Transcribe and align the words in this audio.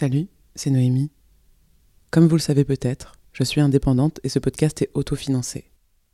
Salut, 0.00 0.28
c'est 0.54 0.70
Noémie. 0.70 1.10
Comme 2.10 2.26
vous 2.26 2.36
le 2.36 2.40
savez 2.40 2.64
peut-être, 2.64 3.16
je 3.34 3.44
suis 3.44 3.60
indépendante 3.60 4.18
et 4.24 4.30
ce 4.30 4.38
podcast 4.38 4.80
est 4.80 4.88
autofinancé. 4.94 5.70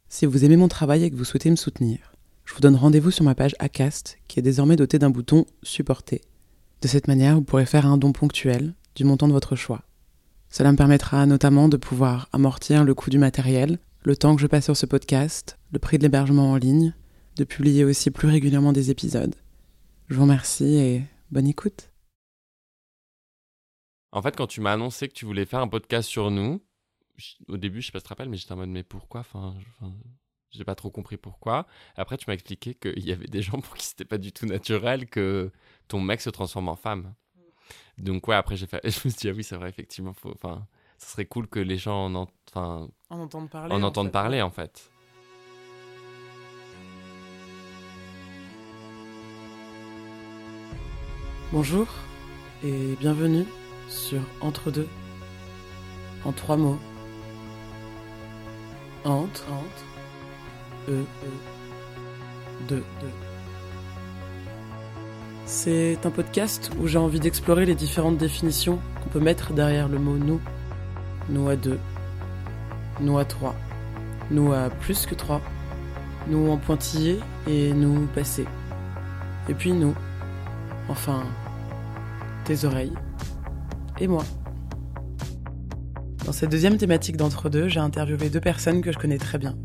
Si 0.08 0.26
vous 0.26 0.44
aimez 0.44 0.56
mon 0.56 0.66
travail 0.66 1.04
et 1.04 1.10
que 1.12 1.14
vous 1.14 1.24
souhaitez 1.24 1.52
me 1.52 1.54
soutenir, 1.54 2.16
je 2.44 2.52
vous 2.52 2.58
donne 2.58 2.74
rendez-vous 2.74 3.12
sur 3.12 3.22
ma 3.22 3.36
page 3.36 3.54
Acast 3.60 4.18
qui 4.26 4.40
est 4.40 4.42
désormais 4.42 4.74
dotée 4.74 4.98
d'un 4.98 5.10
bouton 5.10 5.46
Supporter. 5.62 6.20
De 6.82 6.88
cette 6.88 7.06
manière, 7.06 7.36
vous 7.36 7.42
pourrez 7.42 7.64
faire 7.64 7.86
un 7.86 7.96
don 7.96 8.10
ponctuel 8.10 8.74
du 8.96 9.04
montant 9.04 9.28
de 9.28 9.32
votre 9.32 9.54
choix. 9.54 9.84
Cela 10.50 10.72
me 10.72 10.76
permettra 10.76 11.24
notamment 11.24 11.68
de 11.68 11.76
pouvoir 11.76 12.28
amortir 12.32 12.82
le 12.82 12.92
coût 12.92 13.10
du 13.10 13.18
matériel, 13.18 13.78
le 14.02 14.16
temps 14.16 14.34
que 14.34 14.42
je 14.42 14.48
passe 14.48 14.64
sur 14.64 14.76
ce 14.76 14.86
podcast, 14.86 15.58
le 15.70 15.78
prix 15.78 15.98
de 15.98 16.02
l'hébergement 16.02 16.50
en 16.50 16.56
ligne, 16.56 16.92
de 17.36 17.44
publier 17.44 17.84
aussi 17.84 18.10
plus 18.10 18.26
régulièrement 18.26 18.72
des 18.72 18.90
épisodes. 18.90 19.36
Je 20.08 20.16
vous 20.16 20.22
remercie 20.22 20.74
et 20.74 21.04
bonne 21.30 21.46
écoute. 21.46 21.88
En 24.16 24.22
fait, 24.22 24.34
quand 24.34 24.46
tu 24.46 24.62
m'as 24.62 24.72
annoncé 24.72 25.08
que 25.08 25.12
tu 25.12 25.26
voulais 25.26 25.44
faire 25.44 25.60
un 25.60 25.68
podcast 25.68 26.08
sur 26.08 26.30
nous, 26.30 26.64
au 27.48 27.58
début, 27.58 27.82
je 27.82 27.88
sais 27.88 27.92
pas 27.92 27.98
si 27.98 28.04
tu 28.04 28.06
te 28.06 28.08
rappelles, 28.08 28.30
mais 28.30 28.38
j'étais 28.38 28.52
en 28.52 28.56
mode, 28.56 28.70
mais 28.70 28.82
pourquoi? 28.82 29.20
Enfin, 29.20 29.54
je 30.52 30.58
n'ai 30.58 30.64
pas 30.64 30.74
trop 30.74 30.90
compris 30.90 31.18
pourquoi. 31.18 31.66
Après, 31.96 32.16
tu 32.16 32.24
m'as 32.26 32.32
expliqué 32.32 32.72
qu'il 32.72 33.04
y 33.04 33.12
avait 33.12 33.26
des 33.26 33.42
gens 33.42 33.60
pour 33.60 33.74
qui 33.74 33.84
c'était 33.84 34.06
pas 34.06 34.16
du 34.16 34.32
tout 34.32 34.46
naturel 34.46 35.06
que 35.06 35.52
ton 35.86 36.00
mec 36.00 36.22
se 36.22 36.30
transforme 36.30 36.70
en 36.70 36.76
femme. 36.76 37.12
Donc, 37.98 38.26
ouais, 38.26 38.36
après, 38.36 38.56
j'ai 38.56 38.66
fait... 38.66 38.80
je 38.84 38.88
me 39.04 39.10
suis 39.10 39.10
dit, 39.10 39.28
ah 39.28 39.32
oui, 39.32 39.44
c'est 39.44 39.56
vrai, 39.56 39.68
effectivement, 39.68 40.14
faut... 40.14 40.32
enfin, 40.32 40.66
ça 40.96 41.08
serait 41.08 41.26
cool 41.26 41.46
que 41.46 41.60
les 41.60 41.76
gens 41.76 42.06
en, 42.06 42.26
enfin, 42.48 42.88
en 43.10 43.18
entendent 43.20 43.50
parler. 43.50 43.74
En, 43.74 43.82
entendent 43.82 44.06
fait. 44.06 44.12
parler, 44.12 44.40
en 44.40 44.50
fait. 44.50 44.90
Bonjour 51.52 51.86
et 52.64 52.96
bienvenue 52.98 53.44
sur 53.88 54.20
Entre 54.40 54.70
deux. 54.70 54.88
En 56.24 56.32
trois 56.32 56.56
mots. 56.56 56.78
Entre, 59.04 59.44
entre, 59.48 59.84
e, 60.88 60.92
e, 60.92 61.04
deux, 62.68 62.84
deux. 63.00 63.10
C'est 65.44 66.04
un 66.04 66.10
podcast 66.10 66.72
où 66.80 66.88
j'ai 66.88 66.98
envie 66.98 67.20
d'explorer 67.20 67.66
les 67.66 67.76
différentes 67.76 68.18
définitions 68.18 68.80
qu'on 69.00 69.10
peut 69.10 69.20
mettre 69.20 69.52
derrière 69.52 69.88
le 69.88 70.00
mot 70.00 70.16
nous. 70.16 70.40
Nous 71.28 71.48
à 71.48 71.54
deux, 71.54 71.78
nous 73.00 73.18
à 73.18 73.24
trois, 73.24 73.54
nous 74.30 74.52
à 74.52 74.70
plus 74.70 75.06
que 75.06 75.14
trois, 75.14 75.40
nous 76.28 76.50
en 76.50 76.56
pointillé 76.56 77.20
et 77.46 77.72
nous 77.72 78.06
passé. 78.06 78.44
Et 79.48 79.54
puis 79.54 79.72
nous, 79.72 79.94
enfin, 80.88 81.22
tes 82.44 82.64
oreilles 82.64 82.92
et 83.98 84.08
moi. 84.08 84.24
Dans 86.24 86.32
cette 86.32 86.50
deuxième 86.50 86.76
thématique 86.76 87.16
d'entre 87.16 87.48
deux, 87.48 87.68
j'ai 87.68 87.80
interviewé 87.80 88.30
deux 88.30 88.40
personnes 88.40 88.82
que 88.82 88.92
je 88.92 88.98
connais 88.98 89.18
très 89.18 89.38
bien. 89.38 89.56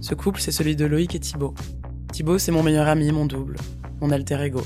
Ce 0.00 0.14
couple, 0.14 0.40
c'est 0.40 0.52
celui 0.52 0.76
de 0.76 0.84
Loïc 0.84 1.14
et 1.14 1.20
Thibaut. 1.20 1.54
Thibaut, 2.12 2.38
c'est 2.38 2.52
mon 2.52 2.62
meilleur 2.62 2.86
ami, 2.86 3.10
mon 3.10 3.24
double, 3.24 3.56
mon 4.00 4.10
alter 4.10 4.42
ego. 4.42 4.60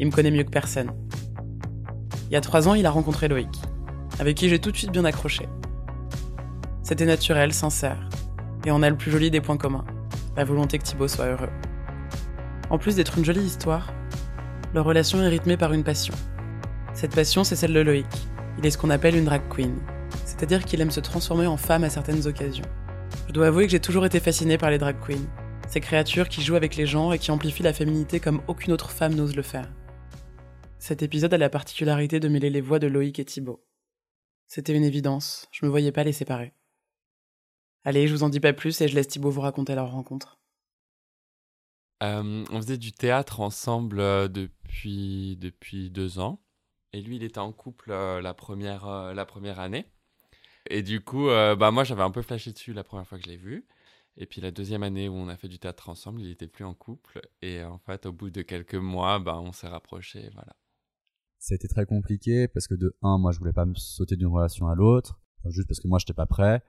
Il 0.00 0.06
me 0.06 0.12
connaît 0.12 0.30
mieux 0.30 0.42
que 0.42 0.50
personne. 0.50 0.90
Il 2.28 2.32
y 2.32 2.36
a 2.36 2.40
trois 2.40 2.68
ans, 2.68 2.74
il 2.74 2.84
a 2.84 2.90
rencontré 2.90 3.28
Loïc, 3.28 3.48
avec 4.18 4.36
qui 4.36 4.48
j'ai 4.48 4.58
tout 4.58 4.72
de 4.72 4.76
suite 4.76 4.90
bien 4.90 5.04
accroché. 5.04 5.48
C'était 6.82 7.06
naturel, 7.06 7.52
sincère, 7.52 8.08
et 8.66 8.72
on 8.72 8.82
a 8.82 8.90
le 8.90 8.96
plus 8.96 9.10
joli 9.10 9.30
des 9.30 9.40
points 9.40 9.56
communs, 9.56 9.84
la 10.36 10.44
volonté 10.44 10.78
que 10.78 10.84
Thibaut 10.84 11.08
soit 11.08 11.26
heureux. 11.26 11.50
En 12.70 12.78
plus 12.78 12.96
d'être 12.96 13.16
une 13.16 13.24
jolie 13.24 13.40
histoire, 13.40 13.92
leur 14.74 14.84
relation 14.84 15.22
est 15.22 15.28
rythmée 15.28 15.56
par 15.56 15.72
une 15.72 15.84
passion. 15.84 16.14
Cette 16.98 17.14
passion, 17.14 17.44
c'est 17.44 17.54
celle 17.54 17.74
de 17.74 17.78
Loïc. 17.78 18.08
Il 18.58 18.66
est 18.66 18.72
ce 18.72 18.76
qu'on 18.76 18.90
appelle 18.90 19.14
une 19.14 19.26
drag 19.26 19.42
queen, 19.48 19.78
c'est-à-dire 20.24 20.64
qu'il 20.64 20.80
aime 20.80 20.90
se 20.90 20.98
transformer 20.98 21.46
en 21.46 21.56
femme 21.56 21.84
à 21.84 21.90
certaines 21.90 22.26
occasions. 22.26 22.64
Je 23.28 23.32
dois 23.32 23.46
avouer 23.46 23.66
que 23.66 23.70
j'ai 23.70 23.78
toujours 23.78 24.04
été 24.04 24.18
fascinée 24.18 24.58
par 24.58 24.72
les 24.72 24.78
drag 24.78 24.96
queens, 25.06 25.28
ces 25.68 25.78
créatures 25.78 26.28
qui 26.28 26.42
jouent 26.42 26.56
avec 26.56 26.74
les 26.74 26.86
gens 26.86 27.12
et 27.12 27.20
qui 27.20 27.30
amplifient 27.30 27.62
la 27.62 27.72
féminité 27.72 28.18
comme 28.18 28.42
aucune 28.48 28.72
autre 28.72 28.90
femme 28.90 29.14
n'ose 29.14 29.36
le 29.36 29.42
faire. 29.42 29.72
Cet 30.80 31.04
épisode 31.04 31.32
a 31.32 31.38
la 31.38 31.48
particularité 31.48 32.18
de 32.18 32.26
mêler 32.26 32.50
les 32.50 32.60
voix 32.60 32.80
de 32.80 32.88
Loïc 32.88 33.20
et 33.20 33.24
Thibaut. 33.24 33.64
C'était 34.48 34.74
une 34.74 34.82
évidence, 34.82 35.46
je 35.52 35.66
me 35.66 35.70
voyais 35.70 35.92
pas 35.92 36.02
les 36.02 36.12
séparer. 36.12 36.52
Allez, 37.84 38.08
je 38.08 38.12
vous 38.12 38.24
en 38.24 38.28
dis 38.28 38.40
pas 38.40 38.54
plus 38.54 38.80
et 38.80 38.88
je 38.88 38.96
laisse 38.96 39.06
Thibaut 39.06 39.30
vous 39.30 39.42
raconter 39.42 39.76
leur 39.76 39.92
rencontre. 39.92 40.40
Euh, 42.02 42.44
on 42.50 42.56
faisait 42.60 42.76
du 42.76 42.90
théâtre 42.90 43.38
ensemble 43.38 44.00
euh, 44.00 44.26
depuis, 44.26 45.36
depuis 45.36 45.90
deux 45.90 46.18
ans. 46.18 46.42
Et 46.92 47.02
lui, 47.02 47.16
il 47.16 47.22
était 47.22 47.38
en 47.38 47.52
couple 47.52 47.90
euh, 47.90 48.20
la, 48.20 48.34
première, 48.34 48.86
euh, 48.86 49.14
la 49.14 49.26
première 49.26 49.60
année. 49.60 49.86
Et 50.70 50.82
du 50.82 51.00
coup, 51.02 51.28
euh, 51.28 51.56
bah, 51.56 51.70
moi, 51.70 51.84
j'avais 51.84 52.02
un 52.02 52.10
peu 52.10 52.22
flashé 52.22 52.52
dessus 52.52 52.72
la 52.72 52.84
première 52.84 53.06
fois 53.06 53.18
que 53.18 53.24
je 53.24 53.30
l'ai 53.30 53.36
vu. 53.36 53.66
Et 54.20 54.26
puis 54.26 54.40
la 54.40 54.50
deuxième 54.50 54.82
année 54.82 55.08
où 55.08 55.14
on 55.14 55.28
a 55.28 55.36
fait 55.36 55.48
du 55.48 55.60
théâtre 55.60 55.88
ensemble, 55.88 56.20
il 56.20 56.28
n'était 56.28 56.48
plus 56.48 56.64
en 56.64 56.74
couple. 56.74 57.20
Et 57.40 57.62
en 57.62 57.78
fait, 57.78 58.06
au 58.06 58.12
bout 58.12 58.30
de 58.30 58.42
quelques 58.42 58.74
mois, 58.74 59.18
bah, 59.20 59.38
on 59.38 59.52
s'est 59.52 59.68
rapprochés. 59.68 60.30
Voilà. 60.34 60.56
Ça 61.38 61.54
a 61.54 61.56
été 61.56 61.68
très 61.68 61.86
compliqué 61.86 62.48
parce 62.48 62.66
que 62.66 62.74
de 62.74 62.96
un, 63.02 63.18
moi, 63.18 63.30
je 63.30 63.38
voulais 63.38 63.52
pas 63.52 63.64
me 63.64 63.74
sauter 63.74 64.16
d'une 64.16 64.26
relation 64.26 64.66
à 64.66 64.74
l'autre, 64.74 65.20
juste 65.46 65.68
parce 65.68 65.78
que 65.78 65.86
moi, 65.86 66.00
j'étais 66.00 66.14
pas 66.14 66.26
prêt. 66.26 66.62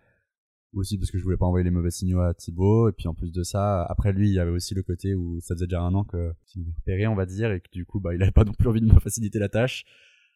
Aussi 0.73 0.97
parce 0.99 1.09
que 1.09 1.17
je 1.17 1.23
voulais 1.23 1.37
pas 1.37 1.45
envoyer 1.47 1.63
les 1.63 1.71
mauvais 1.71 1.89
signaux 1.89 2.19
à 2.21 2.33
Thibaut. 2.35 2.89
Et 2.89 2.91
puis 2.91 3.07
en 3.07 3.15
plus 3.15 3.31
de 3.31 3.41
ça, 3.43 3.83
après 3.85 4.13
lui, 4.13 4.29
il 4.29 4.33
y 4.33 4.39
avait 4.39 4.51
aussi 4.51 4.75
le 4.75 4.83
côté 4.83 5.15
où 5.15 5.39
ça 5.41 5.55
faisait 5.55 5.65
déjà 5.65 5.81
un 5.81 5.93
an 5.95 6.03
que 6.03 6.31
il 6.55 6.61
me 6.65 6.71
repérait, 6.75 7.07
on 7.07 7.15
va 7.15 7.25
dire, 7.25 7.51
et 7.51 7.59
que 7.59 7.69
du 7.71 7.85
coup, 7.85 7.99
bah, 7.99 8.13
il 8.13 8.21
avait 8.21 8.31
pas 8.31 8.43
non 8.43 8.53
plus 8.53 8.67
envie 8.69 8.81
de 8.81 8.85
me 8.85 8.99
faciliter 8.99 9.39
la 9.39 9.49
tâche. 9.49 9.83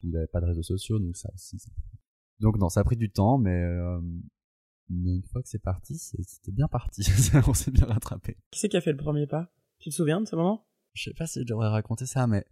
Il 0.02 0.16
avait 0.16 0.26
pas 0.26 0.40
de 0.40 0.46
réseaux 0.46 0.62
sociaux, 0.64 0.98
donc 0.98 1.16
ça 1.16 1.30
aussi. 1.34 1.58
ça- 1.60 1.70
Donc 2.40 2.58
non, 2.58 2.68
ça 2.68 2.80
a 2.80 2.84
pris 2.84 2.96
du 2.96 3.10
temps, 3.10 3.38
mais 3.38 3.62
euh, 3.62 4.00
mais 4.90 5.14
une 5.16 5.22
fois 5.22 5.40
que 5.42 5.48
c'est 5.48 5.62
parti, 5.62 5.96
c'était 5.98 6.52
bien 6.52 6.66
parti. 6.68 7.02
on 7.48 7.54
s'est 7.54 7.70
bien 7.70 7.86
rattrapé. 7.86 8.36
Qui 8.50 8.58
c'est 8.60 8.68
qui 8.68 8.76
a 8.76 8.80
fait 8.80 8.90
le 8.92 8.98
premier 8.98 9.26
pas? 9.28 9.52
Tu 9.78 9.90
te 9.90 9.94
souviens 9.94 10.20
de 10.20 10.26
ce 10.26 10.34
moment? 10.36 10.66
Je 10.94 11.04
sais 11.04 11.14
pas 11.14 11.26
si 11.26 11.40
je 11.40 11.44
devrais 11.46 11.68
raconter 11.68 12.06
ça, 12.06 12.26
mais 12.26 12.44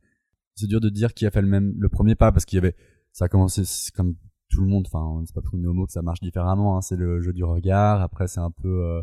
c'est 0.54 0.66
dur 0.68 0.80
de 0.80 0.88
dire 0.88 1.14
qui 1.14 1.26
a 1.26 1.30
fait 1.30 1.42
le 1.42 1.48
même 1.48 1.74
le 1.78 1.88
premier 1.88 2.14
pas 2.14 2.30
parce 2.32 2.44
qu'il 2.44 2.56
y 2.56 2.58
avait 2.58 2.76
ça 3.10 3.24
a 3.26 3.28
commencé 3.28 3.62
comme 3.94 4.16
tout 4.52 4.60
le 4.60 4.66
monde. 4.68 4.86
Enfin, 4.86 5.22
c'est 5.26 5.34
pas 5.34 5.40
pour 5.40 5.54
une 5.54 5.66
homo 5.66 5.86
que 5.86 5.92
ça 5.92 6.02
marche 6.02 6.20
différemment. 6.20 6.76
Hein, 6.76 6.82
c'est 6.82 6.96
le 6.96 7.20
jeu 7.20 7.32
du 7.32 7.44
regard. 7.44 8.00
Après, 8.02 8.28
c'est 8.28 8.40
un 8.40 8.50
peu 8.50 8.82
euh, 8.84 9.02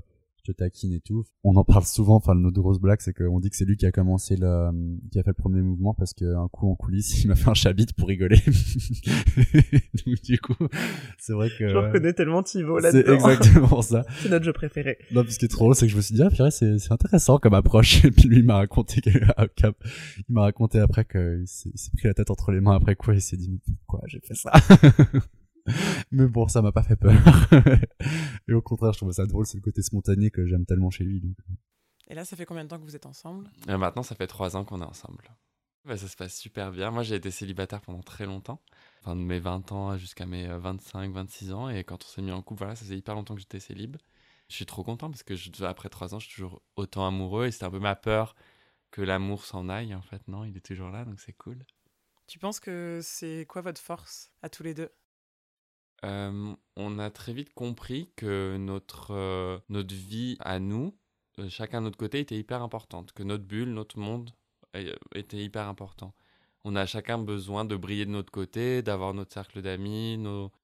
te 0.52 0.58
taquine 0.58 0.94
et 0.94 1.00
tout. 1.00 1.24
On 1.44 1.56
en 1.56 1.64
parle 1.64 1.86
souvent. 1.86 2.16
Enfin, 2.16 2.36
notre 2.36 2.60
grosse 2.60 2.80
blague, 2.80 3.00
c'est 3.02 3.14
qu'on 3.14 3.40
dit 3.40 3.50
que 3.50 3.56
c'est 3.56 3.66
lui 3.66 3.78
qui 3.78 3.86
a 3.86 3.92
commencé 3.92 4.36
le 4.36 4.70
qui 5.12 5.20
a 5.20 5.24
fait 5.24 5.32
le 5.32 5.34
premier 5.34 5.62
mouvement 5.62 5.94
parce 5.94 6.14
qu'un 6.14 6.48
coup 6.50 6.70
en 6.70 6.76
coulisses, 6.76 7.24
il 7.24 7.28
m'a 7.28 7.36
fait 7.36 7.50
un 7.50 7.54
chabit 7.54 7.88
pour 7.98 8.08
rigoler. 8.08 8.38
Donc, 10.06 10.22
du 10.24 10.40
coup, 10.40 10.68
c'est 11.18 11.34
vrai 11.34 11.50
que 11.58 11.68
Je 11.68 11.76
reconnais 11.76 12.14
tellement 12.14 12.44
Thibaut 12.44 12.80
c'est 12.80 12.92
là-dedans. 12.92 13.30
exactement 13.30 13.82
ça. 13.82 14.06
c'est 14.22 14.30
notre 14.30 14.46
jeu 14.46 14.54
préféré. 14.54 14.98
Non, 15.12 15.24
parce 15.24 15.38
que 15.38 15.46
trop 15.46 15.66
drôle, 15.66 15.76
c'est 15.76 15.86
que 15.86 15.92
je 15.92 15.98
me 15.98 16.02
suis 16.02 16.16
dit, 16.16 16.24
ah, 16.24 16.30
purée, 16.30 16.52
c'est, 16.52 16.80
c'est 16.80 16.92
intéressant 16.92 17.38
comme 17.38 17.54
approche. 17.54 18.06
Et 18.06 18.12
puis 18.12 18.24
lui, 18.24 18.40
il 18.40 18.46
m'a 18.46 18.56
raconté 18.56 19.02
que, 19.02 19.10
ah, 19.38 19.46
il 20.18 20.34
m'a 20.34 20.42
raconté 20.42 20.80
après 20.80 21.06
qu'il 21.06 21.44
s'est, 21.46 21.72
il 21.74 21.78
s'est 21.78 21.92
pris 21.96 22.08
la 22.08 22.14
tête 22.14 22.32
entre 22.32 22.52
les 22.52 22.62
mains 22.62 22.76
après 22.76 22.96
quoi, 22.96 23.14
il 23.14 23.22
s'est 23.22 23.38
dit, 23.38 23.50
mais 23.50 23.60
pourquoi 23.86 24.02
j'ai 24.08 24.20
fait 24.20 24.36
ça? 24.36 24.52
mais 26.12 26.28
bon, 26.28 26.48
ça 26.48 26.62
m'a 26.62 26.72
pas 26.72 26.84
fait 26.84 26.96
peur. 26.96 27.14
Et 28.48 28.54
au 28.54 28.62
contraire, 28.62 28.94
je 28.94 29.00
trouve 29.00 29.12
ça 29.12 29.26
drôle, 29.26 29.46
c'est 29.46 29.58
le 29.58 29.62
côté 29.62 29.82
spontané 29.82 30.32
que 30.32 30.46
j'aime 30.46 30.66
tellement 30.66 30.90
chez 30.90 31.04
lui. 31.04 31.20
Donc. 31.22 31.36
Et 32.08 32.16
là, 32.16 32.26
ça 32.26 32.36
fait 32.36 32.46
combien 32.46 32.64
de 32.64 32.70
temps 32.70 32.80
que 32.80 32.84
vous 32.84 32.96
êtes 32.96 33.06
ensemble? 33.06 33.50
Et 33.68 33.78
maintenant, 33.78 34.04
ça 34.04 34.16
fait 34.16 34.28
trois 34.28 34.56
ans 34.56 34.66
qu'on 34.66 34.82
est 34.82 34.86
ensemble. 34.86 35.24
Bah, 35.86 35.98
ça 35.98 36.08
se 36.08 36.16
passe 36.16 36.36
super 36.36 36.72
bien. 36.72 36.92
Moi, 36.92 37.04
j'ai 37.04 37.16
été 37.16 37.32
célibataire 37.32 37.82
pendant 37.82 38.02
très 38.02 38.26
longtemps. 38.26 38.62
Enfin, 39.02 39.16
de 39.16 39.22
mes 39.22 39.40
20 39.40 39.72
ans 39.72 39.98
jusqu'à 39.98 40.26
mes 40.26 40.48
25, 40.48 41.12
26 41.14 41.54
ans. 41.54 41.70
Et 41.70 41.84
quand 41.84 42.04
on 42.04 42.08
s'est 42.08 42.22
mis 42.22 42.32
en 42.32 42.42
couple, 42.42 42.60
voilà, 42.60 42.76
ça 42.76 42.84
faisait 42.84 42.98
hyper 42.98 43.16
longtemps 43.16 43.36
que 43.36 43.42
j'étais 43.42 43.60
célib. 43.60 43.98
Je 44.50 44.56
suis 44.56 44.66
trop 44.66 44.84
content 44.84 45.10
parce 45.10 45.24
que 45.24 45.36
je, 45.36 45.50
après 45.64 45.90
trois 45.90 46.14
ans, 46.14 46.20
je 46.20 46.26
suis 46.26 46.36
toujours 46.36 46.62
autant 46.76 47.08
amoureux. 47.08 47.46
Et 47.46 47.52
c'était 47.52 47.66
un 47.66 47.72
peu 47.72 47.80
ma 47.80 47.96
peur 47.96 48.36
que 48.92 49.02
l'amour 49.02 49.46
s'en 49.46 49.70
aille. 49.70 49.94
En 49.94 50.02
fait, 50.02 50.28
non, 50.28 50.44
il 50.44 50.58
est 50.58 50.66
toujours 50.66 50.90
là, 50.90 51.06
donc 51.06 51.20
c'est 51.20 51.34
cool. 51.34 51.64
Tu 52.28 52.40
penses 52.40 52.60
que 52.60 53.00
c'est 53.02 53.46
quoi 53.48 53.62
votre 53.62 53.82
force 53.82 54.32
à 54.42 54.50
tous 54.50 54.64
les 54.64 54.74
deux? 54.74 54.92
On 56.04 56.98
a 56.98 57.10
très 57.10 57.34
vite 57.34 57.54
compris 57.54 58.10
que 58.16 58.58
notre, 58.58 59.12
euh, 59.12 59.60
notre 59.70 59.94
vie 59.94 60.38
à 60.40 60.60
nous, 60.60 60.96
euh, 61.40 61.50
chacun 61.50 61.82
de 61.82 61.86
notre 61.86 61.98
côté, 61.98 62.20
était 62.20 62.38
hyper 62.38 62.62
importante. 62.62 63.12
Que 63.12 63.24
notre 63.24 63.44
bulle, 63.44 63.74
notre 63.74 64.00
monde 64.00 64.32
euh, 64.76 64.94
était 65.14 65.44
hyper 65.44 65.68
important. 65.68 66.14
On 66.64 66.76
a 66.76 66.86
chacun 66.86 67.18
besoin 67.18 67.66
de 67.66 67.76
briller 67.76 68.06
de 68.06 68.12
notre 68.12 68.32
côté, 68.32 68.82
d'avoir 68.82 69.14
notre 69.14 69.34
cercle 69.34 69.62
d'amis, 69.62 70.18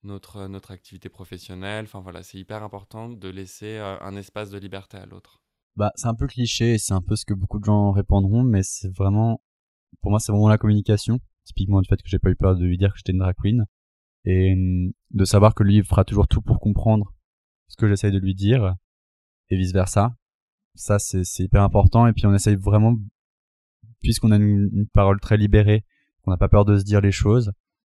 notre, 0.03 0.47
notre 0.47 0.71
activité 0.71 1.09
professionnelle. 1.09 1.85
Enfin 1.85 2.01
voilà, 2.01 2.23
c'est 2.23 2.37
hyper 2.37 2.63
important 2.63 3.09
de 3.09 3.29
laisser 3.29 3.77
un 3.77 4.15
espace 4.17 4.49
de 4.49 4.57
liberté 4.57 4.97
à 4.97 5.05
l'autre. 5.05 5.41
Bah, 5.77 5.91
c'est 5.95 6.07
un 6.07 6.13
peu 6.15 6.27
cliché 6.27 6.73
et 6.73 6.77
c'est 6.77 6.93
un 6.93 7.01
peu 7.01 7.15
ce 7.15 7.25
que 7.25 7.33
beaucoup 7.33 7.59
de 7.59 7.65
gens 7.65 7.91
répondront, 7.91 8.43
mais 8.43 8.61
c'est 8.63 8.93
vraiment, 8.93 9.41
pour 10.01 10.11
moi, 10.11 10.19
c'est 10.19 10.31
vraiment 10.31 10.49
la 10.49 10.57
communication. 10.57 11.19
Typiquement, 11.45 11.79
le 11.79 11.85
fait 11.87 12.01
que 12.01 12.09
j'ai 12.09 12.19
pas 12.19 12.29
eu 12.29 12.35
peur 12.35 12.55
de 12.55 12.65
lui 12.65 12.77
dire 12.77 12.91
que 12.91 12.97
j'étais 12.97 13.13
une 13.13 13.19
drag 13.19 13.35
queen. 13.41 13.65
Et 14.25 14.55
de 15.11 15.25
savoir 15.25 15.53
que 15.53 15.63
lui 15.63 15.83
fera 15.83 16.03
toujours 16.03 16.27
tout 16.27 16.41
pour 16.41 16.59
comprendre 16.59 17.13
ce 17.67 17.75
que 17.77 17.87
j'essaye 17.87 18.11
de 18.11 18.19
lui 18.19 18.35
dire 18.35 18.75
et 19.49 19.57
vice 19.57 19.73
versa. 19.73 20.15
Ça, 20.75 20.99
c'est 20.99 21.23
hyper 21.39 21.63
important. 21.63 22.07
Et 22.07 22.13
puis, 22.13 22.25
on 22.25 22.33
essaye 22.33 22.55
vraiment, 22.55 22.97
puisqu'on 24.01 24.31
a 24.31 24.37
une, 24.37 24.87
parole 24.93 25.19
très 25.19 25.37
libérée, 25.37 25.85
qu'on 26.21 26.31
n'a 26.31 26.37
pas 26.37 26.49
peur 26.49 26.65
de 26.65 26.77
se 26.77 26.83
dire 26.83 27.01
les 27.01 27.11
choses, 27.11 27.53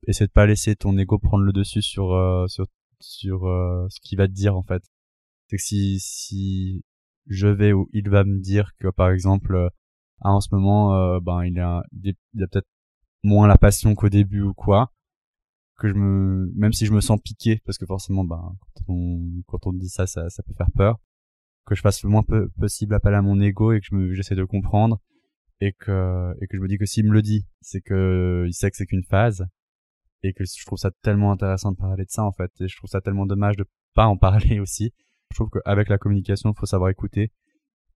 essaie 0.07 0.27
de 0.27 0.31
pas 0.31 0.45
laisser 0.45 0.75
ton 0.75 0.97
ego 0.97 1.19
prendre 1.19 1.43
le 1.43 1.51
dessus 1.51 1.81
sur 1.81 2.13
euh, 2.13 2.47
sur 2.47 2.67
sur 2.99 3.47
euh, 3.47 3.87
ce 3.89 3.99
qu'il 4.01 4.17
va 4.17 4.27
te 4.27 4.33
dire 4.33 4.55
en 4.55 4.63
fait. 4.63 4.83
C'est 5.47 5.57
que 5.57 5.63
si 5.63 5.99
si 5.99 6.83
je 7.27 7.47
vais 7.47 7.73
ou 7.73 7.89
il 7.93 8.09
va 8.09 8.23
me 8.23 8.39
dire 8.39 8.71
que 8.77 8.87
par 8.89 9.09
exemple 9.09 9.55
euh, 9.55 9.69
ah, 10.21 10.31
en 10.31 10.41
ce 10.41 10.49
moment 10.53 11.19
ben 11.21 11.43
il 11.43 11.59
a 11.59 11.83
il 12.03 12.43
a 12.43 12.47
peut-être 12.47 12.67
moins 13.23 13.47
la 13.47 13.57
passion 13.57 13.95
qu'au 13.95 14.09
début 14.09 14.41
ou 14.41 14.53
quoi 14.53 14.93
que 15.79 15.87
je 15.87 15.93
me 15.93 16.51
même 16.55 16.73
si 16.73 16.85
je 16.85 16.93
me 16.93 17.01
sens 17.01 17.19
piqué 17.21 17.61
parce 17.65 17.77
que 17.77 17.85
forcément 17.85 18.23
ben 18.23 18.55
quand 18.75 18.93
on 18.93 19.41
quand 19.47 19.65
on 19.65 19.73
dit 19.73 19.89
ça 19.89 20.05
ça, 20.05 20.29
ça 20.29 20.43
peut 20.43 20.53
faire 20.53 20.71
peur 20.75 20.99
que 21.65 21.75
je 21.75 21.81
fasse 21.81 22.03
le 22.03 22.09
moins 22.09 22.23
peu, 22.23 22.49
possible 22.59 22.93
appel 22.95 23.13
à 23.13 23.21
mon 23.21 23.39
ego 23.39 23.71
et 23.71 23.79
que 23.79 23.85
je 23.89 23.95
me 23.95 24.13
j'essaie 24.13 24.35
de 24.35 24.43
comprendre 24.43 24.99
et 25.61 25.73
que 25.73 26.33
et 26.41 26.47
que 26.47 26.57
je 26.57 26.61
me 26.61 26.67
dis 26.67 26.77
que 26.77 26.85
s'il 26.85 27.05
me 27.05 27.13
le 27.13 27.21
dit 27.21 27.47
c'est 27.61 27.81
que 27.81 28.45
il 28.47 28.53
sait 28.53 28.69
que 28.69 28.77
c'est 28.77 28.85
qu'une 28.85 29.03
phase 29.03 29.47
et 30.23 30.33
que 30.33 30.43
je 30.43 30.65
trouve 30.65 30.77
ça 30.77 30.91
tellement 31.01 31.31
intéressant 31.31 31.71
de 31.71 31.77
parler 31.77 32.05
de 32.05 32.09
ça 32.09 32.23
en 32.23 32.31
fait 32.31 32.51
et 32.59 32.67
je 32.67 32.75
trouve 32.75 32.89
ça 32.89 33.01
tellement 33.01 33.25
dommage 33.25 33.55
de 33.55 33.65
pas 33.95 34.05
en 34.05 34.17
parler 34.17 34.59
aussi. 34.61 34.93
Je 35.31 35.35
trouve 35.35 35.49
qu'avec 35.49 35.89
la 35.89 35.97
communication 35.97 36.53
faut 36.53 36.65
savoir 36.65 36.89
écouter 36.89 37.31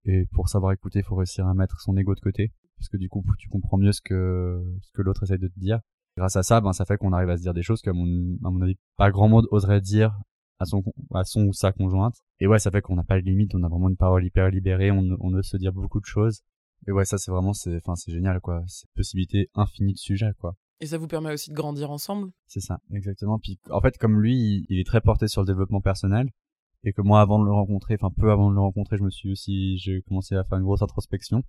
et 0.04 0.26
pour 0.32 0.48
savoir 0.48 0.72
écouter 0.72 1.02
faut 1.02 1.16
réussir 1.16 1.46
à 1.46 1.54
mettre 1.54 1.80
son 1.80 1.96
ego 1.96 2.14
de 2.14 2.20
côté 2.20 2.52
parce 2.76 2.88
que 2.88 2.96
du 2.96 3.08
coup 3.08 3.24
tu 3.38 3.48
comprends 3.48 3.78
mieux 3.78 3.92
ce 3.92 4.02
que 4.02 4.62
ce 4.82 4.92
que 4.92 5.02
l'autre 5.02 5.22
essaie 5.22 5.38
de 5.38 5.48
te 5.48 5.58
dire 5.58 5.80
grâce 6.16 6.36
à 6.36 6.42
ça 6.42 6.60
ben 6.60 6.72
ça 6.72 6.84
fait 6.84 6.96
qu'on 6.96 7.12
arrive 7.12 7.30
à 7.30 7.36
se 7.36 7.42
dire 7.42 7.54
des 7.54 7.62
choses 7.62 7.82
que 7.82 7.90
à 7.90 7.92
mon, 7.92 8.36
à 8.44 8.50
mon 8.50 8.60
avis 8.62 8.76
pas 8.96 9.10
grand 9.10 9.28
monde 9.28 9.46
oserait 9.50 9.80
dire 9.80 10.18
à 10.58 10.64
son 10.64 10.82
à 11.14 11.24
son 11.24 11.46
ou 11.46 11.52
sa 11.52 11.72
conjointe. 11.72 12.16
Et 12.40 12.46
ouais 12.46 12.58
ça 12.58 12.70
fait 12.70 12.80
qu'on 12.80 12.96
n'a 12.96 13.04
pas 13.04 13.20
de 13.20 13.24
limite 13.24 13.54
on 13.54 13.62
a 13.62 13.68
vraiment 13.68 13.88
une 13.88 13.96
parole 13.96 14.24
hyper 14.24 14.50
libérée 14.50 14.90
on, 14.90 15.16
on 15.20 15.34
ose 15.34 15.46
se 15.46 15.56
dire 15.56 15.72
beaucoup 15.72 16.00
de 16.00 16.06
choses. 16.06 16.42
Et 16.86 16.92
ouais 16.92 17.04
ça 17.04 17.18
c'est 17.18 17.30
vraiment 17.30 17.52
c'est 17.52 17.76
enfin 17.76 17.94
c'est 17.94 18.12
génial 18.12 18.40
quoi. 18.40 18.62
C'est 18.66 18.88
possibilité 18.94 19.50
infinie 19.54 19.94
de 19.94 19.98
sujets 19.98 20.32
quoi. 20.38 20.54
Et 20.80 20.86
ça 20.86 20.98
vous 20.98 21.06
permet 21.06 21.32
aussi 21.32 21.50
de 21.50 21.54
grandir 21.54 21.92
ensemble? 21.92 22.30
C'est 22.46 22.60
ça 22.60 22.78
exactement. 22.92 23.38
Puis 23.38 23.58
en 23.70 23.80
fait 23.80 23.98
comme 23.98 24.20
lui 24.20 24.66
il, 24.68 24.78
est 24.78 24.86
très 24.86 25.00
porté 25.00 25.28
sur 25.28 25.42
le 25.42 25.46
développement 25.46 25.80
personnel 25.80 26.28
et 26.84 26.92
que 26.92 27.02
moi 27.02 27.20
avant 27.20 27.38
de 27.38 27.44
le 27.44 27.52
rencontrer 27.52 27.94
enfin 27.94 28.12
peu 28.16 28.30
avant 28.30 28.50
de 28.50 28.54
le 28.54 28.60
rencontrer 28.60 28.96
je 28.98 29.04
me 29.04 29.10
suis 29.10 29.30
aussi 29.30 29.78
j'ai 29.78 30.02
commencé 30.02 30.34
à 30.34 30.44
faire 30.44 30.58
une 30.58 30.64
grosse 30.64 30.82
introspection 30.82 31.42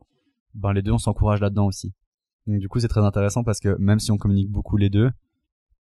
ben 0.54 0.74
les 0.74 0.84
deux 0.84 0.92
on 0.92 1.00
s'encourage 1.00 1.42
là-dedans 1.42 1.66
aussi 1.66 1.94
donc 2.48 2.60
du 2.60 2.68
coup 2.68 2.80
c'est 2.80 2.88
très 2.88 3.02
intéressant 3.02 3.44
parce 3.44 3.60
que 3.60 3.76
même 3.80 4.00
si 4.00 4.12
on 4.12 4.18
communique 4.18 4.50
beaucoup 4.50 4.78
les 4.78 4.90
deux 4.90 5.12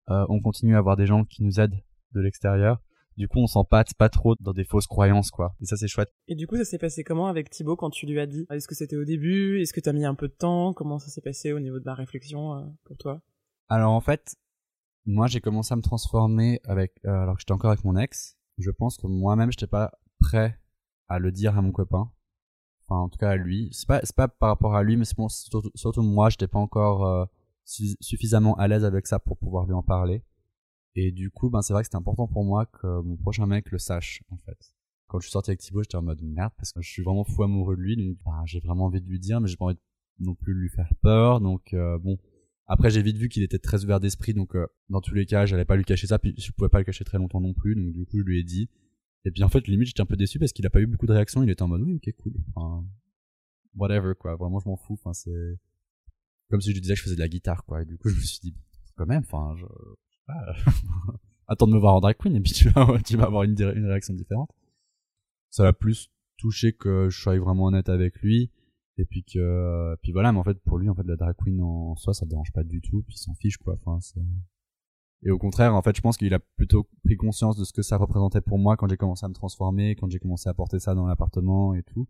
euh, 0.09 0.25
on 0.29 0.39
continue 0.41 0.75
à 0.75 0.79
avoir 0.79 0.97
des 0.97 1.05
gens 1.05 1.23
qui 1.25 1.43
nous 1.43 1.59
aident 1.59 1.79
de 2.13 2.21
l'extérieur. 2.21 2.81
Du 3.17 3.27
coup 3.27 3.39
on 3.39 3.47
s'empâte 3.47 3.93
pas 3.93 4.09
trop 4.09 4.35
dans 4.39 4.53
des 4.53 4.63
fausses 4.63 4.87
croyances 4.87 5.31
quoi. 5.31 5.55
Et 5.61 5.65
ça 5.65 5.75
c'est 5.77 5.87
chouette. 5.87 6.11
Et 6.27 6.35
du 6.35 6.47
coup 6.47 6.55
ça 6.55 6.65
s'est 6.65 6.77
passé 6.77 7.03
comment 7.03 7.27
avec 7.27 7.49
Thibaut 7.49 7.75
quand 7.75 7.89
tu 7.89 8.05
lui 8.05 8.19
as 8.19 8.25
dit? 8.25 8.45
Est-ce 8.49 8.67
que 8.67 8.75
c'était 8.75 8.95
au 8.95 9.05
début? 9.05 9.61
Est-ce 9.61 9.73
que 9.73 9.79
t'as 9.79 9.93
mis 9.93 10.05
un 10.05 10.15
peu 10.15 10.27
de 10.27 10.33
temps? 10.33 10.73
Comment 10.73 10.97
ça 10.97 11.09
s'est 11.09 11.21
passé 11.21 11.51
au 11.53 11.59
niveau 11.59 11.79
de 11.79 11.85
la 11.85 11.93
réflexion 11.93 12.55
euh, 12.55 12.61
pour 12.85 12.97
toi? 12.97 13.21
Alors 13.69 13.91
en 13.91 14.01
fait 14.01 14.35
moi 15.05 15.27
j'ai 15.27 15.41
commencé 15.41 15.73
à 15.73 15.75
me 15.75 15.81
transformer 15.81 16.59
avec 16.63 16.93
euh, 17.05 17.09
alors 17.09 17.35
que 17.35 17.41
j'étais 17.41 17.53
encore 17.53 17.71
avec 17.71 17.83
mon 17.83 17.97
ex. 17.97 18.37
Je 18.57 18.71
pense 18.71 18.97
que 18.97 19.07
moi-même 19.07 19.51
j'étais 19.51 19.67
pas 19.67 19.91
prêt 20.19 20.57
à 21.07 21.19
le 21.19 21.31
dire 21.31 21.57
à 21.57 21.61
mon 21.61 21.71
copain 21.71 22.11
enfin 22.91 23.03
en 23.03 23.09
tout 23.09 23.17
cas 23.17 23.29
à 23.29 23.35
lui 23.35 23.69
c'est 23.71 23.87
pas 23.87 24.01
c'est 24.03 24.15
pas 24.15 24.27
par 24.27 24.49
rapport 24.49 24.75
à 24.75 24.83
lui 24.83 24.97
mais 24.97 25.05
c'est 25.05 25.15
surtout, 25.29 25.71
surtout 25.75 26.01
moi 26.01 26.29
j'étais 26.29 26.47
pas 26.47 26.59
encore 26.59 27.05
euh, 27.05 27.25
suffisamment 27.65 28.55
à 28.55 28.67
l'aise 28.67 28.83
avec 28.83 29.07
ça 29.07 29.19
pour 29.19 29.37
pouvoir 29.37 29.65
lui 29.65 29.73
en 29.73 29.83
parler 29.83 30.23
et 30.95 31.11
du 31.11 31.31
coup, 31.31 31.49
ben, 31.49 31.61
c'est 31.61 31.73
vrai 31.73 31.83
que 31.83 31.87
c'était 31.87 31.97
important 31.97 32.27
pour 32.27 32.43
moi 32.43 32.65
que 32.65 33.01
mon 33.01 33.15
prochain 33.15 33.45
mec 33.45 33.71
le 33.71 33.77
sache, 33.77 34.23
en 34.29 34.37
fait. 34.37 34.57
Quand 35.07 35.19
je 35.19 35.27
suis 35.27 35.31
sorti 35.31 35.51
avec 35.51 35.59
Thibaut, 35.59 35.83
j'étais 35.83 35.95
en 35.95 36.01
mode 36.01 36.21
merde, 36.21 36.51
parce 36.57 36.71
que 36.71 36.81
je 36.81 36.89
suis 36.89 37.03
vraiment 37.03 37.23
fou 37.23 37.43
amoureux 37.43 37.75
de 37.75 37.81
lui, 37.81 37.95
donc 37.95 38.17
ben, 38.25 38.43
j'ai 38.45 38.59
vraiment 38.59 38.85
envie 38.85 39.01
de 39.01 39.07
lui 39.07 39.19
dire, 39.19 39.39
mais 39.41 39.47
j'ai 39.47 39.57
pas 39.57 39.65
envie 39.65 39.77
non 40.19 40.35
plus 40.35 40.53
de 40.53 40.59
lui 40.59 40.69
faire 40.69 40.91
peur, 41.01 41.41
donc 41.41 41.73
euh, 41.73 41.97
bon. 41.97 42.17
Après, 42.67 42.89
j'ai 42.89 43.01
vite 43.01 43.17
vu 43.17 43.27
qu'il 43.27 43.43
était 43.43 43.59
très 43.59 43.83
ouvert 43.83 43.99
d'esprit, 43.99 44.33
donc 44.33 44.55
euh, 44.55 44.65
dans 44.89 45.01
tous 45.01 45.13
les 45.13 45.25
cas, 45.25 45.45
j'allais 45.45 45.65
pas 45.65 45.75
lui 45.75 45.83
cacher 45.83 46.07
ça, 46.07 46.19
puis 46.19 46.33
je 46.37 46.51
pouvais 46.51 46.69
pas 46.69 46.79
le 46.79 46.85
cacher 46.85 47.03
très 47.03 47.17
longtemps 47.17 47.41
non 47.41 47.53
plus, 47.53 47.75
donc 47.75 47.91
du 47.91 48.05
coup, 48.05 48.19
je 48.19 48.23
lui 48.23 48.39
ai 48.39 48.43
dit. 48.43 48.69
Et 49.25 49.31
puis 49.31 49.43
en 49.43 49.49
fait, 49.49 49.67
limite, 49.67 49.87
j'étais 49.87 50.01
un 50.01 50.05
peu 50.05 50.17
déçu 50.17 50.39
parce 50.39 50.51
qu'il 50.51 50.65
a 50.65 50.69
pas 50.69 50.81
eu 50.81 50.87
beaucoup 50.87 51.05
de 51.05 51.13
réactions, 51.13 51.43
il 51.43 51.49
était 51.49 51.61
en 51.61 51.67
mode 51.67 51.81
oui, 51.81 51.95
ok, 51.95 52.13
cool. 52.17 52.33
Enfin, 52.55 52.85
whatever, 53.75 54.13
quoi. 54.17 54.35
Vraiment, 54.35 54.59
je 54.59 54.67
m'en 54.67 54.77
fous, 54.77 54.93
enfin, 54.93 55.13
c'est 55.13 55.59
comme 56.49 56.61
si 56.61 56.69
je 56.69 56.73
lui 56.73 56.81
disais 56.81 56.95
que 56.95 56.99
je 56.99 57.03
faisais 57.03 57.15
de 57.15 57.21
la 57.21 57.29
guitare, 57.29 57.63
quoi. 57.65 57.81
Et 57.81 57.85
du 57.85 57.97
coup, 57.97 58.09
je 58.09 58.15
me 58.15 58.21
suis 58.21 58.39
dit, 58.41 58.55
quand 58.95 59.05
même, 59.05 59.23
enfin, 59.23 59.55
je, 59.57 59.65
attends 61.47 61.67
de 61.67 61.73
me 61.73 61.79
voir 61.79 61.95
en 61.95 61.99
drag 61.99 62.17
queen 62.17 62.35
et 62.35 62.41
puis 62.41 62.53
tu 62.53 62.69
vas, 62.69 62.81
avoir 63.23 63.43
une, 63.43 63.55
réaction 63.55 64.13
différente. 64.13 64.51
Ça 65.49 65.63
l'a 65.63 65.73
plus 65.73 66.09
touché 66.37 66.73
que 66.73 67.09
je 67.09 67.19
sois 67.21 67.37
vraiment 67.37 67.65
honnête 67.65 67.89
avec 67.89 68.21
lui 68.21 68.51
et 68.97 69.05
puis 69.05 69.23
que 69.23 69.95
puis 70.01 70.11
voilà 70.11 70.31
mais 70.31 70.39
en 70.39 70.43
fait 70.43 70.59
pour 70.63 70.77
lui 70.77 70.89
en 70.89 70.95
fait 70.95 71.05
la 71.05 71.15
drag 71.15 71.35
queen 71.37 71.61
en 71.61 71.95
soi 71.95 72.13
ça 72.13 72.25
le 72.25 72.29
dérange 72.29 72.51
pas 72.51 72.63
du 72.63 72.81
tout 72.81 73.03
puis 73.03 73.15
il 73.15 73.19
s'en 73.19 73.33
fiche 73.35 73.57
quoi 73.57 73.77
enfin 73.81 73.99
et 75.23 75.31
au 75.31 75.37
contraire 75.37 75.75
en 75.75 75.81
fait 75.81 75.95
je 75.95 76.01
pense 76.01 76.17
qu'il 76.17 76.33
a 76.33 76.39
plutôt 76.39 76.87
pris 77.03 77.15
conscience 77.15 77.55
de 77.57 77.63
ce 77.63 77.73
que 77.73 77.81
ça 77.81 77.97
représentait 77.97 78.41
pour 78.41 78.57
moi 78.57 78.77
quand 78.77 78.87
j'ai 78.87 78.97
commencé 78.97 79.25
à 79.25 79.29
me 79.29 79.33
transformer 79.33 79.95
quand 79.95 80.09
j'ai 80.09 80.19
commencé 80.19 80.49
à 80.49 80.53
porter 80.53 80.79
ça 80.79 80.95
dans 80.95 81.07
l'appartement 81.07 81.73
et 81.73 81.83
tout. 81.83 82.07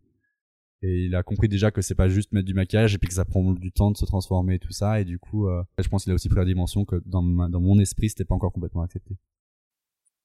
Et 0.83 1.05
il 1.05 1.15
a 1.15 1.21
compris 1.21 1.47
déjà 1.47 1.69
que 1.69 1.81
c'est 1.83 1.93
pas 1.93 2.09
juste 2.09 2.31
mettre 2.31 2.47
du 2.47 2.55
maquillage 2.55 2.95
et 2.95 2.97
puis 2.97 3.07
que 3.07 3.13
ça 3.13 3.23
prend 3.23 3.53
du 3.53 3.71
temps 3.71 3.91
de 3.91 3.97
se 3.97 4.05
transformer 4.05 4.55
et 4.55 4.59
tout 4.59 4.71
ça. 4.71 4.99
Et 4.99 5.05
du 5.05 5.19
coup 5.19 5.47
euh, 5.47 5.63
je 5.77 5.87
pense 5.87 6.03
qu'il 6.03 6.11
a 6.11 6.15
aussi 6.15 6.27
pris 6.27 6.39
la 6.39 6.45
dimension 6.45 6.85
que 6.85 6.95
dans, 7.05 7.21
dans 7.21 7.61
mon 7.61 7.77
esprit 7.79 8.09
c'était 8.09 8.25
pas 8.25 8.35
encore 8.35 8.51
complètement 8.51 8.81
accepté. 8.81 9.15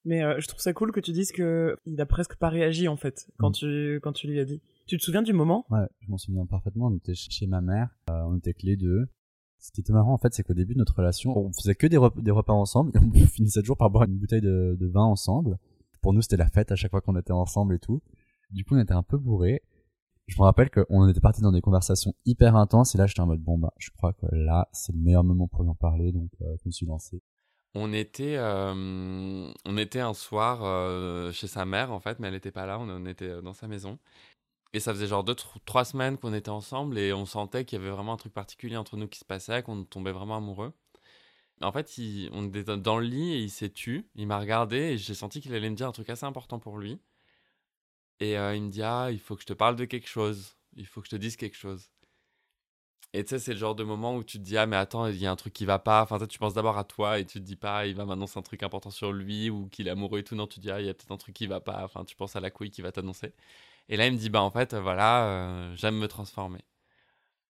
Mais 0.06 0.22
euh, 0.22 0.36
je 0.38 0.46
trouve 0.46 0.60
ça 0.60 0.72
cool 0.72 0.92
que 0.92 1.00
tu 1.00 1.10
dises 1.10 1.32
que 1.32 1.76
il 1.84 2.00
a 2.00 2.06
presque 2.06 2.36
pas 2.36 2.48
réagi 2.48 2.86
en 2.88 2.96
fait 2.96 3.28
quand 3.38 3.50
mm. 3.50 3.54
tu 3.54 4.00
quand 4.02 4.12
tu 4.12 4.28
lui 4.28 4.38
as 4.38 4.44
dit. 4.44 4.62
Tu 4.86 4.96
te 4.96 5.02
souviens 5.02 5.22
du 5.22 5.32
moment? 5.32 5.66
Ouais 5.68 5.86
je 6.00 6.08
m'en 6.08 6.16
souviens 6.16 6.46
parfaitement. 6.46 6.86
On 6.86 6.96
était 6.96 7.14
chez 7.14 7.46
ma 7.46 7.60
mère 7.60 7.90
euh, 8.08 8.22
on 8.26 8.36
était 8.38 8.54
que 8.54 8.64
les 8.64 8.76
deux 8.76 9.08
ce 9.66 9.72
qui 9.72 9.80
était 9.80 9.92
marrant 9.92 10.12
en 10.12 10.18
fait 10.18 10.32
c'est 10.32 10.44
qu'au 10.44 10.54
début 10.54 10.74
de 10.74 10.78
notre 10.78 10.94
relation 10.94 11.36
on 11.36 11.52
faisait 11.52 11.74
que 11.74 11.88
des, 11.88 11.96
repas, 11.96 12.52
ensemble 12.52 12.92
et 12.94 12.98
on 12.98 13.26
finissait 13.26 13.60
toujours 13.60 13.76
par 13.76 13.90
boire 13.90 14.04
une 14.04 14.16
bouteille 14.16 14.40
de, 14.40 14.76
de 14.78 14.86
vin 14.86 15.02
ensemble 15.02 15.58
pour 16.02 16.12
nous 16.12 16.22
c'était 16.22 16.36
la 16.36 16.48
fête 16.48 16.70
à 16.70 16.76
chaque 16.76 16.92
fois 16.92 17.00
qu'on 17.00 17.16
était 17.16 17.32
ensemble 17.32 17.74
et 17.74 17.78
tout 17.80 18.00
du 18.50 18.64
coup 18.64 18.76
on 18.76 18.78
était 18.78 18.92
un 18.92 19.02
peu 19.02 19.18
bourrés 19.18 19.62
je 20.28 20.36
me 20.38 20.44
rappelle 20.44 20.70
qu'on 20.70 21.08
était 21.08 21.20
parti 21.20 21.40
dans 21.40 21.50
des 21.50 21.60
conversations 21.60 22.14
hyper 22.24 22.54
intenses 22.54 22.94
et 22.94 22.98
là 22.98 23.06
j'étais 23.06 23.20
en 23.20 23.26
mode 23.26 23.42
bon 23.42 23.58
bah 23.58 23.72
je 23.78 23.90
crois 23.90 24.12
que 24.12 24.26
là 24.30 24.68
c'est 24.72 24.92
le 24.92 25.00
meilleur 25.00 25.24
moment 25.24 25.48
pour 25.48 25.69
en 25.69 25.74
parler 25.74 26.12
donc 26.12 26.30
euh, 26.42 26.56
je 26.62 26.62
me 26.66 26.70
suis 26.70 26.86
lancé. 26.86 27.20
On 27.78 27.92
était, 27.92 28.36
euh, 28.38 29.52
on 29.66 29.76
était 29.76 30.00
un 30.00 30.14
soir 30.14 30.60
euh, 30.62 31.30
chez 31.32 31.46
sa 31.46 31.66
mère 31.66 31.92
en 31.92 32.00
fait, 32.00 32.19
mais 32.19 32.28
elle 32.28 32.32
n'était 32.32 32.50
pas 32.50 32.64
là, 32.64 32.78
on, 32.80 33.04
était 33.04 33.42
dans 33.42 33.52
sa 33.52 33.69
maison. 33.69 33.98
Et 34.72 34.80
ça 34.80 34.92
faisait 34.92 35.06
genre 35.06 35.24
deux, 35.24 35.34
trois 35.34 35.84
semaines 35.84 36.18
qu'on 36.18 36.34
était 36.34 36.50
ensemble 36.50 36.98
et 36.98 37.12
on 37.12 37.26
sentait 37.26 37.64
qu'il 37.64 37.78
y 37.78 37.82
avait 37.82 37.90
vraiment 37.90 38.12
un 38.14 38.16
truc 38.16 38.32
particulier 38.34 38.76
entre 38.76 38.96
nous 38.96 39.08
qui 39.08 39.18
se 39.18 39.24
passait, 39.24 39.62
qu'on 39.62 39.84
tombait 39.84 40.12
vraiment 40.12 40.36
amoureux. 40.36 40.72
En 41.62 41.72
fait, 41.72 41.98
il, 41.98 42.30
on 42.32 42.46
était 42.48 42.76
dans 42.76 42.98
le 42.98 43.06
lit 43.06 43.32
et 43.34 43.38
il 43.40 43.50
s'est 43.50 43.70
tu, 43.70 44.08
il 44.14 44.26
m'a 44.26 44.38
regardé 44.38 44.76
et 44.76 44.98
j'ai 44.98 45.14
senti 45.14 45.41
qu'il 45.41 45.55
allait 45.55 45.70
me 45.70 45.76
dire 45.76 45.88
un 45.88 45.93
truc 45.93 46.10
assez 46.10 46.26
important 46.26 46.58
pour 46.58 46.79
lui. 46.79 47.00
Et 48.20 48.36
euh, 48.38 48.55
il 48.55 48.62
me 48.62 48.70
dit 48.70 48.82
Ah, 48.82 49.08
il 49.10 49.19
faut 49.20 49.36
que 49.36 49.43
je 49.43 49.46
te 49.46 49.52
parle 49.52 49.76
de 49.76 49.84
quelque 49.86 50.08
chose. 50.08 50.56
Il 50.76 50.86
faut 50.86 51.00
que 51.00 51.06
je 51.06 51.12
te 51.12 51.17
dise 51.17 51.36
quelque 51.36 51.56
chose. 51.56 51.91
Et 53.12 53.24
tu 53.24 53.31
sais, 53.31 53.38
c'est 53.38 53.52
le 53.52 53.58
genre 53.58 53.74
de 53.74 53.82
moment 53.84 54.14
où 54.17 54.22
tu 54.24 54.38
te 54.38 54.43
dis 54.44 54.56
Ah, 54.58 54.67
mais 54.67 54.76
attends, 54.76 55.06
il 55.06 55.17
y 55.17 55.26
a 55.26 55.31
un 55.31 55.36
truc 55.36 55.52
qui 55.55 55.64
va 55.64 55.79
pas. 55.79 56.02
Enfin, 56.02 56.24
tu 56.26 56.38
penses 56.38 56.55
d'abord 56.55 56.76
à 56.79 56.84
toi 56.84 57.19
et 57.19 57.24
tu 57.24 57.41
te 57.41 57.44
dis 57.44 57.56
pas 57.56 57.86
Il 57.86 57.94
va 57.96 58.05
m'annoncer 58.05 58.38
un 58.38 58.43
truc 58.43 58.62
important 58.62 58.91
sur 58.91 59.12
lui 59.12 59.48
ou 59.50 59.69
qu'il 59.69 59.88
est 59.88 59.91
amoureux 59.91 60.19
et 60.20 60.24
tout. 60.24 60.34
Non, 60.36 60.46
tu 60.46 60.56
te 60.56 60.60
dis 60.60 60.70
Ah, 60.70 60.81
il 60.81 60.86
y 60.86 60.88
a 60.91 60.94
peut-être 60.94 61.12
un 61.12 61.17
truc 61.17 61.34
qui 61.34 61.46
va 61.46 61.60
pas. 61.60 61.82
Enfin, 61.84 62.05
tu 62.05 62.14
penses 62.17 62.36
à 62.36 62.41
la 62.41 62.50
couille 62.50 62.70
qui 62.70 62.82
va 62.82 62.93
t'annoncer. 62.93 63.32
Et 63.88 63.96
là, 63.96 64.06
il 64.06 64.12
me 64.12 64.19
dit 64.19 64.31
Bah, 64.31 64.43
en 64.43 64.50
fait, 64.50 64.74
voilà, 64.74 65.26
euh, 65.26 65.76
j'aime 65.76 65.96
me 65.96 66.08
transformer. 66.08 66.60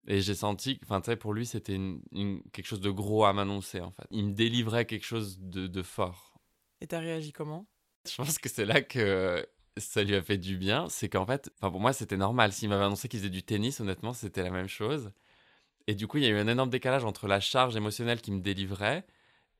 Et 0.09 0.21
j'ai 0.21 0.35
senti, 0.35 0.78
enfin, 0.85 1.00
tu 1.00 1.07
sais, 1.07 1.16
pour 1.16 1.35
lui, 1.35 1.47
c'était 1.47 1.75
une, 1.75 2.00
quelque 2.52 2.66
chose 2.66 2.81
de 2.81 2.90
gros 2.90 3.25
à 3.25 3.33
m'annoncer, 3.33 3.81
en 3.81 3.90
fait. 3.90 4.07
Il 4.11 4.26
me 4.26 4.33
délivrait 4.33 4.87
quelque 4.87 5.05
chose 5.05 5.38
de, 5.40 5.66
de 5.66 5.83
fort. 5.83 6.38
Et 6.81 6.87
t'as 6.87 7.00
réagi 7.00 7.33
comment? 7.33 7.66
Je 8.09 8.14
pense 8.14 8.38
que 8.38 8.49
c'est 8.49 8.66
là 8.66 8.83
que 8.83 9.45
ça 9.76 10.02
lui 10.02 10.14
a 10.14 10.23
fait 10.23 10.38
du 10.38 10.57
bien, 10.57 10.88
c'est 10.88 11.09
qu'en 11.09 11.26
fait, 11.26 11.50
enfin 11.57 11.71
pour 11.71 11.81
moi 11.81 11.93
c'était 11.93 12.16
normal. 12.16 12.52
S'il 12.52 12.69
m'avait 12.69 12.85
annoncé 12.85 13.09
qu'il 13.09 13.21
faisait 13.21 13.31
du 13.31 13.43
tennis, 13.43 13.81
honnêtement, 13.81 14.12
c'était 14.12 14.43
la 14.43 14.50
même 14.50 14.69
chose. 14.69 15.12
Et 15.87 15.95
du 15.95 16.07
coup, 16.07 16.19
il 16.19 16.25
y 16.25 16.26
a 16.26 16.31
eu 16.31 16.38
un 16.38 16.49
énorme 16.49 16.71
décalage 16.71 17.05
entre 17.05 17.28
la 17.28 17.40
charge 17.40 17.76
émotionnelle 17.76 18.21
qui 18.21 18.33
me 18.33 18.40
délivrait 18.40 19.07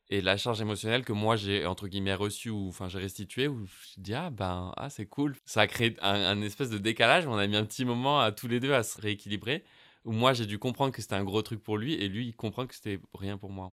et 0.09 0.21
la 0.21 0.37
charge 0.37 0.61
émotionnelle 0.61 1.03
que 1.03 1.11
moi 1.11 1.35
j'ai 1.35 1.65
entre 1.65 1.87
guillemets 1.87 2.13
reçue 2.13 2.49
ou 2.49 2.69
enfin 2.69 2.87
j'ai 2.87 2.99
restituée 2.99 3.47
où 3.47 3.65
je 3.65 3.73
dis 3.97 4.13
ah 4.13 4.29
ben 4.29 4.71
ah 4.77 4.89
c'est 4.89 5.05
cool. 5.05 5.35
Ça 5.45 5.61
a 5.61 5.67
créé 5.67 5.95
un, 6.01 6.41
espèce 6.41 6.69
de 6.69 6.77
décalage. 6.77 7.27
On 7.27 7.37
a 7.37 7.45
mis 7.47 7.57
un 7.57 7.65
petit 7.65 7.85
moment 7.85 8.19
à 8.19 8.31
tous 8.31 8.47
les 8.47 8.59
deux 8.59 8.73
à 8.73 8.83
se 8.83 8.99
rééquilibrer. 9.01 9.63
Où 10.05 10.13
moi 10.13 10.33
j'ai 10.33 10.45
dû 10.45 10.57
comprendre 10.59 10.93
que 10.93 11.01
c'était 11.01 11.15
un 11.15 11.25
gros 11.25 11.41
truc 11.41 11.61
pour 11.61 11.77
lui 11.77 11.93
et 11.95 12.07
lui 12.07 12.27
il 12.27 12.35
comprend 12.35 12.65
que 12.65 12.75
c'était 12.75 12.99
rien 13.13 13.37
pour 13.37 13.51
moi. 13.51 13.69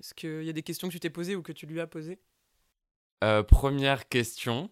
Est-ce 0.00 0.14
qu'il 0.14 0.42
y 0.42 0.50
a 0.50 0.52
des 0.52 0.62
questions 0.62 0.88
que 0.88 0.92
tu 0.92 1.00
t'es 1.00 1.10
posées 1.10 1.36
ou 1.36 1.42
que 1.42 1.52
tu 1.52 1.66
lui 1.66 1.80
as 1.80 1.86
posées? 1.86 2.18
Euh, 3.22 3.44
Première 3.44 4.08
question, 4.08 4.70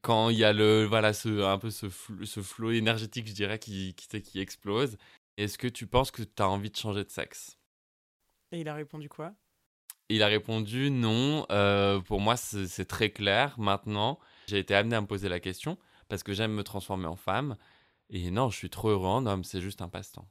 quand 0.00 0.30
il 0.30 0.38
y 0.38 0.44
a 0.44 0.52
le 0.52 0.84
voilà 0.84 1.12
ce 1.12 1.42
un 1.42 1.58
peu 1.58 1.70
ce, 1.70 1.88
ce 2.24 2.40
flot 2.40 2.70
énergétique 2.70 3.26
je 3.26 3.32
dirais 3.32 3.58
qui 3.58 3.94
qui, 3.94 4.22
qui 4.22 4.38
explose 4.38 4.96
est-ce 5.36 5.58
que 5.58 5.66
tu 5.66 5.86
penses 5.86 6.10
que 6.10 6.22
tu 6.22 6.42
as 6.42 6.48
envie 6.48 6.70
de 6.70 6.76
changer 6.76 7.04
de 7.04 7.10
sexe? 7.10 7.58
Et 8.52 8.60
il 8.60 8.68
a 8.68 8.74
répondu 8.74 9.08
quoi? 9.08 9.34
Il 10.08 10.22
a 10.22 10.26
répondu 10.26 10.90
non 10.90 11.46
euh, 11.50 12.00
pour 12.00 12.20
moi 12.20 12.36
c'est 12.36 12.84
très 12.84 13.10
clair 13.10 13.58
maintenant 13.58 14.18
j'ai 14.48 14.58
été 14.58 14.74
amené 14.74 14.96
à 14.96 15.00
me 15.00 15.06
poser 15.06 15.28
la 15.28 15.40
question 15.40 15.78
parce 16.08 16.22
que 16.22 16.32
j'aime 16.32 16.52
me 16.52 16.64
transformer 16.64 17.06
en 17.06 17.16
femme 17.16 17.56
et 18.10 18.30
non 18.30 18.50
je 18.50 18.56
suis 18.56 18.70
trop 18.70 18.88
heureux 18.90 19.08
en 19.08 19.26
homme 19.26 19.44
c'est 19.44 19.60
juste 19.60 19.82
un 19.82 19.88
passe-temps 19.88 20.28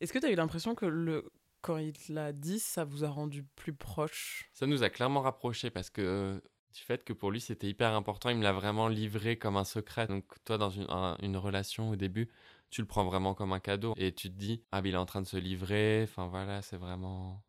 est-ce 0.00 0.12
que 0.12 0.18
tu 0.18 0.26
as 0.26 0.30
eu 0.30 0.36
l'impression 0.36 0.74
que 0.74 0.86
le 0.86 1.30
quand 1.60 1.76
il 1.78 1.92
te 1.92 2.12
l'a 2.12 2.32
dit, 2.32 2.60
ça 2.60 2.84
vous 2.84 3.04
a 3.04 3.08
rendu 3.08 3.42
plus 3.42 3.74
proche? 3.74 4.48
Ça 4.52 4.66
nous 4.66 4.84
a 4.84 4.90
clairement 4.90 5.22
rapprochés 5.22 5.70
parce 5.70 5.90
que 5.90 6.00
euh, 6.02 6.40
du 6.72 6.80
fait 6.82 7.02
que 7.04 7.12
pour 7.12 7.30
lui 7.32 7.40
c'était 7.40 7.66
hyper 7.68 7.92
important, 7.94 8.30
il 8.30 8.36
me 8.36 8.44
l'a 8.44 8.52
vraiment 8.52 8.86
livré 8.88 9.38
comme 9.38 9.56
un 9.56 9.64
secret. 9.64 10.06
Donc 10.06 10.24
toi 10.44 10.56
dans 10.56 10.70
une, 10.70 10.86
un- 10.88 11.16
une 11.20 11.36
relation 11.36 11.90
au 11.90 11.96
début, 11.96 12.28
tu 12.70 12.80
le 12.80 12.86
prends 12.86 13.04
vraiment 13.04 13.34
comme 13.34 13.52
un 13.52 13.60
cadeau 13.60 13.92
et 13.96 14.12
tu 14.14 14.30
te 14.30 14.36
dis 14.36 14.62
ah 14.70 14.82
mais 14.82 14.90
il 14.90 14.94
est 14.94 14.98
en 14.98 15.06
train 15.06 15.20
de 15.22 15.26
se 15.26 15.36
livrer. 15.36 16.02
Enfin 16.04 16.28
voilà, 16.28 16.62
c'est 16.62 16.76
vraiment. 16.76 17.42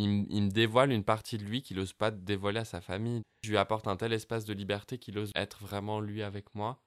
Il, 0.00 0.42
me 0.44 0.50
dévoile 0.50 0.92
une 0.92 1.02
partie 1.02 1.38
de 1.38 1.44
lui 1.44 1.60
qu'il 1.60 1.76
n'ose 1.76 1.92
pas 1.92 2.12
dévoiler 2.12 2.60
à 2.60 2.64
sa 2.64 2.80
famille. 2.80 3.22
Je 3.42 3.50
lui 3.50 3.56
apporte 3.56 3.88
un 3.88 3.96
tel 3.96 4.12
espace 4.12 4.44
de 4.44 4.52
liberté 4.52 4.96
qu'il 4.96 5.18
ose 5.18 5.32
être 5.34 5.60
vraiment 5.60 6.00
lui 6.00 6.22
avec 6.22 6.54
moi. 6.54 6.80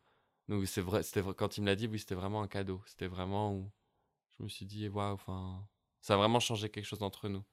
Donc 0.47 0.65
c'est 0.65 0.81
vrai, 0.81 1.03
c'était 1.03 1.21
quand 1.35 1.57
il 1.57 1.61
me 1.61 1.67
l'a 1.67 1.75
dit, 1.75 1.87
oui, 1.87 1.99
c'était 1.99 2.15
vraiment 2.15 2.41
un 2.41 2.47
cadeau. 2.47 2.81
C'était 2.85 3.07
vraiment 3.07 3.53
où 3.53 3.69
je 4.29 4.43
me 4.43 4.47
suis 4.47 4.65
dit 4.65 4.87
waouh, 4.87 5.13
enfin, 5.13 5.67
ça 5.99 6.13
a 6.13 6.17
vraiment 6.17 6.39
changé 6.39 6.69
quelque 6.69 6.85
chose 6.85 7.03
entre 7.03 7.27
nous. 7.27 7.43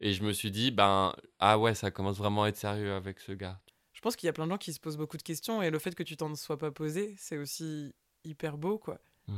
Et 0.00 0.12
je 0.12 0.24
me 0.24 0.32
suis 0.32 0.50
dit, 0.50 0.72
ben, 0.72 1.14
ah 1.38 1.56
ouais, 1.56 1.76
ça 1.76 1.92
commence 1.92 2.18
vraiment 2.18 2.42
à 2.42 2.48
être 2.48 2.56
sérieux 2.56 2.92
avec 2.92 3.20
ce 3.20 3.30
gars. 3.30 3.60
Je 3.92 4.00
pense 4.00 4.16
qu'il 4.16 4.26
y 4.26 4.30
a 4.30 4.32
plein 4.32 4.46
de 4.46 4.50
gens 4.50 4.58
qui 4.58 4.72
se 4.72 4.80
posent 4.80 4.98
beaucoup 4.98 5.18
de 5.18 5.22
questions 5.22 5.62
et 5.62 5.70
le 5.70 5.78
fait 5.78 5.94
que 5.94 6.02
tu 6.02 6.16
t'en 6.16 6.34
sois 6.34 6.58
pas 6.58 6.72
posé, 6.72 7.14
c'est 7.16 7.38
aussi 7.38 7.94
hyper 8.24 8.58
beau, 8.58 8.78
quoi. 8.78 9.00
Ouais. 9.28 9.34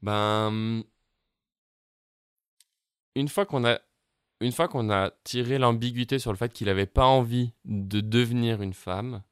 Ben, 0.00 0.82
une 3.14 3.28
fois 3.28 3.44
qu'on 3.44 3.64
a, 3.66 3.78
une 4.42 4.52
fois 4.52 4.68
qu'on 4.68 4.90
a 4.90 5.10
tiré 5.24 5.58
l'ambiguïté 5.58 6.18
sur 6.18 6.32
le 6.32 6.36
fait 6.36 6.52
qu'il 6.52 6.68
avait 6.68 6.86
pas 6.86 7.06
envie 7.06 7.52
de 7.64 8.00
devenir 8.00 8.60
une 8.62 8.74
femme, 8.74 9.22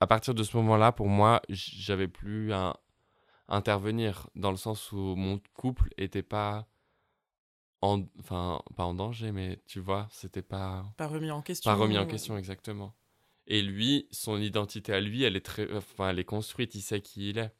à 0.00 0.06
partir 0.06 0.34
de 0.34 0.42
ce 0.42 0.56
moment-là, 0.56 0.92
pour 0.92 1.08
moi, 1.08 1.42
j'avais 1.48 2.08
plus 2.08 2.52
à 2.52 2.80
intervenir 3.48 4.28
dans 4.34 4.50
le 4.50 4.56
sens 4.56 4.92
où 4.92 5.14
mon 5.16 5.40
couple 5.54 5.90
était 5.98 6.22
pas 6.22 6.68
en, 7.82 8.04
enfin, 8.18 8.62
pas 8.76 8.84
en 8.84 8.94
danger, 8.94 9.32
mais 9.32 9.60
tu 9.66 9.80
vois, 9.80 10.08
c'était 10.10 10.42
pas 10.42 10.84
Pas 10.96 11.06
remis 11.06 11.30
en 11.30 11.42
question. 11.42 11.70
Pas 11.70 11.76
remis 11.76 11.98
en 11.98 12.06
question, 12.06 12.36
exactement. 12.36 12.94
Et 13.46 13.62
lui, 13.62 14.06
son 14.10 14.40
identité 14.40 14.92
à 14.92 15.00
lui, 15.00 15.24
elle 15.24 15.36
est 15.36 15.44
très, 15.44 15.70
enfin, 15.74 16.10
elle 16.10 16.18
est 16.18 16.24
construite, 16.24 16.74
il 16.74 16.82
sait 16.82 17.00
qui 17.00 17.30
il 17.30 17.38
est. 17.38 17.52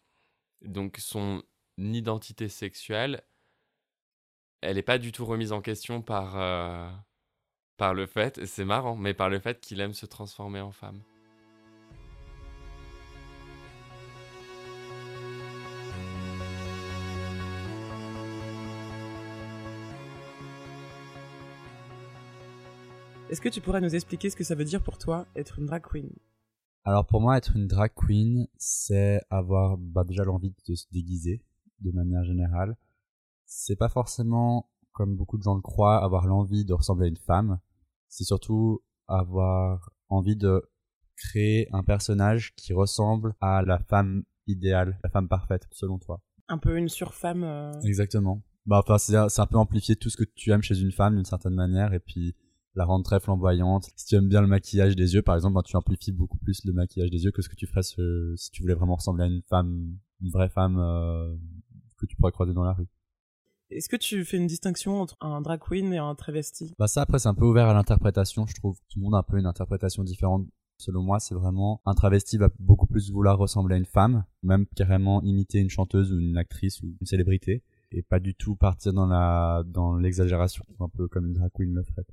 Donc 0.62 0.98
son 0.98 1.42
identité 1.78 2.48
sexuelle, 2.48 3.22
elle 4.62 4.76
n'est 4.76 4.82
pas 4.82 4.98
du 4.98 5.12
tout 5.12 5.24
remise 5.24 5.52
en 5.52 5.62
question 5.62 6.02
par, 6.02 6.36
euh, 6.36 6.90
par 7.76 7.94
le 7.94 8.06
fait, 8.06 8.38
et 8.38 8.46
c'est 8.46 8.64
marrant, 8.64 8.96
mais 8.96 9.14
par 9.14 9.30
le 9.30 9.38
fait 9.38 9.60
qu'il 9.60 9.80
aime 9.80 9.94
se 9.94 10.06
transformer 10.06 10.60
en 10.60 10.72
femme. 10.72 11.00
Est-ce 23.30 23.40
que 23.40 23.48
tu 23.48 23.60
pourrais 23.60 23.80
nous 23.80 23.94
expliquer 23.94 24.28
ce 24.28 24.34
que 24.34 24.42
ça 24.42 24.56
veut 24.56 24.64
dire 24.64 24.82
pour 24.82 24.98
toi 24.98 25.24
être 25.36 25.60
une 25.60 25.66
drag 25.66 25.82
queen? 25.88 26.10
Alors 26.84 27.06
pour 27.06 27.20
moi, 27.20 27.36
être 27.38 27.54
une 27.54 27.68
drag 27.68 27.92
queen, 27.94 28.48
c'est 28.58 29.20
avoir 29.30 29.78
bah, 29.78 30.02
déjà 30.02 30.24
l'envie 30.24 30.52
de 30.66 30.74
se 30.74 30.86
déguiser 30.90 31.40
de 31.78 31.92
manière 31.92 32.24
générale. 32.24 32.76
C'est 33.52 33.74
pas 33.74 33.88
forcément, 33.88 34.70
comme 34.92 35.16
beaucoup 35.16 35.36
de 35.36 35.42
gens 35.42 35.56
le 35.56 35.60
croient, 35.60 36.02
avoir 36.04 36.24
l'envie 36.26 36.64
de 36.64 36.72
ressembler 36.72 37.06
à 37.06 37.08
une 37.08 37.16
femme. 37.16 37.58
C'est 38.08 38.22
surtout 38.22 38.80
avoir 39.08 39.90
envie 40.08 40.36
de 40.36 40.62
créer 41.16 41.66
un 41.72 41.82
personnage 41.82 42.54
qui 42.54 42.72
ressemble 42.72 43.34
à 43.40 43.62
la 43.62 43.80
femme 43.80 44.22
idéale, 44.46 45.00
la 45.02 45.10
femme 45.10 45.28
parfaite, 45.28 45.66
selon 45.72 45.98
toi. 45.98 46.22
Un 46.46 46.58
peu 46.58 46.78
une 46.78 46.88
surfemme. 46.88 47.42
euh, 47.42 47.72
Exactement. 47.82 48.40
Bah, 48.66 48.84
enfin, 48.86 48.98
c'est 48.98 49.16
un 49.40 49.46
peu 49.46 49.58
amplifier 49.58 49.96
tout 49.96 50.10
ce 50.10 50.16
que 50.16 50.22
tu 50.22 50.52
aimes 50.52 50.62
chez 50.62 50.80
une 50.80 50.92
femme 50.92 51.16
d'une 51.16 51.24
certaine 51.24 51.54
manière 51.54 51.92
et 51.92 51.98
puis 52.00 52.36
la 52.76 52.84
rendre 52.84 53.04
très 53.04 53.18
flamboyante. 53.18 53.90
Si 53.96 54.06
tu 54.06 54.14
aimes 54.14 54.28
bien 54.28 54.42
le 54.42 54.46
maquillage 54.46 54.94
des 54.94 55.14
yeux, 55.14 55.22
par 55.22 55.34
exemple, 55.34 55.54
ben, 55.56 55.62
tu 55.62 55.76
amplifies 55.76 56.12
beaucoup 56.12 56.38
plus 56.38 56.64
le 56.64 56.72
maquillage 56.72 57.10
des 57.10 57.24
yeux 57.24 57.32
que 57.32 57.42
ce 57.42 57.48
que 57.48 57.56
tu 57.56 57.66
ferais 57.66 57.82
si 57.82 58.50
tu 58.52 58.62
voulais 58.62 58.74
vraiment 58.74 58.94
ressembler 58.94 59.24
à 59.24 59.26
une 59.26 59.42
femme, 59.42 59.98
une 60.20 60.30
vraie 60.30 60.50
femme 60.50 60.78
euh, 60.78 61.34
que 61.98 62.06
tu 62.06 62.14
pourrais 62.14 62.30
croiser 62.30 62.54
dans 62.54 62.62
la 62.62 62.74
rue. 62.74 62.86
Est-ce 63.70 63.88
que 63.88 63.96
tu 63.96 64.24
fais 64.24 64.36
une 64.36 64.46
distinction 64.48 65.00
entre 65.00 65.16
un 65.20 65.40
drag 65.40 65.60
queen 65.60 65.92
et 65.92 65.98
un 65.98 66.14
travesti? 66.14 66.74
Bah 66.78 66.88
ça 66.88 67.02
après 67.02 67.18
c'est 67.20 67.28
un 67.28 67.34
peu 67.34 67.44
ouvert 67.44 67.68
à 67.68 67.74
l'interprétation, 67.74 68.46
je 68.46 68.54
trouve. 68.54 68.76
Tout 68.88 68.98
le 68.98 69.04
monde 69.04 69.14
a 69.14 69.18
un 69.18 69.22
peu 69.22 69.38
une 69.38 69.46
interprétation 69.46 70.02
différente. 70.02 70.46
Selon 70.78 71.02
moi, 71.02 71.20
c'est 71.20 71.34
vraiment 71.34 71.82
un 71.84 71.92
travesti 71.94 72.38
va 72.38 72.48
beaucoup 72.58 72.86
plus 72.86 73.10
vouloir 73.12 73.36
ressembler 73.36 73.74
à 73.74 73.78
une 73.78 73.84
femme, 73.84 74.24
même 74.42 74.66
carrément 74.74 75.22
imiter 75.22 75.58
une 75.58 75.68
chanteuse 75.68 76.10
ou 76.10 76.18
une 76.18 76.38
actrice 76.38 76.80
ou 76.82 76.86
une 77.00 77.06
célébrité, 77.06 77.62
et 77.92 78.02
pas 78.02 78.18
du 78.18 78.34
tout 78.34 78.56
partir 78.56 78.92
dans 78.94 79.06
la 79.06 79.62
dans 79.66 79.94
l'exagération, 79.96 80.64
un 80.80 80.88
peu 80.88 81.06
comme 81.06 81.26
une 81.26 81.34
drag 81.34 81.50
queen 81.54 81.74
le 81.74 81.82
ferait. 81.84 82.06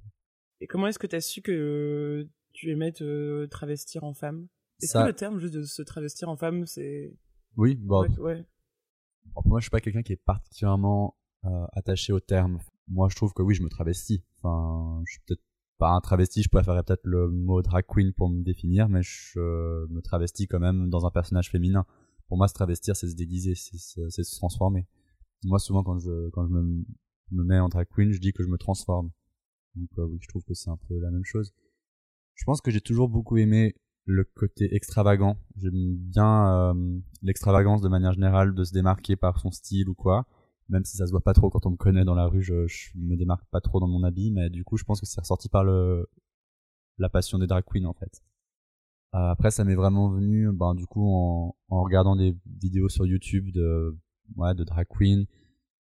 Et 0.60 0.68
comment 0.68 0.88
est-ce 0.88 1.00
que 1.00 1.08
tu 1.08 1.16
as 1.16 1.22
su 1.22 1.42
que 1.42 2.28
tu 2.52 2.70
aimais 2.70 2.92
te 2.92 3.46
travestir 3.46 4.04
en 4.04 4.14
femme? 4.14 4.48
Est-ce 4.82 4.92
Ça- 4.92 5.04
que 5.04 5.08
le 5.08 5.14
terme 5.14 5.40
juste 5.40 5.54
de 5.54 5.64
se 5.64 5.82
travestir 5.82 6.30
en 6.30 6.36
femme, 6.36 6.66
c'est... 6.68 7.16
Oui, 7.56 7.76
bon, 7.76 8.02
Ouais, 8.02 8.20
ouais. 8.20 8.46
Bon, 9.34 9.42
moi, 9.46 9.60
je 9.60 9.64
suis 9.66 9.70
pas 9.72 9.80
quelqu'un 9.82 10.04
qui 10.04 10.14
est 10.14 10.22
particulièrement 10.24 11.16
euh, 11.46 11.65
attaché 11.74 12.13
au 12.13 12.20
terme. 12.20 12.60
Moi, 12.88 13.08
je 13.10 13.15
trouve 13.15 13.34
que 13.34 13.41
oui, 13.41 13.56
je 13.56 13.63
me 13.63 13.70
travestis. 13.70 14.24
Enfin, 14.38 15.01
je 15.06 15.13
suis 15.13 15.22
peut-être 15.25 15.44
pas 15.77 15.91
un 15.91 16.01
travesti, 16.01 16.41
je 16.41 16.50
préférerais 16.50 16.84
peut-être 16.84 17.06
le 17.06 17.29
mot 17.29 17.62
drag 17.62 17.86
queen 17.88 18.12
pour 18.13 18.29
me 18.29 18.41
définir, 18.44 18.89
mais 18.89 19.01
je 19.03 19.39
euh, 19.39 19.86
me 19.89 20.01
travestis 20.01 20.48
quand 20.48 20.60
même 20.60 20.89
dans 20.89 21.06
un 21.06 21.12
personnage 21.12 21.50
féminin. 21.51 21.86
Pour 22.27 22.38
moi, 22.38 22.48
se 22.48 22.53
travestir, 22.53 22.96
c'est 22.96 23.08
se 23.08 23.15
déguiser, 23.15 23.56
c'est 23.56 23.77
se- 23.77 24.36
transformer. 24.38 24.88
Moi, 25.44 25.60
souvent, 25.60 25.84
quand 25.84 26.00
je, 26.00 26.29
quand 26.32 26.46
je 26.48 26.51
me, 26.51 26.84
me 27.32 27.44
mets 27.44 27.60
en 27.60 27.70
drag 27.70 27.88
queen, 27.94 28.12
je 28.12 28.20
dis 28.20 28.34
que 28.34 28.44
je 28.44 28.50
me 28.50 28.58
transforme. 28.58 29.12
Donc, 29.75 29.89
euh, 30.00 30.06
oui, 30.06 30.17
je 30.22 30.27
trouve 30.27 30.44
que 30.44 30.53
c'est 30.53 30.70
un 30.70 30.79
peu 30.88 31.00
la 31.00 31.12
même 31.12 31.25
chose. 31.25 31.53
Je 32.36 32.44
pense 32.46 32.62
que 32.62 32.72
j'ai 32.72 32.82
toujours 32.82 33.10
beaucoup 33.10 33.38
aimé 33.38 33.75
le 34.06 34.24
côté 34.24 34.74
extravagant. 34.75 35.38
J'aime 35.58 35.96
bien 35.98 36.74
euh, 36.74 37.00
l'extravagance 37.22 37.82
de 37.82 37.89
manière 37.89 38.13
générale, 38.13 38.56
de 38.56 38.63
se 38.63 38.74
démarquer 38.74 39.15
par 39.15 39.39
son 39.39 39.51
style 39.51 39.89
ou 39.89 39.96
quoi. 39.96 40.25
Même 40.70 40.84
si 40.86 40.98
ça 40.98 41.06
se 41.06 41.12
voit 41.12 41.22
pas 41.24 41.34
trop 41.34 41.50
quand 41.50 41.66
on 41.66 41.72
me 41.72 41.78
connaît 41.78 42.04
dans 42.06 42.16
la 42.16 42.28
rue, 42.28 42.42
je, 42.42 42.68
je 42.68 42.90
me 42.96 43.16
démarque 43.16 43.46
pas 43.52 43.62
trop 43.62 43.80
dans 43.80 43.88
mon 43.88 44.04
habit, 44.04 44.32
mais 44.32 44.50
du 44.50 44.64
coup, 44.64 44.78
je 44.78 44.84
pense 44.84 45.00
que 45.00 45.06
c'est 45.06 45.22
ressorti 45.22 45.50
par 45.50 45.64
le 45.64 46.08
la 46.98 47.10
passion 47.10 47.38
des 47.38 47.48
drag 47.48 47.64
queens 47.66 47.86
en 47.86 47.94
fait. 47.94 48.22
Euh, 49.16 49.30
après, 49.30 49.52
ça 49.52 49.64
m'est 49.64 49.76
vraiment 49.76 50.10
venu, 50.10 50.52
ben 50.52 50.76
du 50.76 50.86
coup, 50.86 51.08
en, 51.08 51.56
en 51.70 51.84
regardant 51.84 52.16
des 52.16 52.36
vidéos 52.46 52.90
sur 52.90 53.06
YouTube 53.06 53.52
de 53.52 53.98
ouais 54.36 54.54
de 54.56 54.64
drag 54.64 54.88
queen. 54.90 55.26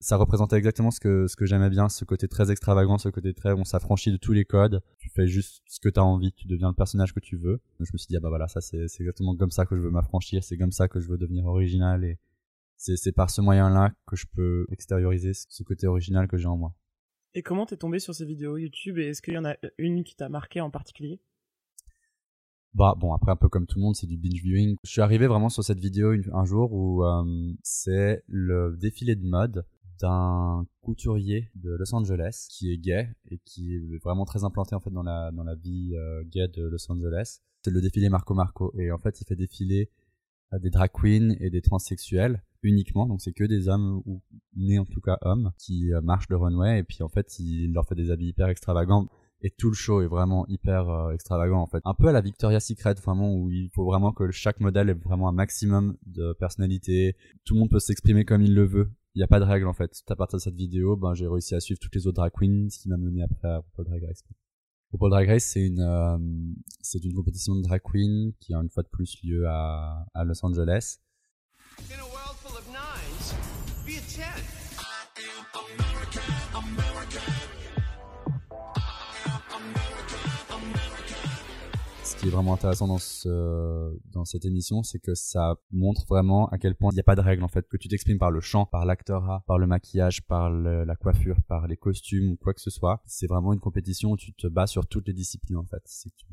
Ça 0.01 0.17
représentait 0.17 0.57
exactement 0.57 0.91
ce 0.91 1.01
que 1.01 1.27
ce 1.29 1.37
que 1.37 1.47
j'aimais 1.47 1.71
bien, 1.71 1.89
ce 1.89 2.05
côté 2.05 2.29
très 2.29 2.51
extravagant, 2.51 2.99
ce 2.99 3.09
côté 3.09 3.33
très 3.33 3.53
on 3.55 3.65
s'affranchit 3.65 4.13
de 4.13 4.19
tous 4.19 4.33
les 4.33 4.45
codes. 4.45 4.83
Tu 4.99 5.09
fais 5.09 5.27
juste 5.27 5.63
ce 5.67 5.81
que 5.81 5.89
tu 5.89 5.99
as 5.99 6.05
envie, 6.05 6.33
tu 6.33 6.47
deviens 6.47 6.69
le 6.69 6.75
personnage 6.75 7.15
que 7.15 7.21
tu 7.21 7.37
veux. 7.39 7.63
Je 7.81 7.91
me 7.93 7.99
suis 7.99 8.09
dit 8.09 8.17
ah 8.17 8.21
bah 8.21 8.29
voilà, 8.29 8.47
ça 8.49 8.61
c'est 8.61 8.87
c'est 8.89 9.03
exactement 9.03 9.35
comme 9.35 9.51
ça 9.51 9.65
que 9.65 9.77
je 9.77 9.81
veux 9.81 9.91
m'affranchir, 9.91 10.45
c'est 10.45 10.59
comme 10.59 10.73
ça 10.73 10.89
que 10.89 11.01
je 11.01 11.09
veux 11.09 11.17
devenir 11.17 11.47
original 11.47 12.05
et 12.05 12.19
c'est 12.97 13.13
par 13.13 13.31
ce 13.31 13.41
moyen-là 13.41 13.93
que 14.07 14.17
je 14.17 14.27
peux 14.35 14.67
extérioriser 14.71 15.33
ce 15.35 15.63
côté 15.63 15.87
original 15.87 16.29
que 16.29 16.37
j'ai 16.37 16.47
en 16.47 16.57
moi. 16.57 16.75
Et 17.35 17.43
comment 17.43 17.67
t'es 17.67 17.77
tombé 17.77 17.99
sur 17.99 18.15
ces 18.15 18.25
vidéos 18.25 18.57
YouTube 18.57 18.99
et 18.99 19.07
est-ce 19.09 19.21
qu'il 19.23 19.35
y 19.35 19.39
en 19.39 19.45
a 19.45 19.57
une 19.79 20.05
qui 20.05 20.15
t'a 20.15 20.29
marqué 20.29 20.61
en 20.61 20.71
particulier? 20.71 21.21
Bah 22.75 22.95
bon 22.99 23.13
après 23.13 23.31
un 23.31 23.37
peu 23.37 23.49
comme 23.49 23.67
tout 23.67 23.79
le 23.79 23.85
monde 23.85 23.95
c'est 23.95 24.07
du 24.09 24.17
binge 24.17 24.43
viewing. 24.43 24.77
Je 24.83 24.91
suis 24.91 25.01
arrivé 25.01 25.27
vraiment 25.29 25.49
sur 25.49 25.63
cette 25.63 25.79
vidéo 25.79 26.13
une- 26.13 26.29
un 26.33 26.45
jour 26.45 26.73
où 26.73 27.05
euh, 27.05 27.53
c'est 27.63 28.25
le 28.27 28.77
défilé 28.81 29.15
de 29.15 29.25
mode 29.25 29.65
d'un 30.01 30.67
couturier 30.81 31.51
de 31.55 31.71
Los 31.79 31.95
Angeles 31.95 32.47
qui 32.51 32.73
est 32.73 32.79
gay 32.79 33.09
et 33.31 33.39
qui 33.45 33.77
est 33.77 33.99
vraiment 34.03 34.25
très 34.25 34.43
implanté 34.43 34.75
en 34.75 34.81
fait 34.81 34.91
dans 34.91 35.05
la 35.05 35.31
dans 35.31 35.45
la 35.45 35.55
vie 35.55 35.95
euh, 35.95 36.25
gay 36.25 36.49
de 36.49 36.65
Los 36.67 36.91
Angeles. 36.91 37.39
C'est 37.65 37.71
le 37.71 37.81
défilé 37.81 38.09
Marco 38.09 38.35
Marco 38.35 38.73
et 38.77 38.91
en 38.91 38.99
fait 38.99 39.21
il 39.21 39.25
fait 39.25 39.37
défiler 39.37 39.89
des 40.61 40.71
drag 40.71 40.91
queens 40.93 41.37
et 41.41 41.51
des 41.51 41.63
transsexuels 41.63 42.43
uniquement 42.63 43.07
donc 43.07 43.21
c'est 43.21 43.33
que 43.33 43.45
des 43.45 43.69
hommes 43.69 44.03
ou 44.07 44.23
nés 44.57 44.79
en 44.79 44.85
tout 44.85 45.01
cas 45.01 45.19
hommes 45.23 45.53
qui 45.59 45.93
euh, 45.93 46.01
marchent 46.01 46.29
le 46.31 46.37
runway 46.37 46.79
et 46.79 46.83
puis 46.83 47.03
en 47.03 47.09
fait 47.09 47.39
il 47.39 47.73
leur 47.73 47.87
fait 47.87 47.95
des 47.95 48.11
habits 48.11 48.29
hyper 48.29 48.49
extravagants 48.49 49.09
et 49.45 49.51
tout 49.51 49.69
le 49.69 49.75
show 49.75 50.01
est 50.01 50.07
vraiment 50.07 50.47
hyper 50.49 50.89
euh, 50.89 51.11
extravagant 51.13 51.61
en 51.61 51.67
fait. 51.67 51.81
Un 51.85 51.93
peu 51.93 52.09
à 52.09 52.13
la 52.13 52.23
Victoria's 52.23 52.67
Secret 52.67 52.95
vraiment 52.95 53.35
où 53.35 53.51
il 53.51 53.69
faut 53.75 53.85
vraiment 53.85 54.13
que 54.13 54.31
chaque 54.31 54.59
modèle 54.59 54.89
ait 54.89 54.95
vraiment 54.95 55.29
un 55.29 55.33
maximum 55.33 55.99
de 56.07 56.33
personnalité. 56.33 57.15
Tout 57.45 57.53
le 57.53 57.61
monde 57.61 57.71
peut 57.71 57.79
s'exprimer 57.79 58.25
comme 58.25 58.41
il 58.41 58.55
le 58.55 58.65
veut. 58.65 58.91
Il 59.15 59.19
n'y 59.19 59.23
a 59.23 59.29
pas 59.29 59.41
de 59.41 59.45
règle 59.45 59.67
en 59.67 59.75
fait. 59.75 60.03
À 60.09 60.17
partir 60.17 60.39
de 60.39 60.43
cette 60.43 60.55
vidéo, 60.55 60.97
ben 60.97 61.13
j'ai 61.13 61.27
réussi 61.27 61.55
à 61.55 61.61
suivre 61.61 61.79
toutes 61.79 61.95
les 61.95 62.07
autres 62.07 62.17
drag 62.17 62.33
queens, 62.33 62.69
ce 62.71 62.79
qui 62.79 62.89
m'a 62.89 62.97
mené 62.97 63.23
après 63.23 63.49
à 63.49 63.59
RuPaul 63.59 63.85
Drag 63.85 64.05
Race. 64.05 64.25
RuPaul 64.95 65.11
Drag 65.11 65.29
Race 65.29 65.45
c'est 65.45 65.67
une 65.67 65.81
euh, 65.81 66.17
c'est 66.81 67.05
une 67.05 67.15
compétition 67.15 67.57
de 67.57 67.63
drag 67.63 67.81
queen 67.83 68.33
qui 68.39 68.55
a 68.55 68.59
une 68.59 68.71
fois 68.71 68.85
de 68.85 68.89
plus 68.89 69.19
lieu 69.25 69.45
à, 69.49 70.07
à 70.15 70.23
Los 70.23 70.45
Angeles. 70.47 70.99
In 71.81 72.01
a 76.55 77.44
qui 82.25 82.29
est 82.29 82.33
vraiment 82.33 82.55
intéressant 82.55 82.89
dans 82.89 82.99
ce 82.99 83.99
dans 84.11 84.25
cette 84.25 84.47
émission, 84.47 84.83
c'est 84.83 84.99
que 84.99 85.15
ça 85.15 85.57
montre 85.71 86.07
vraiment 86.07 86.49
à 86.49 86.57
quel 86.59 86.75
point 86.75 86.91
il 86.91 86.95
n'y 86.95 87.01
a 87.01 87.05
pas 87.05 87.17
de 87.17 87.21
règles 87.21 87.45
en 87.45 87.49
fait, 87.49 87.69
que 87.69 87.77
tu 87.77 87.89
t'exprimes 87.89 88.19
par 88.19 88.31
le 88.31 88.41
chant, 88.41 88.65
par 88.65 88.87
l'acteur, 88.87 89.43
par 89.47 89.59
le 89.59 89.67
maquillage, 89.67 90.23
par 90.27 90.51
la 90.51 90.97
coiffure, 90.97 91.37
par 91.47 91.67
les 91.67 91.77
costumes 91.77 92.31
ou 92.33 92.37
quoi 92.37 92.55
que 92.55 92.63
ce 92.63 92.71
soit. 92.71 93.03
C'est 93.05 93.27
vraiment 93.27 93.53
une 93.53 93.61
compétition 93.61 94.13
où 94.13 94.17
tu 94.17 94.33
te 94.33 94.47
bats 94.47 94.67
sur 94.67 94.87
toutes 94.87 95.07
les 95.07 95.13
disciplines 95.13 95.59
en 95.59 95.67
fait. 95.67 95.83
Tu, 96.17 96.25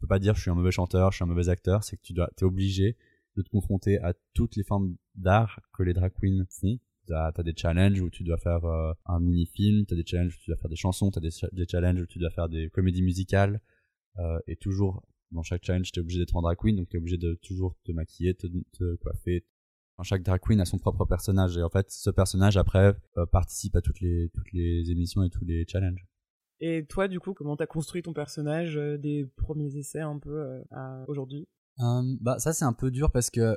peux- 0.00 0.06
pas 0.06 0.20
dire 0.20 0.36
je 0.36 0.42
suis 0.42 0.50
un 0.50 0.54
mauvais 0.54 0.70
chanteur, 0.70 1.10
je 1.10 1.16
suis 1.16 1.24
un 1.24 1.26
mauvais 1.26 1.48
acteur, 1.48 1.82
c'est 1.82 1.96
que 1.96 2.02
tu 2.02 2.12
dois 2.12 2.30
t'es 2.36 2.44
obligé 2.44 2.96
de 3.36 3.42
te 3.42 3.48
confronter 3.48 3.98
à 3.98 4.14
toutes 4.34 4.54
les 4.54 4.62
formes 4.62 4.94
d'art 5.16 5.58
que 5.76 5.82
les 5.82 5.94
drag 5.94 6.12
queens 6.12 6.44
font. 6.48 6.78
T'as 7.06 7.32
as 7.34 7.42
des 7.42 7.54
challenges 7.56 8.00
où 8.00 8.08
tu 8.08 8.22
dois 8.22 8.36
faire 8.36 8.64
euh, 8.64 8.92
un 9.06 9.18
mini-film, 9.18 9.84
t'as 9.84 9.96
des 9.96 10.06
challenges 10.06 10.36
où 10.36 10.38
tu 10.38 10.50
dois 10.50 10.56
faire 10.56 10.70
des 10.70 10.76
chansons, 10.76 11.10
t'as 11.10 11.20
des, 11.20 11.30
des 11.50 11.66
challenges 11.66 12.02
où 12.02 12.06
tu 12.06 12.20
dois 12.20 12.30
faire 12.30 12.48
des 12.48 12.70
comédies 12.70 13.02
musicales, 13.02 13.60
euh, 14.18 14.38
et 14.46 14.54
toujours 14.54 15.02
dans 15.30 15.42
chaque 15.42 15.64
challenge 15.64 15.92
t'es 15.92 16.00
obligé 16.00 16.18
d'être 16.18 16.36
en 16.36 16.42
drag 16.42 16.56
queen, 16.58 16.76
donc 16.76 16.88
t'es 16.88 16.98
obligé 16.98 17.16
de 17.16 17.34
toujours 17.42 17.76
te 17.84 17.92
maquiller, 17.92 18.34
te, 18.34 18.46
te 18.72 18.96
coiffer. 18.96 19.44
Enfin, 19.96 20.04
chaque 20.04 20.22
drag 20.22 20.40
queen 20.40 20.60
a 20.60 20.64
son 20.64 20.78
propre 20.78 21.04
personnage, 21.04 21.56
et 21.56 21.62
en 21.62 21.70
fait 21.70 21.90
ce 21.90 22.10
personnage 22.10 22.56
après 22.56 22.94
euh, 23.16 23.26
participe 23.26 23.76
à 23.76 23.80
toutes 23.80 24.00
les 24.00 24.30
toutes 24.34 24.52
les 24.52 24.90
émissions 24.90 25.22
et 25.22 25.30
tous 25.30 25.44
les 25.44 25.64
challenges. 25.66 26.06
Et 26.62 26.84
toi, 26.84 27.08
du 27.08 27.20
coup, 27.20 27.32
comment 27.32 27.56
t'as 27.56 27.66
construit 27.66 28.02
ton 28.02 28.12
personnage 28.12 28.76
euh, 28.76 28.98
des 28.98 29.24
premiers 29.36 29.74
essais 29.76 30.00
un 30.00 30.18
peu 30.18 30.42
euh, 30.42 30.62
à 30.70 31.04
aujourd'hui? 31.08 31.48
Euh, 31.80 32.02
bah 32.20 32.38
ça 32.38 32.52
c'est 32.52 32.64
un 32.64 32.74
peu 32.74 32.90
dur 32.90 33.10
parce 33.10 33.30
que 33.30 33.56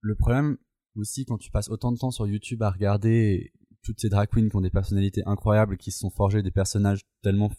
le 0.00 0.14
problème 0.16 0.56
aussi 0.96 1.24
quand 1.24 1.38
tu 1.38 1.50
passes 1.50 1.68
autant 1.68 1.92
de 1.92 1.98
temps 1.98 2.10
sur 2.10 2.26
YouTube 2.26 2.62
à 2.62 2.70
regarder 2.70 3.52
toutes 3.82 4.00
ces 4.00 4.08
drag 4.08 4.28
queens 4.28 4.48
qui 4.48 4.56
ont 4.56 4.60
des 4.60 4.70
personnalités 4.70 5.22
incroyables 5.26 5.76
qui 5.76 5.92
se 5.92 6.00
sont 6.00 6.10
forgées 6.10 6.42
des 6.42 6.50
personnages 6.50 7.02
tellement 7.22 7.52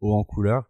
hauts 0.00 0.14
en 0.14 0.24
couleur 0.24 0.66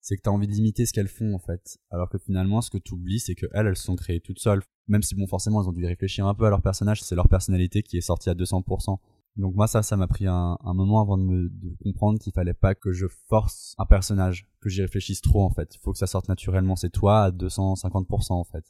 c'est 0.00 0.16
que 0.16 0.22
t'as 0.22 0.30
envie 0.30 0.48
d'imiter 0.48 0.86
ce 0.86 0.92
qu'elles 0.92 1.08
font 1.08 1.34
en 1.34 1.38
fait. 1.38 1.78
Alors 1.90 2.08
que 2.08 2.18
finalement 2.18 2.60
ce 2.60 2.70
que 2.70 2.78
tu 2.78 2.94
oublies 2.94 3.20
c'est 3.20 3.34
que 3.34 3.46
elles 3.52 3.66
elles 3.66 3.76
se 3.76 3.84
sont 3.84 3.96
créées 3.96 4.20
toutes 4.20 4.40
seules. 4.40 4.62
Même 4.86 5.02
si 5.02 5.14
bon 5.14 5.26
forcément 5.26 5.62
elles 5.62 5.68
ont 5.68 5.72
dû 5.72 5.84
réfléchir 5.84 6.26
un 6.26 6.34
peu 6.34 6.46
à 6.46 6.50
leur 6.50 6.62
personnage 6.62 7.02
c'est 7.02 7.14
leur 7.14 7.28
personnalité 7.28 7.82
qui 7.82 7.96
est 7.96 8.02
sortie 8.02 8.30
à 8.30 8.34
200% 8.34 8.98
donc 9.38 9.54
moi 9.54 9.68
ça 9.68 9.82
ça 9.82 9.96
m'a 9.96 10.08
pris 10.08 10.26
un, 10.26 10.58
un 10.64 10.74
moment 10.74 11.00
avant 11.00 11.16
de 11.16 11.22
me 11.22 11.48
de 11.48 11.72
comprendre 11.84 12.18
qu'il 12.18 12.32
fallait 12.32 12.54
pas 12.54 12.74
que 12.74 12.92
je 12.92 13.06
force 13.28 13.74
un 13.78 13.86
personnage 13.86 14.48
que 14.60 14.68
j'y 14.68 14.82
réfléchisse 14.82 15.20
trop 15.20 15.42
en 15.42 15.50
fait. 15.50 15.76
Il 15.76 15.78
faut 15.78 15.92
que 15.92 15.98
ça 15.98 16.08
sorte 16.08 16.28
naturellement. 16.28 16.74
C'est 16.74 16.90
toi 16.90 17.22
à 17.22 17.30
250% 17.30 18.32
en 18.32 18.44
fait. 18.44 18.64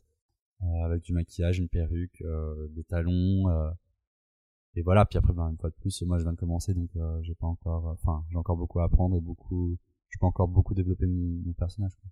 Euh, 0.62 0.84
avec 0.84 1.02
du 1.04 1.12
maquillage 1.14 1.58
une 1.58 1.68
perruque 1.68 2.20
euh, 2.22 2.68
des 2.70 2.84
talons 2.84 3.48
euh, 3.48 3.70
et 4.74 4.82
voilà. 4.82 5.06
Puis 5.06 5.16
après 5.16 5.32
ben 5.32 5.48
une 5.48 5.56
fois 5.56 5.70
de 5.70 5.74
plus 5.76 6.02
moi 6.02 6.18
je 6.18 6.24
viens 6.24 6.32
de 6.32 6.38
commencer 6.38 6.74
donc 6.74 6.90
euh, 6.96 7.18
j'ai 7.22 7.34
pas 7.34 7.46
encore 7.46 7.86
enfin 7.86 8.24
j'ai 8.30 8.36
encore 8.36 8.58
beaucoup 8.58 8.80
à 8.80 8.84
apprendre 8.84 9.16
et 9.16 9.20
beaucoup 9.20 9.78
je 10.10 10.18
peux 10.18 10.26
encore 10.26 10.48
beaucoup 10.48 10.74
développer 10.74 11.06
mon, 11.06 11.42
mon 11.44 11.52
personnage 11.52 11.94
quoi. 11.96 12.10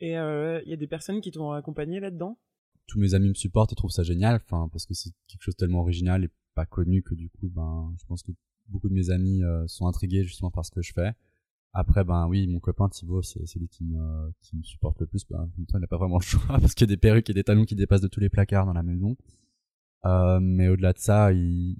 Et 0.00 0.12
il 0.12 0.68
y 0.70 0.72
a 0.72 0.76
des 0.76 0.86
personnes 0.86 1.20
qui 1.20 1.30
t'ont 1.30 1.52
accompagné 1.52 2.00
là-dedans? 2.00 2.38
Tous 2.86 2.98
mes 2.98 3.14
amis 3.14 3.28
me 3.28 3.34
supportent 3.34 3.72
et 3.72 3.76
trouvent 3.76 3.90
ça 3.90 4.02
génial 4.02 4.36
enfin 4.36 4.68
parce 4.72 4.86
que 4.86 4.94
c'est 4.94 5.10
quelque 5.28 5.42
chose 5.42 5.54
de 5.54 5.58
tellement 5.58 5.80
original 5.80 6.24
et 6.24 6.30
pas 6.54 6.66
connu 6.66 7.02
que 7.02 7.14
du 7.14 7.28
coup 7.28 7.48
ben 7.48 7.94
je 8.00 8.04
pense 8.06 8.22
que 8.22 8.32
beaucoup 8.68 8.88
de 8.88 8.94
mes 8.94 9.10
amis 9.10 9.42
euh, 9.42 9.66
sont 9.66 9.86
intrigués 9.86 10.24
justement 10.24 10.50
par 10.50 10.64
ce 10.64 10.70
que 10.70 10.82
je 10.82 10.92
fais. 10.92 11.12
Après 11.72 12.02
ben 12.02 12.26
oui 12.26 12.46
mon 12.48 12.58
copain 12.58 12.88
Thibaut 12.88 13.22
c'est 13.22 13.46
celui 13.46 13.68
qui 13.68 13.84
me 13.84 14.32
qui 14.40 14.56
me 14.56 14.62
supporte 14.62 14.98
le 15.00 15.06
plus. 15.06 15.24
Ben, 15.28 15.40
en 15.40 15.50
même 15.56 15.66
temps 15.66 15.78
il 15.78 15.82
n'a 15.82 15.86
pas 15.86 15.98
vraiment 15.98 16.18
le 16.18 16.24
choix 16.24 16.42
parce 16.60 16.74
qu'il 16.74 16.88
y 16.88 16.90
a 16.90 16.94
des 16.94 17.00
perruques 17.00 17.30
et 17.30 17.34
des 17.34 17.44
talons 17.44 17.64
qui 17.64 17.76
dépassent 17.76 18.00
de 18.00 18.08
tous 18.08 18.20
les 18.20 18.30
placards 18.30 18.66
dans 18.66 18.72
la 18.72 18.82
maison. 18.82 19.16
Euh, 20.06 20.40
mais 20.40 20.68
au-delà 20.68 20.92
de 20.92 20.98
ça 20.98 21.32
il 21.32 21.76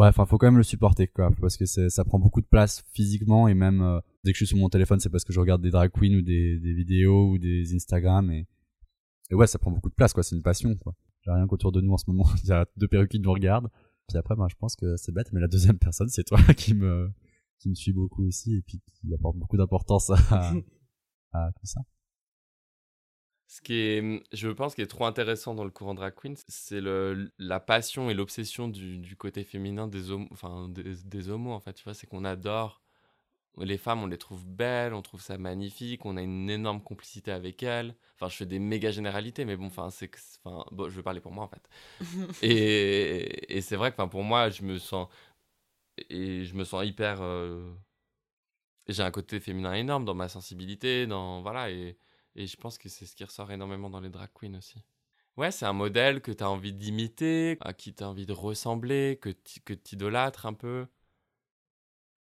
ouais 0.00 0.08
enfin 0.08 0.26
faut 0.26 0.38
quand 0.38 0.46
même 0.46 0.56
le 0.56 0.62
supporter 0.62 1.06
quoi 1.06 1.30
parce 1.40 1.56
que 1.56 1.66
ça 1.66 2.04
prend 2.04 2.18
beaucoup 2.18 2.40
de 2.40 2.46
place 2.46 2.84
physiquement 2.92 3.48
et 3.48 3.54
même 3.54 3.80
euh, 3.82 4.00
dès 4.24 4.32
que 4.32 4.38
je 4.38 4.44
suis 4.44 4.48
sur 4.48 4.58
mon 4.58 4.68
téléphone 4.68 5.00
c'est 5.00 5.10
parce 5.10 5.24
que 5.24 5.32
je 5.32 5.40
regarde 5.40 5.62
des 5.62 5.70
drag 5.70 5.90
queens 5.92 6.14
ou 6.14 6.22
des, 6.22 6.58
des 6.58 6.72
vidéos 6.74 7.30
ou 7.30 7.38
des 7.38 7.74
Instagram 7.74 8.30
et 8.30 8.46
et 9.30 9.34
ouais, 9.34 9.46
ça 9.46 9.58
prend 9.58 9.70
beaucoup 9.70 9.88
de 9.88 9.94
place, 9.94 10.12
quoi. 10.12 10.22
C'est 10.22 10.36
une 10.36 10.42
passion, 10.42 10.74
quoi. 10.76 10.94
J'ai 11.22 11.30
rien 11.30 11.46
qu'autour 11.46 11.72
de 11.72 11.80
nous 11.80 11.92
en 11.92 11.98
ce 11.98 12.04
moment. 12.08 12.26
Il 12.44 12.48
y 12.48 12.52
a 12.52 12.66
deux 12.76 12.88
perruques 12.88 13.10
qui 13.10 13.20
nous 13.20 13.32
regardent. 13.32 13.70
Puis 14.08 14.18
après, 14.18 14.34
ben, 14.34 14.48
je 14.48 14.56
pense 14.56 14.74
que 14.74 14.96
c'est 14.96 15.12
bête, 15.12 15.32
mais 15.32 15.40
la 15.40 15.48
deuxième 15.48 15.78
personne, 15.78 16.08
c'est 16.08 16.24
toi 16.24 16.38
qui 16.56 16.74
me, 16.74 17.10
qui 17.58 17.68
me 17.68 17.74
suit 17.74 17.92
beaucoup 17.92 18.26
aussi 18.26 18.56
et 18.56 18.62
puis 18.62 18.82
qui 18.86 19.14
apporte 19.14 19.36
beaucoup 19.36 19.56
d'importance 19.56 20.10
à, 20.10 20.52
à 21.32 21.52
tout 21.52 21.66
ça. 21.66 21.80
Ce 23.50 23.60
qui 23.60 23.74
est, 23.74 24.22
je 24.32 24.48
pense, 24.48 24.76
qui 24.76 24.80
est 24.82 24.86
trop 24.86 25.06
intéressant 25.06 25.56
dans 25.56 25.64
le 25.64 25.72
courant 25.72 25.94
drag 25.94 26.14
queen, 26.14 26.36
c'est 26.46 26.80
la 26.80 27.58
passion 27.58 28.08
et 28.08 28.14
l'obsession 28.14 28.68
du, 28.68 28.98
du 28.98 29.16
côté 29.16 29.42
féminin 29.42 29.88
des 29.88 30.12
homos, 30.12 30.28
enfin 30.30 30.68
des, 30.68 30.84
des 31.04 31.28
homos 31.30 31.50
en 31.52 31.58
fait. 31.58 31.72
Tu 31.72 31.82
vois, 31.82 31.94
c'est 31.94 32.06
qu'on 32.06 32.24
adore 32.24 32.80
les 33.58 33.78
femmes, 33.78 34.02
on 34.02 34.06
les 34.08 34.18
trouve 34.18 34.46
belles, 34.46 34.94
on 34.94 35.02
trouve 35.02 35.22
ça 35.22 35.38
magnifique, 35.38 36.06
on 36.06 36.16
a 36.16 36.22
une 36.22 36.50
énorme 36.50 36.82
complicité 36.82 37.32
avec 37.32 37.62
elles. 37.64 37.96
Enfin, 38.16 38.28
je 38.30 38.36
fais 38.36 38.46
des 38.46 38.60
méga 38.60 38.90
généralités, 38.92 39.44
mais 39.44 39.56
bon, 39.56 39.66
enfin, 39.66 39.90
c'est, 39.90 40.10
enfin, 40.44 40.64
bon, 40.72 40.88
je 40.90 40.96
vais 40.96 41.02
parler 41.02 41.20
pour 41.20 41.32
moi 41.32 41.44
en 41.44 41.48
fait. 41.48 41.68
Et, 42.42 43.56
et 43.58 43.62
c'est 43.62 43.76
vrai 43.76 43.90
que, 43.90 43.96
enfin, 43.96 44.08
pour 44.08 44.24
moi, 44.24 44.50
je 44.50 44.62
me 44.62 44.78
sens 44.78 45.08
et 46.10 46.44
je 46.44 46.54
me 46.54 46.64
sens 46.64 46.84
hyper. 46.84 47.20
euh, 47.22 47.72
j'ai 48.88 49.02
un 49.02 49.10
côté 49.10 49.40
féminin 49.40 49.74
énorme 49.74 50.04
dans 50.04 50.14
ma 50.14 50.28
sensibilité, 50.28 51.06
dans 51.06 51.42
voilà 51.42 51.70
et 51.70 51.96
et 52.36 52.46
je 52.46 52.56
pense 52.56 52.78
que 52.78 52.88
c'est 52.88 53.06
ce 53.06 53.14
qui 53.16 53.24
ressort 53.24 53.50
énormément 53.50 53.90
dans 53.90 54.00
les 54.00 54.10
drag 54.10 54.30
queens 54.34 54.54
aussi. 54.58 54.82
Ouais, 55.36 55.50
c'est 55.50 55.66
un 55.66 55.72
modèle 55.72 56.20
que 56.20 56.32
tu 56.32 56.42
as 56.44 56.50
envie 56.50 56.72
d'imiter, 56.72 57.56
à 57.60 57.72
qui 57.72 57.94
tu 57.94 58.02
as 58.02 58.08
envie 58.08 58.26
de 58.26 58.32
ressembler, 58.32 59.18
que 59.20 59.30
tu 59.30 59.60
idolâtres 59.94 60.46
un 60.46 60.54
peu. 60.54 60.86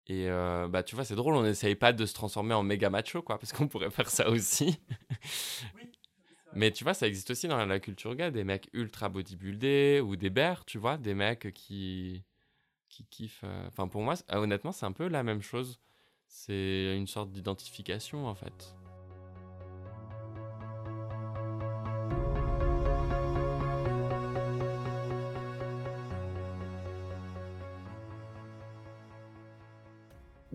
Et 0.08 0.30
euh, 0.30 0.68
bah, 0.68 0.84
tu 0.84 0.96
vois, 0.96 1.04
c'est 1.04 1.16
drôle, 1.16 1.36
on 1.36 1.44
n'essaye 1.44 1.76
pas 1.76 1.92
de 1.92 2.06
se 2.06 2.14
transformer 2.14 2.54
en 2.54 2.62
méga 2.62 2.90
macho, 2.90 3.22
quoi, 3.24 3.40
parce 3.40 3.54
qu'on 3.54 3.68
pourrait 3.68 3.90
faire 3.90 4.10
ça 4.10 4.30
aussi. 4.30 4.80
Mais 6.54 6.72
tu 6.72 6.84
vois, 6.84 6.94
ça 6.94 7.08
existe 7.08 7.32
aussi 7.32 7.48
dans 7.48 7.64
la 7.66 7.80
culture 7.80 8.16
gay, 8.16 8.32
des 8.32 8.44
mecs 8.44 8.70
ultra 8.74 9.10
bodybuildés 9.10 10.02
ou 10.02 10.16
des 10.16 10.30
bears, 10.30 10.64
tu 10.66 10.78
vois, 10.78 10.98
des 10.98 11.14
mecs 11.14 11.52
qui, 11.54 12.24
qui 12.90 13.06
kiffent. 13.06 13.42
euh, 13.44 13.68
Enfin, 13.68 13.88
pour 13.88 14.02
moi, 14.04 14.16
ah, 14.30 14.40
honnêtement, 14.40 14.72
c'est 14.72 14.86
un 14.86 14.92
peu 14.92 15.08
la 15.08 15.24
même 15.24 15.42
chose. 15.42 15.80
C'est 16.28 16.96
une 16.96 17.08
sorte 17.08 17.32
d'identification, 17.32 18.28
en 18.28 18.36
fait. 18.36 18.76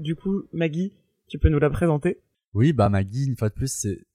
Du 0.01 0.17
coup, 0.17 0.45
Maggie, 0.53 0.95
tu 1.29 1.39
peux 1.39 1.49
nous 1.51 1.59
la 1.59 1.69
présenter? 1.71 2.21
Oui, 2.55 2.73
bah, 2.73 2.89
Maggie, 2.89 3.27
une 3.27 3.37
fois 3.37 3.49
de 3.51 3.55
plus, 3.55 3.71
c'est, 3.71 4.07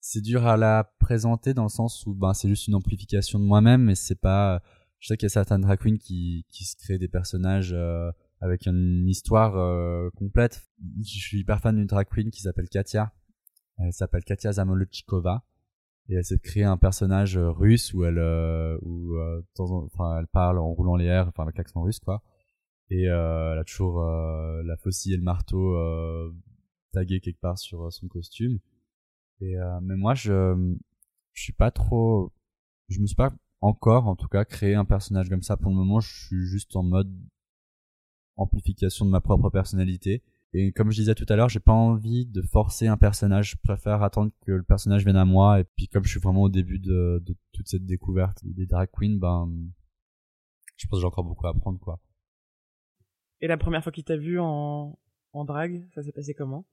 c'est 0.00 0.20
dur 0.20 0.46
à 0.46 0.56
la 0.56 0.92
présenter 0.98 1.54
dans 1.54 1.62
le 1.62 1.68
sens 1.68 2.04
où, 2.06 2.14
ben, 2.14 2.34
c'est 2.34 2.48
juste 2.48 2.66
une 2.66 2.74
amplification 2.74 3.38
de 3.38 3.44
moi-même, 3.44 3.84
mais 3.84 3.94
c'est 3.94 4.20
pas, 4.20 4.62
je 4.98 5.06
sais 5.08 5.16
qu'il 5.16 5.26
y 5.26 5.30
a 5.30 5.30
certaines 5.30 5.60
drag 5.60 5.78
queens 5.78 5.96
qui, 5.98 6.44
qui 6.48 6.64
se 6.64 6.74
créent 6.76 6.98
des 6.98 7.08
personnages, 7.08 7.72
euh, 7.72 8.10
avec 8.40 8.66
une 8.66 9.06
histoire, 9.08 9.56
euh, 9.56 10.10
complète. 10.16 10.66
Je 10.98 11.18
suis 11.18 11.38
hyper 11.38 11.60
fan 11.60 11.76
d'une 11.76 11.86
drag 11.86 12.08
queen 12.08 12.30
qui 12.30 12.42
s'appelle 12.42 12.68
Katia. 12.68 13.12
Elle 13.78 13.92
s'appelle 13.92 14.24
Katia 14.24 14.52
Zamolodchikova. 14.52 15.44
Et 16.08 16.14
elle 16.14 16.24
s'est 16.24 16.38
créé 16.38 16.62
un 16.64 16.76
personnage 16.76 17.36
euh, 17.36 17.50
russe 17.50 17.92
où 17.94 18.04
elle, 18.04 18.18
euh, 18.18 18.76
où, 18.82 19.14
euh, 19.16 19.42
temps 19.54 19.70
en- 19.72 19.84
enfin, 19.86 20.18
elle 20.20 20.26
parle 20.28 20.58
en 20.58 20.68
roulant 20.72 20.94
les 20.96 21.06
airs, 21.06 21.28
enfin, 21.28 21.42
avec 21.44 21.56
l'accent 21.58 21.82
russe, 21.82 21.98
quoi. 22.00 22.22
Et, 22.90 23.08
euh, 23.08 23.52
elle 23.52 23.58
a 23.58 23.64
toujours, 23.64 24.02
euh, 24.02 24.62
la 24.62 24.76
faucille 24.76 25.14
et 25.14 25.16
le 25.16 25.22
marteau, 25.22 25.76
euh, 25.76 26.32
tagué 26.92 27.20
quelque 27.20 27.40
part 27.40 27.58
sur 27.58 27.92
son 27.92 28.08
costume. 28.08 28.58
Et 29.40 29.56
mais 29.82 29.96
moi 29.96 30.14
je 30.14 30.74
je 31.34 31.42
suis 31.42 31.52
pas 31.52 31.70
trop 31.70 32.32
je 32.88 33.00
me 33.00 33.06
suis 33.06 33.16
pas 33.16 33.34
encore 33.60 34.06
en 34.08 34.16
tout 34.16 34.28
cas 34.28 34.44
créé 34.46 34.74
un 34.74 34.86
personnage 34.86 35.28
comme 35.28 35.42
ça 35.42 35.56
pour 35.58 35.70
le 35.70 35.76
moment, 35.76 36.00
je 36.00 36.26
suis 36.26 36.46
juste 36.46 36.74
en 36.76 36.82
mode 36.82 37.12
amplification 38.36 39.04
de 39.04 39.10
ma 39.10 39.20
propre 39.20 39.50
personnalité 39.50 40.22
et 40.54 40.72
comme 40.72 40.90
je 40.90 40.96
disais 40.96 41.14
tout 41.14 41.26
à 41.28 41.36
l'heure, 41.36 41.50
j'ai 41.50 41.60
pas 41.60 41.72
envie 41.72 42.24
de 42.26 42.40
forcer 42.40 42.86
un 42.86 42.96
personnage, 42.96 43.50
je 43.52 43.56
préfère 43.62 44.02
attendre 44.02 44.32
que 44.40 44.52
le 44.52 44.62
personnage 44.62 45.04
vienne 45.04 45.16
à 45.16 45.26
moi 45.26 45.60
et 45.60 45.64
puis 45.64 45.88
comme 45.88 46.04
je 46.04 46.10
suis 46.10 46.20
vraiment 46.20 46.42
au 46.42 46.48
début 46.48 46.78
de, 46.78 47.22
de 47.24 47.36
toute 47.52 47.68
cette 47.68 47.84
découverte 47.84 48.42
des 48.44 48.66
drag 48.66 48.88
queens, 48.90 49.18
ben 49.18 49.50
je 50.76 50.86
pense 50.86 50.98
que 50.98 51.02
j'ai 51.02 51.06
encore 51.06 51.24
beaucoup 51.24 51.46
à 51.46 51.50
apprendre 51.50 51.78
quoi. 51.78 52.00
Et 53.46 53.48
la 53.48 53.56
première 53.56 53.80
fois 53.80 53.92
qu'il 53.92 54.02
t'a 54.02 54.16
vu 54.16 54.40
en, 54.40 54.98
en 55.32 55.44
drague, 55.44 55.86
ça 55.94 56.02
s'est 56.02 56.10
passé 56.10 56.34
comment? 56.34 56.66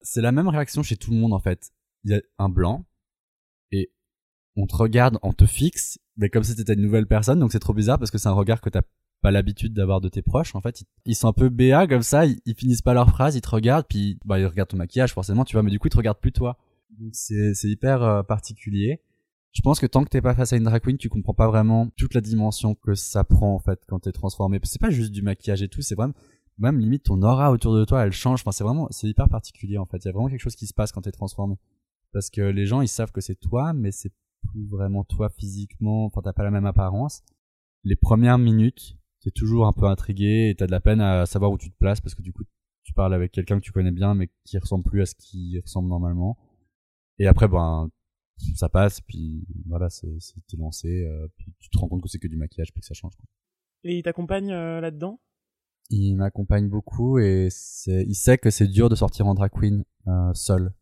C'est 0.00 0.20
la 0.20 0.32
même 0.32 0.48
réaction 0.48 0.82
chez 0.82 0.96
tout 0.96 1.12
le 1.12 1.16
monde 1.16 1.32
en 1.32 1.38
fait. 1.38 1.70
Il 2.02 2.10
y 2.10 2.14
a 2.16 2.20
un 2.40 2.48
blanc 2.48 2.84
et 3.70 3.92
on 4.56 4.66
te 4.66 4.74
regarde, 4.74 5.20
on 5.22 5.32
te 5.32 5.46
fixe, 5.46 6.00
mais 6.16 6.28
comme 6.28 6.42
si 6.42 6.56
t'étais 6.56 6.74
une 6.74 6.82
nouvelle 6.82 7.06
personne, 7.06 7.38
donc 7.38 7.52
c'est 7.52 7.60
trop 7.60 7.72
bizarre 7.72 8.00
parce 8.00 8.10
que 8.10 8.18
c'est 8.18 8.28
un 8.28 8.32
regard 8.32 8.60
que 8.60 8.68
t'as 8.68 8.82
pas 9.22 9.30
l'habitude 9.30 9.74
d'avoir 9.74 10.00
de 10.00 10.08
tes 10.08 10.22
proches. 10.22 10.56
En 10.56 10.60
fait, 10.60 10.82
ils, 11.04 11.14
sont 11.14 11.28
un 11.28 11.32
peu 11.32 11.50
béats 11.50 11.86
comme 11.86 12.02
ça, 12.02 12.26
ils, 12.26 12.54
finissent 12.56 12.82
pas 12.82 12.92
leur 12.92 13.08
phrase, 13.08 13.36
ils 13.36 13.40
te 13.40 13.48
regardent, 13.48 13.86
puis 13.88 14.18
bah 14.24 14.40
ils 14.40 14.46
regardent 14.46 14.70
ton 14.70 14.78
maquillage 14.78 15.12
forcément, 15.12 15.44
tu 15.44 15.54
vois, 15.54 15.62
mais 15.62 15.70
du 15.70 15.78
coup 15.78 15.86
ils 15.86 15.92
te 15.92 15.98
regardent 15.98 16.18
plus 16.18 16.32
toi. 16.32 16.58
Donc 16.98 17.14
c'est 17.14 17.54
c'est 17.54 17.68
hyper 17.68 18.02
euh, 18.02 18.24
particulier. 18.24 19.02
Je 19.56 19.62
pense 19.62 19.80
que 19.80 19.86
tant 19.86 20.04
que 20.04 20.10
t'es 20.10 20.20
pas 20.20 20.34
face 20.34 20.52
à 20.52 20.58
une 20.58 20.64
drag 20.64 20.82
queen, 20.82 20.98
tu 20.98 21.08
comprends 21.08 21.32
pas 21.32 21.48
vraiment 21.48 21.88
toute 21.96 22.12
la 22.12 22.20
dimension 22.20 22.74
que 22.74 22.94
ça 22.94 23.24
prend 23.24 23.54
en 23.54 23.58
fait 23.58 23.80
quand 23.88 24.00
t'es 24.00 24.12
transformé. 24.12 24.60
C'est 24.64 24.78
pas 24.78 24.90
juste 24.90 25.12
du 25.12 25.22
maquillage 25.22 25.62
et 25.62 25.68
tout, 25.68 25.80
c'est 25.80 25.94
vraiment 25.94 26.12
même 26.58 26.78
limite 26.78 27.04
ton 27.04 27.22
aura 27.22 27.50
autour 27.50 27.74
de 27.74 27.86
toi 27.86 28.04
elle 28.04 28.12
change. 28.12 28.42
Enfin 28.42 28.52
c'est 28.52 28.64
vraiment 28.64 28.86
c'est 28.90 29.08
hyper 29.08 29.30
particulier 29.30 29.78
en 29.78 29.86
fait. 29.86 29.96
Il 29.96 30.04
y 30.04 30.08
a 30.08 30.12
vraiment 30.12 30.28
quelque 30.28 30.42
chose 30.42 30.56
qui 30.56 30.66
se 30.66 30.74
passe 30.74 30.92
quand 30.92 31.00
t'es 31.00 31.10
transformé. 31.10 31.56
Parce 32.12 32.28
que 32.28 32.42
les 32.42 32.66
gens 32.66 32.82
ils 32.82 32.88
savent 32.88 33.12
que 33.12 33.22
c'est 33.22 33.40
toi 33.40 33.72
mais 33.72 33.92
c'est 33.92 34.12
plus 34.46 34.66
vraiment 34.66 35.04
toi 35.04 35.30
physiquement. 35.30 36.04
Enfin 36.04 36.20
t'as 36.22 36.34
pas 36.34 36.44
la 36.44 36.50
même 36.50 36.66
apparence. 36.66 37.22
Les 37.82 37.96
premières 37.96 38.36
minutes 38.36 38.98
t'es 39.22 39.30
toujours 39.30 39.66
un 39.66 39.72
peu 39.72 39.86
intrigué 39.86 40.50
et 40.50 40.54
t'as 40.54 40.66
de 40.66 40.70
la 40.70 40.80
peine 40.80 41.00
à 41.00 41.24
savoir 41.24 41.50
où 41.50 41.56
tu 41.56 41.70
te 41.70 41.78
places 41.78 42.02
parce 42.02 42.14
que 42.14 42.20
du 42.20 42.34
coup 42.34 42.44
tu 42.82 42.92
parles 42.92 43.14
avec 43.14 43.32
quelqu'un 43.32 43.58
que 43.58 43.64
tu 43.64 43.72
connais 43.72 43.90
bien 43.90 44.14
mais 44.14 44.28
qui 44.44 44.58
ressemble 44.58 44.84
plus 44.84 45.00
à 45.00 45.06
ce 45.06 45.14
qui 45.14 45.58
ressemble 45.64 45.88
normalement. 45.88 46.36
Et 47.18 47.26
après 47.26 47.48
ben 47.48 47.88
ça 48.54 48.68
passe 48.68 49.00
puis 49.00 49.46
voilà 49.66 49.88
c'est 49.90 50.14
c'est- 50.20 50.34
t'es 50.48 50.56
lancé 50.56 51.04
euh, 51.06 51.26
puis 51.36 51.52
tu 51.58 51.68
te 51.70 51.78
rends 51.78 51.88
compte 51.88 52.02
que 52.02 52.08
c'est 52.08 52.18
que 52.18 52.28
du 52.28 52.36
maquillage 52.36 52.72
puis 52.72 52.80
que 52.80 52.86
ça 52.86 52.94
change 52.94 53.14
quoi. 53.16 53.24
Et 53.84 53.98
il 53.98 54.02
t'accompagne 54.02 54.50
euh, 54.52 54.80
là-dedans? 54.80 55.20
Il 55.90 56.16
m'accompagne 56.16 56.68
beaucoup 56.68 57.18
et 57.18 57.48
c'est 57.50 58.04
il 58.08 58.14
sait 58.14 58.38
que 58.38 58.50
c'est 58.50 58.66
dur 58.66 58.88
de 58.88 58.96
sortir 58.96 59.26
en 59.26 59.34
drag 59.34 59.50
queen 59.52 59.84
euh, 60.08 60.34
seul. 60.34 60.72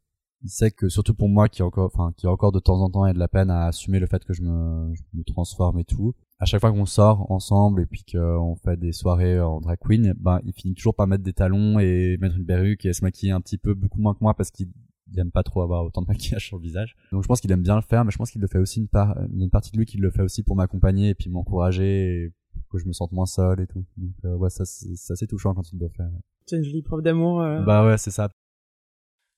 Il 0.43 0.51
sait 0.51 0.71
que 0.71 0.89
surtout 0.89 1.15
pour 1.15 1.29
moi 1.29 1.49
qui 1.49 1.63
a 1.63 1.67
encore 1.67 1.87
enfin 1.95 2.13
qui 2.17 2.27
a 2.27 2.31
encore 2.31 2.53
de 2.53 2.59
temps 2.61 2.81
en 2.81 2.91
temps 2.91 3.07
et 3.07 3.13
de 3.13 3.19
la 3.19 3.29
peine 3.29 3.51
à 3.51 3.67
assumer 3.67 3.99
le 3.99 4.07
fait 4.07 4.25
que 4.25 4.33
je 4.35 4.43
me, 4.43 4.95
je 4.95 5.03
me 5.15 5.23
transforme 5.25 5.79
et 5.79 5.85
tout. 5.85 6.15
À 6.39 6.47
chaque 6.47 6.61
fois 6.61 6.73
qu'on 6.73 6.87
sort 6.87 7.31
ensemble 7.31 7.83
et 7.83 7.87
puis 7.87 8.05
qu'on 8.11 8.57
fait 8.57 8.79
des 8.79 8.93
soirées 8.93 9.41
en 9.41 9.61
drag 9.61 9.79
queen 9.81 10.15
ben 10.19 10.41
il 10.45 10.53
finit 10.55 10.75
toujours 10.75 10.95
par 10.95 11.07
mettre 11.07 11.23
des 11.23 11.33
talons 11.35 11.79
et 11.79 12.17
mettre 12.21 12.37
une 12.37 12.45
perruque 12.47 12.85
et 12.87 12.93
se 12.93 13.03
maquiller 13.05 13.33
un 13.33 13.41
petit 13.41 13.59
peu 13.59 13.75
beaucoup 13.75 14.01
moins 14.01 14.15
que 14.15 14.19
moi 14.23 14.35
parce 14.35 14.51
qu'il 14.51 14.69
il 15.13 15.19
aime 15.21 15.31
pas 15.31 15.43
trop 15.43 15.63
avoir 15.63 15.85
autant 15.85 16.03
de 16.03 16.07
maquillage 16.09 16.47
sur 16.47 16.57
le 16.57 16.63
visage 16.63 16.97
donc 17.13 17.23
je 17.23 17.29
pense 17.29 17.41
qu'il 17.41 17.51
aime 17.53 17.63
bien 17.63 17.77
le 17.77 17.83
faire 17.83 18.05
mais 18.05 18.11
je 18.11 18.17
pense 18.19 18.31
qu'il 18.31 18.41
le 18.41 18.49
fait 18.49 18.59
aussi 18.59 18.81
une 18.81 18.89
part 18.89 19.17
il 19.31 19.39
y 19.39 19.43
a 19.43 19.45
une 19.45 19.51
partie 19.51 19.71
de 19.71 19.77
lui 19.79 19.87
qui 19.87 19.99
le 19.99 20.11
fait 20.11 20.23
aussi 20.23 20.43
pour 20.43 20.57
m'accompagner 20.57 21.11
et 21.11 21.15
puis 21.15 21.29
m'encourager 21.31 22.25
et 22.25 22.33
que 22.71 22.79
je 22.79 22.87
me 22.87 22.93
sente 22.93 23.13
moins 23.13 23.27
seul 23.27 23.61
et 23.61 23.67
tout 23.67 23.85
donc 23.97 24.13
euh, 24.25 24.35
ouais 24.37 24.51
ça 24.51 24.65
c'est 24.65 24.95
c'est 24.97 25.13
assez 25.13 25.27
touchant 25.27 25.55
quand 25.55 25.71
il 25.73 25.79
le 25.79 25.89
fait 25.89 26.05
C'est 26.47 26.57
une 26.57 26.65
jolie 26.65 26.83
preuve 26.83 27.03
d'amour. 27.03 27.41
euh. 27.43 27.61
bah 27.61 27.85
ouais 27.87 27.99
c'est 27.99 28.11
ça 28.11 28.29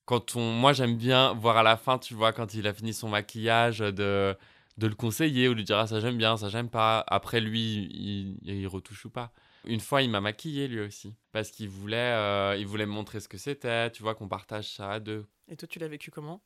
Quand 0.05 0.37
on, 0.37 0.53
moi 0.53 0.73
j'aime 0.73 0.97
bien 0.97 1.35
voir 1.35 1.57
à 1.57 1.63
la 1.63 1.77
fin, 1.77 1.99
tu 1.99 2.15
vois, 2.15 2.33
quand 2.33 2.55
il 2.55 2.67
a 2.69 2.73
fini 2.73 2.93
son 2.93 3.09
maquillage, 3.09 3.81
de, 3.81 4.37
de 4.79 4.87
le 4.87 4.95
conseiller 4.95 5.49
ou 5.49 5.55
lui 5.55 5.65
dire 5.65 5.79
ah, 5.79 5.87
ça 5.89 5.99
j'aime 5.99 6.17
bien, 6.17 6.37
ça 6.37 6.49
j'aime 6.49 6.69
pas. 6.69 7.03
Après 7.09 7.41
lui, 7.41 7.89
il, 7.93 8.39
il 8.45 8.67
retouche 8.69 9.05
ou 9.07 9.11
pas. 9.11 9.33
Une 9.67 9.81
fois, 9.81 10.03
il 10.03 10.11
m'a 10.11 10.21
maquillé 10.21 10.69
lui 10.69 10.81
aussi 10.81 11.15
parce 11.33 11.51
qu'il 11.51 11.69
voulait, 11.69 11.97
euh, 11.97 12.57
il 12.57 12.67
voulait 12.67 12.87
me 12.87 12.93
montrer 12.93 13.21
ce 13.21 13.29
que 13.29 13.39
c'était. 13.39 13.91
Tu 13.91 14.03
vois 14.03 14.15
qu'on 14.15 14.29
partage 14.29 14.69
ça 14.73 14.91
à 14.93 15.01
deux. 15.01 15.27
Et 15.49 15.57
toi, 15.57 15.69
tu 15.69 15.79
l'as 15.79 15.89
vécu 15.89 16.11
comment? 16.11 16.43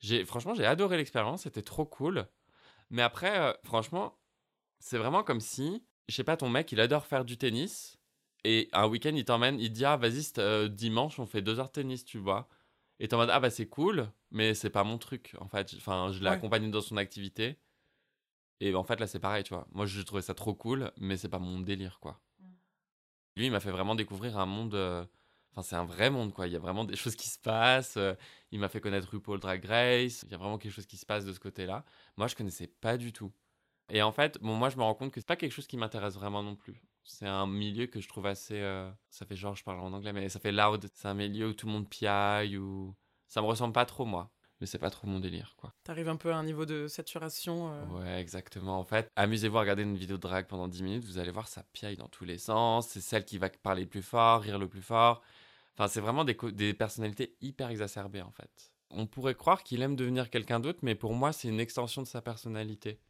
J'ai 0.00 0.24
franchement 0.24 0.54
j'ai 0.54 0.66
adoré 0.66 0.96
l'expérience, 0.96 1.42
c'était 1.42 1.62
trop 1.62 1.84
cool. 1.86 2.26
Mais 2.90 3.02
après, 3.02 3.38
euh, 3.38 3.52
franchement, 3.64 4.18
c'est 4.80 4.98
vraiment 4.98 5.22
comme 5.22 5.40
si, 5.40 5.84
je 6.08 6.14
sais 6.16 6.24
pas, 6.24 6.36
ton 6.36 6.48
mec 6.48 6.72
il 6.72 6.80
adore 6.80 7.06
faire 7.06 7.24
du 7.24 7.38
tennis 7.38 7.98
et 8.44 8.68
un 8.72 8.86
week-end 8.88 9.12
il 9.14 9.24
t'emmène, 9.24 9.60
il 9.60 9.68
te 9.68 9.74
dit 9.74 9.84
ah 9.84 9.96
vas-y 9.96 10.24
euh, 10.38 10.68
dimanche 10.68 11.18
on 11.18 11.26
fait 11.26 11.42
deux 11.42 11.60
heures 11.60 11.68
de 11.68 11.72
tennis, 11.72 12.04
tu 12.04 12.18
vois. 12.18 12.48
Et 13.00 13.08
t'es 13.08 13.14
en 13.14 13.18
mode 13.18 13.30
ah 13.32 13.40
bah 13.40 13.50
c'est 13.50 13.68
cool, 13.68 14.10
mais 14.30 14.54
c'est 14.54 14.70
pas 14.70 14.84
mon 14.84 14.98
truc 14.98 15.34
en 15.40 15.48
fait. 15.48 15.74
Enfin 15.76 16.10
je 16.12 16.20
l'ai 16.20 16.28
Ouais. 16.28 16.32
accompagné 16.32 16.70
dans 16.70 16.80
son 16.80 16.96
activité. 16.96 17.58
Et 18.60 18.74
en 18.74 18.84
fait 18.84 18.98
là 19.00 19.06
c'est 19.06 19.18
pareil, 19.20 19.44
tu 19.44 19.54
vois. 19.54 19.66
Moi 19.72 19.86
je 19.86 20.00
trouvais 20.02 20.22
ça 20.22 20.34
trop 20.34 20.54
cool, 20.54 20.90
mais 20.98 21.16
c'est 21.16 21.28
pas 21.28 21.38
mon 21.38 21.60
délire 21.60 21.98
quoi. 22.00 22.20
Lui 23.36 23.46
il 23.46 23.50
m'a 23.52 23.60
fait 23.60 23.70
vraiment 23.70 23.94
découvrir 23.94 24.38
un 24.38 24.46
monde. 24.46 24.74
euh, 24.74 25.04
Enfin 25.52 25.62
c'est 25.62 25.76
un 25.76 25.84
vrai 25.84 26.10
monde 26.10 26.32
quoi. 26.32 26.46
Il 26.46 26.52
y 26.52 26.56
a 26.56 26.58
vraiment 26.58 26.84
des 26.84 26.96
choses 26.96 27.16
qui 27.16 27.28
se 27.28 27.38
passent. 27.38 27.96
euh, 27.98 28.14
il 28.52 28.58
m'a 28.60 28.68
fait 28.68 28.80
connaître 28.80 29.08
RuPaul 29.10 29.38
Drag 29.40 29.64
Race. 29.64 30.22
Il 30.24 30.30
y 30.30 30.34
a 30.34 30.38
vraiment 30.38 30.58
quelque 30.58 30.72
chose 30.72 30.86
qui 30.86 30.96
se 30.96 31.06
passe 31.06 31.24
de 31.24 31.32
ce 31.32 31.40
côté-là. 31.40 31.84
Moi, 32.16 32.26
je 32.28 32.34
connaissais 32.36 32.66
pas 32.68 32.96
du 32.96 33.12
tout. 33.12 33.32
Et 33.90 34.02
en 34.02 34.12
fait, 34.12 34.38
bon, 34.40 34.56
moi, 34.56 34.70
je 34.70 34.76
me 34.76 34.82
rends 34.82 34.94
compte 34.94 35.12
que 35.12 35.20
c'est 35.20 35.26
pas 35.26 35.36
quelque 35.36 35.52
chose 35.52 35.66
qui 35.66 35.76
m'intéresse 35.76 36.14
vraiment 36.14 36.42
non 36.42 36.56
plus. 36.56 36.82
C'est 37.04 37.26
un 37.26 37.46
milieu 37.46 37.86
que 37.86 38.00
je 38.00 38.08
trouve 38.08 38.26
assez. 38.26 38.60
euh, 38.60 38.90
Ça 39.10 39.26
fait 39.26 39.36
genre, 39.36 39.54
je 39.56 39.64
parle 39.64 39.80
en 39.80 39.92
anglais, 39.92 40.12
mais 40.12 40.28
ça 40.28 40.40
fait 40.40 40.52
loud. 40.52 40.88
C'est 40.94 41.08
un 41.08 41.14
milieu 41.14 41.48
où 41.48 41.54
tout 41.54 41.66
le 41.66 41.72
monde 41.72 41.88
piaille, 41.88 42.56
ou. 42.58 42.94
Ça 43.28 43.42
me 43.42 43.46
ressemble 43.46 43.72
pas 43.74 43.86
trop, 43.86 44.04
moi. 44.06 44.30
Mais 44.62 44.66
c'est 44.66 44.78
pas 44.78 44.90
trop 44.90 45.08
mon 45.08 45.18
délire, 45.18 45.56
quoi. 45.56 45.74
T'arrives 45.82 46.08
un 46.08 46.14
peu 46.14 46.30
à 46.32 46.36
un 46.36 46.44
niveau 46.44 46.66
de 46.66 46.86
saturation. 46.86 47.72
euh. 47.74 47.84
Ouais, 47.98 48.20
exactement. 48.20 48.78
En 48.78 48.84
fait, 48.84 49.10
amusez-vous 49.16 49.58
à 49.58 49.62
regarder 49.62 49.82
une 49.82 49.96
vidéo 49.96 50.18
de 50.18 50.22
drag 50.22 50.46
pendant 50.46 50.68
10 50.68 50.84
minutes, 50.84 51.04
vous 51.04 51.18
allez 51.18 51.32
voir, 51.32 51.48
ça 51.48 51.64
piaille 51.72 51.96
dans 51.96 52.06
tous 52.06 52.24
les 52.24 52.38
sens. 52.38 52.86
C'est 52.86 53.00
celle 53.00 53.24
qui 53.24 53.38
va 53.38 53.50
parler 53.50 53.82
le 53.82 53.88
plus 53.88 54.02
fort, 54.02 54.40
rire 54.40 54.60
le 54.60 54.68
plus 54.68 54.80
fort. 54.80 55.20
Enfin, 55.74 55.88
c'est 55.88 56.00
vraiment 56.00 56.24
des, 56.24 56.36
des 56.52 56.74
personnalités 56.74 57.34
hyper 57.40 57.70
exacerbées, 57.70 58.22
en 58.22 58.30
fait. 58.30 58.72
On 58.90 59.08
pourrait 59.08 59.34
croire 59.34 59.64
qu'il 59.64 59.82
aime 59.82 59.96
devenir 59.96 60.30
quelqu'un 60.30 60.60
d'autre, 60.60 60.78
mais 60.82 60.94
pour 60.94 61.12
moi, 61.12 61.32
c'est 61.32 61.48
une 61.48 61.58
extension 61.58 62.00
de 62.00 62.06
sa 62.06 62.22
personnalité. 62.22 63.00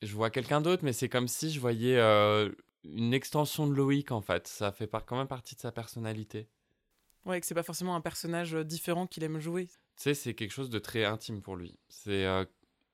Je 0.00 0.14
vois 0.14 0.30
quelqu'un 0.30 0.62
d'autre, 0.62 0.84
mais 0.86 0.94
c'est 0.94 1.10
comme 1.10 1.28
si 1.28 1.50
je 1.50 1.60
voyais 1.60 1.98
euh, 1.98 2.50
une 2.84 3.12
extension 3.12 3.66
de 3.66 3.74
Loïc, 3.74 4.10
en 4.10 4.22
fait. 4.22 4.46
Ça 4.48 4.72
fait 4.72 4.88
quand 5.04 5.18
même 5.18 5.28
partie 5.28 5.54
de 5.54 5.60
sa 5.60 5.70
personnalité. 5.70 6.48
Ouais, 7.26 7.40
que 7.42 7.46
c'est 7.46 7.54
pas 7.54 7.62
forcément 7.62 7.94
un 7.94 8.00
personnage 8.00 8.54
euh, 8.54 8.64
différent 8.64 9.06
qu'il 9.06 9.22
aime 9.22 9.38
jouer. 9.38 9.68
Tu 9.96 10.02
sais, 10.02 10.14
c'est 10.14 10.34
quelque 10.34 10.52
chose 10.52 10.70
de 10.70 10.78
très 10.78 11.04
intime 11.04 11.40
pour 11.42 11.56
lui. 11.56 11.78
C'est, 11.88 12.26
euh, 12.26 12.44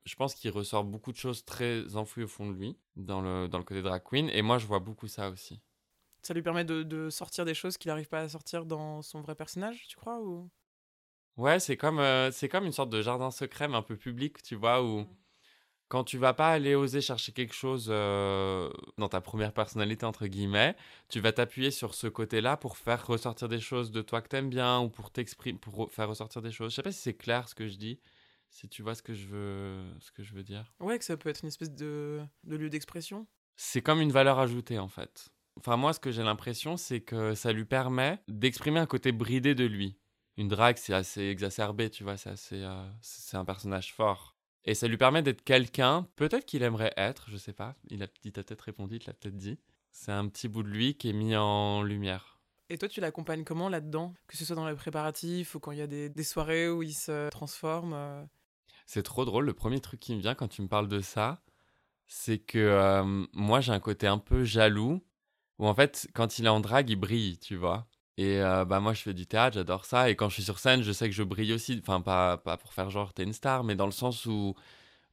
je 0.05 0.15
pense 0.15 0.35
qu'il 0.35 0.51
ressort 0.51 0.85
beaucoup 0.85 1.12
de 1.12 1.17
choses 1.17 1.45
très 1.45 1.97
enfouies 1.97 2.25
au 2.25 2.29
fond 2.29 2.49
de 2.49 2.55
lui, 2.55 2.79
dans 2.97 3.21
le, 3.21 3.49
dans 3.49 3.59
le 3.59 3.65
côté 3.65 3.83
drag 3.83 4.03
queen, 4.05 4.29
et 4.31 4.43
moi 4.43 4.59
je 4.59 4.67
vois 4.67 4.79
beaucoup 4.81 5.09
ça 5.09 5.31
aussi. 5.31 5.61
Ça 6.23 6.35
lui 6.35 6.43
permet 6.43 6.65
de, 6.65 6.83
de 6.85 7.11
sortir 7.11 7.45
des 7.45 7.55
choses 7.55 7.77
qu'il 7.77 7.88
n'arrive 7.88 8.09
pas 8.09 8.21
à 8.21 8.29
sortir 8.29 8.65
dans 8.65 9.03
son 9.03 9.21
vrai 9.21 9.35
personnage, 9.35 9.88
tu 9.88 9.97
crois 9.97 10.21
ou... 10.21 10.49
Ouais, 11.37 11.59
c'est 11.61 11.77
comme, 11.77 11.99
euh, 11.99 12.31
c'est 12.31 12.49
comme 12.49 12.65
une 12.67 12.73
sorte 12.73 12.91
de 12.91 13.01
jardin 13.03 13.31
secret, 13.31 13.67
mais 13.67 13.77
un 13.77 13.83
peu 13.83 13.97
public, 13.97 14.43
tu 14.43 14.55
vois, 14.55 14.85
où 14.85 15.07
quand 15.93 16.05
tu 16.05 16.17
vas 16.17 16.33
pas 16.33 16.49
aller 16.51 16.75
oser 16.75 17.03
chercher 17.03 17.33
quelque 17.33 17.53
chose 17.53 17.89
euh, 17.91 18.71
dans 18.97 19.11
ta 19.11 19.21
première 19.21 19.53
personnalité, 19.53 20.07
entre 20.07 20.27
guillemets, 20.27 20.75
tu 21.11 21.21
vas 21.21 21.33
t'appuyer 21.33 21.71
sur 21.71 21.95
ce 21.95 22.07
côté-là 22.07 22.57
pour 22.57 22.79
faire 22.79 23.07
ressortir 23.07 23.47
des 23.47 23.61
choses 23.61 23.91
de 23.91 24.01
toi 24.01 24.23
que 24.23 24.29
t'aimes 24.29 24.49
bien, 24.49 24.81
ou 24.81 24.89
pour 24.89 25.11
t'exprimer, 25.11 25.59
pour 25.59 25.75
re- 25.75 25.91
faire 25.91 26.09
ressortir 26.09 26.41
des 26.41 26.51
choses. 26.51 26.71
Je 26.73 26.77
sais 26.77 26.83
pas 26.83 26.93
si 26.93 27.01
c'est 27.03 27.13
clair 27.13 27.47
ce 27.47 27.55
que 27.55 27.69
je 27.69 27.77
dis, 27.77 28.01
si 28.49 28.71
tu 28.71 28.83
vois 28.83 28.95
ce 28.95 29.03
que 29.03 29.13
je 29.13 29.27
veux, 29.27 29.85
ce 30.01 30.11
que 30.13 30.23
je 30.23 30.33
veux 30.33 30.43
dire. 30.43 30.73
Ouais, 30.81 30.99
que 30.99 31.05
ça 31.05 31.19
peut 31.19 31.29
être 31.29 31.43
une 31.43 31.49
espèce 31.49 31.71
de, 31.75 32.23
de 32.45 32.57
lieu 32.57 32.71
d'expression. 32.71 33.27
c'est 33.57 33.83
comme 33.83 34.01
une 34.01 34.13
valeur 34.13 34.39
ajoutée 34.39 34.79
en 34.79 34.89
fait. 34.89 35.29
Enfin 35.59 35.77
moi 35.77 35.93
ce 35.93 36.01
que 36.01 36.11
j'ai 36.11 36.23
l'impression 36.23 36.79
c'est 36.79 37.03
que 37.03 37.35
ça 37.35 37.53
lui 37.53 37.67
permet 37.67 38.19
d'exprimer 38.29 38.81
un 38.81 38.87
côté 38.87 39.13
bridé 39.13 39.55
de 39.55 39.67
lui. 39.67 39.99
Une 40.39 40.49
drague 40.49 40.79
c'est 40.79 40.95
assez 40.95 41.25
exacerbé, 41.25 41.91
tu 41.91 42.03
vois, 42.03 42.17
c'est 42.17 42.31
assez 42.31 42.63
euh, 42.63 42.89
c'est 43.03 43.37
un 43.37 43.45
personnage 43.45 43.93
fort. 43.93 44.39
Et 44.64 44.75
ça 44.75 44.87
lui 44.87 44.96
permet 44.96 45.22
d'être 45.22 45.42
quelqu'un, 45.42 46.07
peut-être 46.16 46.44
qu'il 46.44 46.62
aimerait 46.62 46.92
être, 46.96 47.29
je 47.31 47.37
sais 47.37 47.53
pas, 47.53 47.75
il 47.88 48.03
a 48.03 48.07
il 48.25 48.33
t'a 48.33 48.44
peut-être 48.44 48.62
répondu, 48.62 48.96
il 48.96 49.07
l'a 49.07 49.12
peut-être 49.12 49.37
dit. 49.37 49.59
C'est 49.90 50.12
un 50.12 50.29
petit 50.29 50.48
bout 50.48 50.62
de 50.62 50.68
lui 50.68 50.94
qui 50.94 51.11
est 51.11 51.12
mis 51.12 51.37
en 51.37 51.83
lumière. 51.83 52.40
Et 52.70 52.79
toi, 52.79 52.88
tu 52.88 53.01
l'accompagnes 53.01 53.44
comment 53.44 53.68
là-dedans? 53.68 54.14
Que 54.27 54.37
ce 54.37 54.44
soit 54.44 54.57
dans 54.57 54.66
les 54.66 54.75
préparatifs 54.75 55.55
ou 55.55 55.61
quand 55.61 55.72
il 55.72 55.79
y 55.79 55.83
a 55.83 55.87
des, 55.87 56.09
des 56.09 56.22
soirées 56.22 56.70
où 56.70 56.83
il 56.83 56.94
se 56.94 57.29
transforme 57.29 57.92
euh, 57.92 58.25
C'est 58.87 59.03
trop 59.03 59.25
drôle, 59.25 59.44
le 59.44 59.53
premier 59.53 59.81
truc 59.81 60.01
qui 60.01 60.14
me 60.14 60.20
vient 60.20 60.35
quand 60.35 60.48
tu 60.48 60.62
me 60.62 60.68
parles 60.68 60.88
de 60.88 61.01
ça, 61.01 61.42
c'est 62.07 62.38
que 62.38 62.59
euh, 62.59 63.27
moi 63.33 63.61
j'ai 63.61 63.72
un 63.72 63.81
côté 63.81 64.07
un 64.07 64.18
peu 64.18 64.44
jaloux, 64.44 65.05
où 65.59 65.66
en 65.66 65.75
fait 65.75 66.09
quand 66.14 66.38
il 66.38 66.46
est 66.46 66.51
en 66.51 66.61
drague 66.61 66.88
il 66.88 66.96
brille, 66.96 67.38
tu 67.38 67.57
vois. 67.57 67.88
Et 68.18 68.40
euh, 68.42 68.64
bah 68.66 68.81
moi 68.81 68.92
je 68.92 69.03
fais 69.03 69.14
du 69.14 69.27
théâtre, 69.27 69.55
j'adore 69.55 69.87
ça, 69.87 70.11
et 70.11 70.16
quand 70.16 70.29
je 70.29 70.35
suis 70.35 70.42
sur 70.42 70.59
scène 70.59 70.83
je 70.83 70.92
sais 70.92 71.09
que 71.09 71.14
je 71.14 71.22
brille 71.22 71.53
aussi, 71.55 71.81
enfin 71.83 72.03
pas, 72.03 72.37
pas 72.37 72.59
pour 72.59 72.75
faire 72.75 72.90
genre 72.90 73.14
t'es 73.14 73.22
une 73.22 73.33
star, 73.33 73.64
mais 73.64 73.75
dans 73.75 73.87
le 73.87 73.92
sens 73.92 74.27
où, 74.27 74.55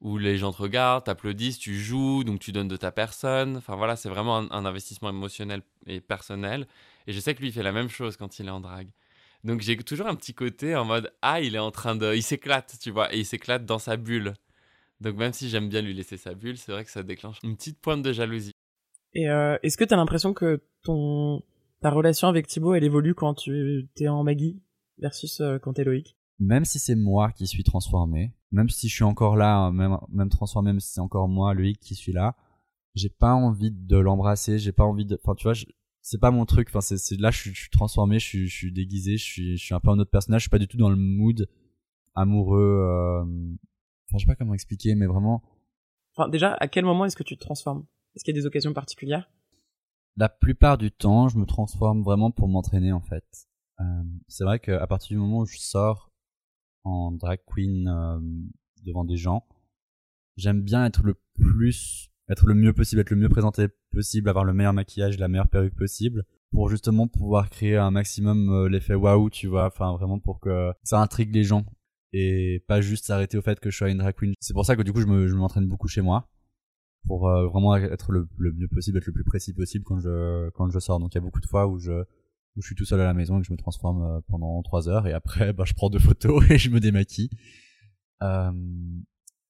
où 0.02 0.18
les 0.18 0.38
gens 0.38 0.52
te 0.52 0.62
regardent, 0.62 1.06
t'applaudissent, 1.06 1.60
tu 1.60 1.80
joues, 1.80 2.26
donc 2.26 2.40
tu 2.40 2.52
donnes 2.52 2.68
de 2.68 2.76
ta 2.76 2.92
personne, 2.92 3.56
enfin 3.58 3.78
voilà 3.78 3.96
c'est 3.96 4.10
vraiment 4.10 4.38
un, 4.40 4.66
investissement 4.66 5.10
émotionnel 5.10 5.62
et 5.88 6.02
personnel, 6.02 6.68
et 7.08 7.14
je 7.14 7.20
sais 7.22 7.34
que 7.36 7.40
lui 7.40 7.50
il 7.50 7.54
fait 7.54 7.64
la 7.64 7.72
même 7.72 7.90
chose 7.90 8.18
quand 8.18 8.40
il 8.40 8.48
est 8.48 8.52
en 8.52 8.60
drague. 8.60 8.90
Donc 9.46 9.62
j'ai 9.62 9.78
toujours 9.78 10.08
un 10.08 10.16
petit 10.16 10.34
côté 10.34 10.76
en 10.76 10.84
mode 10.84 11.14
ah 11.22 11.40
il 11.40 11.56
est 11.56 11.60
en 11.60 11.72
train 11.72 11.96
de 11.96 12.14
il 12.14 12.24
s'éclate 12.24 12.78
tu 12.82 12.92
vois 12.92 13.14
et 13.16 13.20
il 13.20 13.26
s'éclate 13.26 13.66
dans 13.66 13.80
sa 13.80 13.96
bulle. 13.96 14.34
Donc 15.00 15.16
même 15.16 15.32
si 15.32 15.48
j'aime 15.48 15.70
bien 15.70 15.82
lui 15.82 15.94
laisser 15.94 16.18
sa 16.18 16.34
bulle, 16.34 16.58
c'est 16.58 16.74
vrai 16.74 16.84
que 16.84 16.92
ça 16.92 17.04
déclenche 17.04 17.38
une 17.44 17.56
petite 17.56 17.80
pointe 17.80 18.02
de 18.02 18.12
jalousie. 18.12 18.52
Et 19.14 19.30
euh, 19.30 19.58
est-ce 19.64 19.78
que 19.78 19.86
t'as 19.86 19.96
l'impression 19.96 20.34
que 20.34 20.62
ton 20.84 21.42
ta 21.82 21.90
relation 21.90 22.28
avec 22.28 22.48
Thibaut, 22.48 22.74
elle 22.74 22.84
évolue 22.84 23.16
quand 23.16 23.34
tu 23.34 23.90
t'es 23.96 24.08
en 24.08 24.24
Maggie 24.24 24.62
versus 24.98 25.40
euh, 25.42 25.60
quand 25.60 25.74
t'es 25.74 25.84
Loïc? 25.84 26.16
Même 26.40 26.66
si 26.66 26.80
c'est 26.80 26.96
moi 26.96 27.32
qui 27.32 27.48
suis 27.48 27.64
transformé, 27.64 28.34
même 28.52 28.70
si 28.70 28.88
je 28.88 28.96
suis 28.96 29.04
encore 29.04 29.36
là, 29.36 29.56
hein, 29.58 29.72
même, 29.72 29.98
même 30.10 30.30
transformé, 30.30 30.72
même 30.72 30.80
si 30.80 30.94
c'est 30.94 31.02
encore 31.02 31.28
moi, 31.28 31.54
Loïc, 31.54 31.80
qui 31.80 31.96
suis 31.96 32.14
là, 32.14 32.36
j'ai 32.96 33.10
pas 33.10 33.34
envie 33.34 33.72
de 33.72 33.98
l'embrasser, 33.98 34.58
j'ai 34.60 34.72
pas 34.72 34.84
envie 34.86 35.06
de, 35.06 35.20
enfin, 35.24 35.36
tu 35.36 35.44
vois, 35.44 35.54
je- 35.54 35.66
c'est 36.02 36.18
pas 36.20 36.32
mon 36.32 36.46
truc, 36.46 36.70
enfin, 36.70 36.82
c'est, 36.82 36.98
c'est, 36.98 37.20
là, 37.20 37.30
je 37.32 37.38
suis, 37.40 37.54
je 37.54 37.60
suis 37.62 37.70
transformé, 37.70 38.20
je 38.20 38.26
suis, 38.26 38.48
je 38.48 38.56
suis 38.56 38.72
déguisé, 38.72 39.18
je 39.18 39.24
suis, 39.24 39.58
je 39.58 39.64
suis 39.64 39.74
un 39.76 39.80
peu 39.80 39.90
un 39.90 40.00
autre 40.00 40.12
personnage, 40.12 40.42
je 40.42 40.44
suis 40.44 40.50
pas 40.50 40.60
du 40.60 40.68
tout 40.68 40.78
dans 40.78 40.90
le 40.90 40.96
mood 40.96 41.48
amoureux, 42.16 42.62
euh, 42.62 43.22
enfin, 43.24 44.18
je 44.18 44.20
sais 44.20 44.26
pas 44.26 44.36
comment 44.36 44.54
expliquer, 44.54 44.96
mais 44.96 45.06
vraiment, 45.08 45.44
Enfin, 46.16 46.28
déjà, 46.28 46.54
à 46.56 46.68
quel 46.68 46.84
moment 46.84 47.06
est-ce 47.06 47.16
que 47.16 47.24
tu 47.24 47.36
te 47.38 47.42
transformes? 47.42 47.86
Est-ce 48.16 48.24
qu'il 48.26 48.36
y 48.36 48.38
a 48.38 48.42
des 48.42 48.46
occasions 48.48 48.74
particulières? 48.74 49.30
La 50.18 50.30
plupart 50.30 50.78
du 50.78 50.92
temps, 50.92 51.30
je 51.30 51.38
me 51.38 51.46
transforme 51.46 52.04
vraiment 52.04 52.32
pour 52.32 52.48
m'entraîner, 52.48 52.92
en 52.92 53.02
fait. 53.02 53.26
Euh, 53.80 54.04
c'est 54.28 54.44
vrai 54.44 54.60
qu'à 54.60 54.86
partir 54.88 55.10
du 55.10 55.18
moment 55.18 55.40
où 55.40 55.46
je 55.46 55.58
sors 55.58 56.12
en 56.84 57.12
drag 57.12 57.40
queen 57.46 57.88
euh, 57.88 58.20
devant 58.84 59.06
des 59.06 59.18
gens, 59.18 59.46
j'aime 60.38 60.62
bien 60.62 60.86
être 60.86 61.04
le 61.04 61.16
plus, 61.36 62.10
être 62.30 62.48
le 62.48 62.56
mieux 62.56 62.74
possible, 62.74 63.02
être 63.02 63.12
le 63.12 63.18
mieux 63.18 63.30
présenté 63.30 63.68
possible, 63.92 64.30
avoir 64.30 64.46
le 64.46 64.54
meilleur 64.54 64.74
maquillage, 64.74 65.18
la 65.18 65.28
meilleure 65.28 65.48
perruque 65.48 65.76
possible, 65.76 66.26
pour 66.52 66.70
justement 66.70 67.08
pouvoir 67.08 67.50
créer 67.50 67.78
un 67.78 67.92
maximum 67.92 68.50
euh, 68.50 68.70
l'effet 68.70 68.96
waouh, 68.96 69.30
tu 69.30 69.48
vois, 69.48 69.68
enfin 69.68 69.96
vraiment 69.96 70.20
pour 70.20 70.40
que 70.40 70.74
ça 70.84 71.00
intrigue 71.02 71.34
les 71.34 71.44
gens. 71.44 71.66
et 72.12 72.64
pas 72.68 72.82
juste 72.82 73.06
s'arrêter 73.06 73.38
au 73.38 73.42
fait 73.42 73.60
que 73.60 73.70
je 73.70 73.78
sois 73.78 73.90
une 73.90 74.00
drag 74.00 74.16
queen. 74.16 74.34
C'est 74.40 74.54
pour 74.54 74.66
ça 74.66 74.76
que 74.76 74.82
du 74.82 74.92
coup 74.92 75.02
je 75.02 75.06
me 75.06 75.28
je 75.28 75.36
m'entraîne 75.36 75.68
beaucoup 75.68 75.88
chez 75.88 76.02
moi 76.02 76.28
pour 77.06 77.28
euh, 77.28 77.48
vraiment 77.48 77.76
être 77.76 78.12
le, 78.12 78.28
le 78.38 78.52
mieux 78.54 78.68
possible, 78.68 78.98
être 78.98 79.06
le 79.06 79.14
plus 79.14 79.24
précis 79.24 79.54
possible 79.54 79.84
quand 79.84 80.00
je 80.00 80.50
quand 80.52 80.70
je 80.70 80.80
sors. 80.80 81.00
Donc 81.00 81.14
il 81.14 81.18
y 81.18 81.20
a 81.20 81.22
beaucoup 81.22 81.42
de 81.42 81.48
fois 81.48 81.68
où 81.68 81.80
je 81.80 82.04
où 82.56 82.62
je 82.62 82.68
suis 82.68 82.76
tout 82.76 82.86
seul 82.86 83.00
à 83.02 83.06
la 83.06 83.14
maison 83.14 83.38
et 83.38 83.42
que 83.42 83.48
je 83.48 83.54
me 83.54 83.58
transforme 83.58 84.04
euh, 84.04 84.22
pendant 84.28 84.62
trois 84.64 84.90
heures 84.90 85.08
et 85.08 85.14
après 85.14 85.54
bah, 85.54 85.64
je 85.66 85.74
prends 85.74 85.90
deux 85.90 86.00
photos 86.00 86.50
et 86.50 86.58
je 86.58 86.70
me 86.70 86.80
démaquille. 86.80 87.30
Euh, 88.22 88.52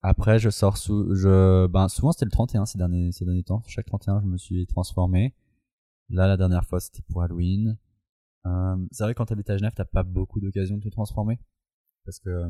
après 0.02 0.40
je 0.40 0.50
sors 0.50 0.78
sous 0.78 1.16
je 1.16 1.68
ben 1.68 1.90
souvent 1.90 2.12
c'était 2.12 2.26
le 2.26 2.32
31 2.32 2.66
ces 2.66 2.78
derniers 2.78 3.12
ces 3.12 3.26
derniers 3.26 3.44
temps. 3.44 3.64
Chaque 3.68 3.86
31 3.86 4.22
je 4.22 4.28
me 4.28 4.38
suis 4.38 4.66
transformé. 4.68 5.36
Là 6.10 6.28
la 6.28 6.38
dernière 6.38 6.66
fois 6.66 6.80
c'était 6.80 7.04
pour 7.10 7.24
Halloween. 7.24 7.78
Euh, 8.46 8.78
c'est 8.92 9.04
vrai 9.04 9.14
quand 9.16 9.26
t'habites 9.26 9.50
à 9.50 9.58
Genève 9.58 9.74
t'as 9.76 9.86
pas 9.86 10.04
beaucoup 10.04 10.40
d'occasions 10.40 10.78
de 10.78 10.84
te 10.84 10.90
transformer 10.90 11.40
parce 12.06 12.20
que 12.20 12.48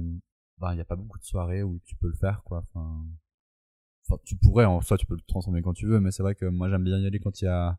ben 0.60 0.74
il 0.74 0.78
y 0.78 0.82
a 0.82 0.86
pas 0.86 0.96
beaucoup 0.96 1.18
de 1.18 1.24
soirées 1.24 1.64
où 1.64 1.80
tu 1.86 1.96
peux 1.96 2.08
le 2.08 2.16
faire 2.16 2.44
quoi. 2.44 2.64
Enfin, 2.68 3.06
enfin 4.10 4.20
tu 4.26 4.36
pourrais 4.36 4.66
en 4.66 4.82
soi 4.82 4.98
tu 4.98 5.06
peux 5.06 5.16
le 5.16 5.22
transformer 5.28 5.62
quand 5.62 5.74
tu 5.74 5.86
veux 5.86 6.00
mais 6.00 6.12
c'est 6.12 6.24
vrai 6.24 6.36
que 6.36 6.46
moi 6.46 6.70
j'aime 6.70 6.84
bien 6.84 7.00
y 7.00 7.06
aller 7.06 7.20
quand 7.20 7.42
il 7.42 7.46
y 7.46 7.48
a 7.48 7.78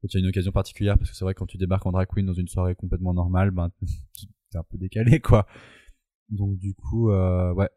quand 0.00 0.08
il 0.12 0.14
y 0.14 0.16
a 0.18 0.20
une 0.20 0.28
occasion 0.28 0.52
particulière 0.52 0.98
parce 0.98 1.10
que 1.10 1.16
c'est 1.16 1.24
vrai 1.24 1.34
que 1.34 1.38
quand 1.38 1.46
tu 1.46 1.58
débarques 1.58 1.86
en 1.86 1.92
drag 1.92 2.08
queen 2.08 2.26
dans 2.26 2.32
une 2.32 2.48
soirée 2.48 2.74
complètement 2.74 3.14
normale 3.14 3.50
ben 3.50 3.70
t'es 4.50 4.58
un 4.58 4.64
peu 4.64 4.78
décalé 4.78 5.20
quoi. 5.20 5.46
Donc 6.28 6.58
du 6.58 6.74
coup 6.74 7.10
euh, 7.10 7.52
ouais 7.54 7.70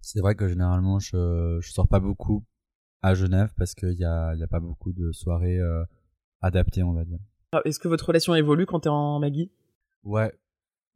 c'est 0.00 0.20
vrai 0.20 0.34
que 0.34 0.48
généralement 0.48 0.98
je 0.98 1.58
je 1.60 1.72
sors 1.72 1.88
pas 1.88 2.00
beaucoup 2.00 2.44
à 3.02 3.14
Genève 3.14 3.52
parce 3.56 3.74
qu'il 3.74 3.94
y 3.94 4.04
a 4.04 4.34
il 4.34 4.40
y 4.40 4.44
a 4.44 4.48
pas 4.48 4.60
beaucoup 4.60 4.92
de 4.92 5.12
soirées 5.12 5.58
euh, 5.58 5.84
adaptées 6.40 6.82
on 6.82 6.92
va 6.92 7.04
dire. 7.04 7.18
Ah, 7.52 7.60
Est-ce 7.64 7.78
que 7.78 7.88
votre 7.88 8.06
relation 8.06 8.34
évolue 8.34 8.64
quand 8.64 8.80
t'es 8.80 8.88
en 8.88 9.18
Maggie? 9.18 9.50
Ouais. 10.04 10.32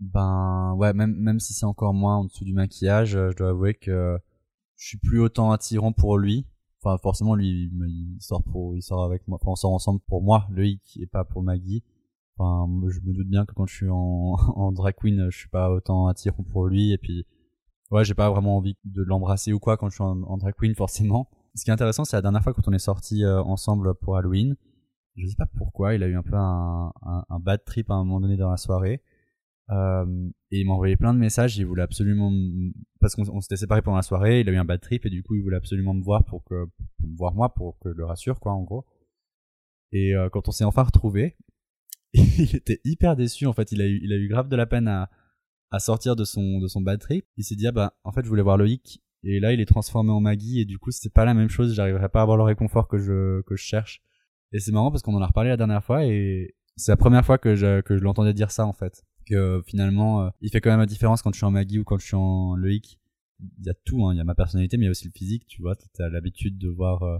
Ben 0.01 0.75
ouais, 0.77 0.93
même 0.93 1.15
même 1.15 1.41
si 1.41 1.55
c'est 1.55 1.65
encore 1.67 1.95
moins 1.95 2.17
en 2.17 2.25
dessous 2.25 2.45
du 2.45 2.53
maquillage, 2.53 3.17
euh, 3.17 3.31
je 3.31 3.37
dois 3.37 3.51
avouer 3.51 3.75
que 3.75 4.19
je 4.77 4.89
suis 4.89 4.99
plus 4.99 5.21
autant 5.21 5.53
attirant 5.53 5.93
pour 5.93 6.19
lui. 6.19 6.47
Enfin 6.83 6.99
forcément 6.99 7.35
lui 7.35 7.71
il, 7.73 8.17
sort 8.21 8.43
pour 8.43 8.77
il 8.77 8.83
sort 8.83 9.05
avec 9.05 9.27
moi, 9.27 9.39
enfin 9.41 9.53
on 9.53 9.57
sort 9.57 9.73
ensemble 9.73 10.01
pour 10.07 10.23
moi, 10.23 10.47
lui 10.51 10.81
qui 10.85 11.03
est 11.03 11.07
pas 11.07 11.25
pour 11.25 11.43
Maggie. 11.43 11.83
Enfin 12.39 12.71
je 12.89 13.01
me 13.01 13.13
doute 13.15 13.29
bien 13.29 13.45
que 13.45 13.55
quand 13.55 13.67
je 13.67 13.75
suis 13.75 13.89
en 13.91 14.73
drag 14.73 14.95
queen, 14.97 15.29
je 15.31 15.37
suis 15.37 15.49
pas 15.49 15.71
autant 15.71 16.07
attirant 16.07 16.45
pour 16.45 16.67
lui 16.67 16.93
et 16.93 16.99
puis 16.99 17.27
ouais, 17.91 18.05
j'ai 18.05 18.15
pas 18.15 18.31
vraiment 18.31 18.57
envie 18.57 18.77
de 18.85 19.03
l'embrasser 19.03 19.53
ou 19.53 19.59
quoi 19.59 19.77
quand 19.77 19.89
je 19.89 19.95
suis 19.95 20.05
en, 20.05 20.37
drag 20.37 20.55
queen 20.55 20.75
forcément. 20.77 21.29
Ce 21.55 21.65
qui 21.65 21.71
est 21.71 21.73
intéressant, 21.73 22.05
c'est 22.05 22.17
la 22.17 22.23
dernière 22.23 22.43
fois 22.43 22.53
quand 22.53 22.69
on 22.69 22.73
est 22.73 22.79
sortis 22.79 23.25
euh, 23.25 23.43
ensemble 23.43 23.95
pour 23.95 24.17
Halloween. 24.17 24.57
Je 25.17 25.27
sais 25.27 25.37
pas 25.37 25.47
pourquoi, 25.47 25.95
il 25.95 26.03
a 26.03 26.09
eu 26.09 26.15
un 26.15 26.23
peu 26.23 26.37
un 26.37 27.41
bad 27.41 27.65
trip 27.65 27.91
à 27.91 27.95
un 27.95 28.05
moment 28.05 28.21
donné 28.21 28.37
dans 28.37 28.51
la 28.51 28.59
soirée. 28.59 29.03
Euh, 29.71 30.29
et 30.53 30.61
il 30.61 30.67
m'a 30.67 30.75
envoyé 30.75 30.97
plein 30.97 31.13
de 31.13 31.19
messages. 31.19 31.57
Il 31.57 31.67
voulait 31.67 31.83
absolument, 31.83 32.33
parce 33.01 33.15
qu'on 33.15 33.29
on 33.29 33.41
s'était 33.41 33.57
séparés 33.57 33.83
pendant 33.83 33.97
la 33.97 34.03
soirée, 34.03 34.41
il 34.41 34.49
a 34.49 34.53
eu 34.53 34.57
un 34.57 34.65
bad 34.65 34.81
trip 34.81 35.07
et 35.07 35.11
du 35.11 35.23
coup 35.23 35.35
il 35.35 35.43
voulait 35.43 35.57
absolument 35.57 35.95
me 35.95 36.03
voir 36.03 36.25
pour 36.25 36.45
que, 36.45 36.67
pour 36.99 37.09
me 37.09 37.17
voir 37.17 37.35
moi 37.35 37.53
pour 37.55 37.79
que 37.79 37.93
je 37.93 37.97
le 37.97 38.05
rassure 38.05 38.41
quoi 38.41 38.53
en 38.53 38.63
gros. 38.63 38.85
Et 39.93 40.15
euh, 40.15 40.29
quand 40.31 40.49
on 40.49 40.53
s'est 40.53 40.65
enfin 40.65 40.83
retrouvés, 40.83 41.37
il 42.13 42.55
était 42.55 42.81
hyper 42.85 43.17
déçu 43.17 43.47
en 43.47 43.53
fait. 43.53 43.73
Il 43.73 43.83
a 43.83 43.87
eu, 43.87 44.01
il 44.03 44.13
a 44.13 44.17
eu 44.17 44.29
grave 44.29 44.49
de 44.49 44.57
la 44.57 44.67
peine 44.67 44.89
à, 44.89 45.11
à 45.71 45.79
sortir 45.79 46.17
de 46.17 46.25
son, 46.25 46.59
de 46.61 46.69
son 46.69 46.81
bad 46.81 47.01
trip. 47.01 47.27
Il 47.37 47.45
s'est 47.45 47.57
dit 47.57 47.67
ah 47.67 47.73
bah 47.73 47.97
en 48.05 48.13
fait 48.13 48.23
je 48.23 48.29
voulais 48.29 48.43
voir 48.43 48.57
Loïc 48.57 49.03
et 49.23 49.41
là 49.41 49.53
il 49.53 49.61
est 49.61 49.67
transformé 49.67 50.13
en 50.13 50.21
Maggie 50.21 50.61
et 50.61 50.65
du 50.65 50.79
coup 50.79 50.91
c'est 50.91 51.13
pas 51.13 51.25
la 51.25 51.35
même 51.35 51.49
chose. 51.49 51.75
J'arriverai 51.75 52.09
pas 52.09 52.21
à 52.21 52.23
avoir 52.23 52.37
le 52.37 52.45
réconfort 52.45 52.89
que 52.89 52.99
je, 52.99 53.43
que 53.43 53.57
je 53.57 53.63
cherche. 53.63 54.03
Et 54.53 54.61
c'est 54.61 54.73
marrant 54.73 54.91
parce 54.91 55.03
qu'on 55.03 55.15
en 55.15 55.23
a 55.23 55.27
reparlé 55.27 55.51
la 55.51 55.57
dernière 55.57 55.83
fois 55.83 56.05
et 56.07 56.55
c'est 56.77 56.93
la 56.93 56.97
première 56.97 57.25
fois 57.25 57.39
que 57.39 57.55
je, 57.55 57.81
que 57.81 57.97
je 57.97 58.03
l'entendais 58.03 58.33
dire 58.33 58.51
ça 58.51 58.67
en 58.67 58.73
fait. 58.73 59.05
Que 59.27 59.63
finalement, 59.67 60.23
euh, 60.23 60.31
il 60.41 60.51
fait 60.51 60.61
quand 60.61 60.71
même 60.71 60.81
la 60.81 60.87
différence 60.87 61.23
quand 61.23 61.33
je 61.33 61.39
suis 61.39 61.47
en 61.47 61.51
Maggie 61.51 61.79
ou 61.79 61.85
quand 61.85 61.99
je 61.99 62.07
suis 62.07 62.17
en 62.17 62.55
Loïc. 62.55 62.99
Il 63.59 63.67
y 63.67 63.71
a 63.71 63.75
tout, 63.75 64.07
hein. 64.07 64.15
il 64.15 64.17
y 64.17 64.21
a 64.21 64.25
ma 64.25 64.35
personnalité, 64.35 64.79
mais 64.79 64.85
il 64.85 64.87
y 64.87 64.89
a 64.89 64.93
aussi 64.93 65.05
le 65.05 65.13
physique, 65.13 65.47
tu 65.47 65.61
vois. 65.61 65.77
T'as 65.93 66.09
l'habitude 66.09 66.57
de 66.57 66.69
voir, 66.69 67.03
euh, 67.03 67.19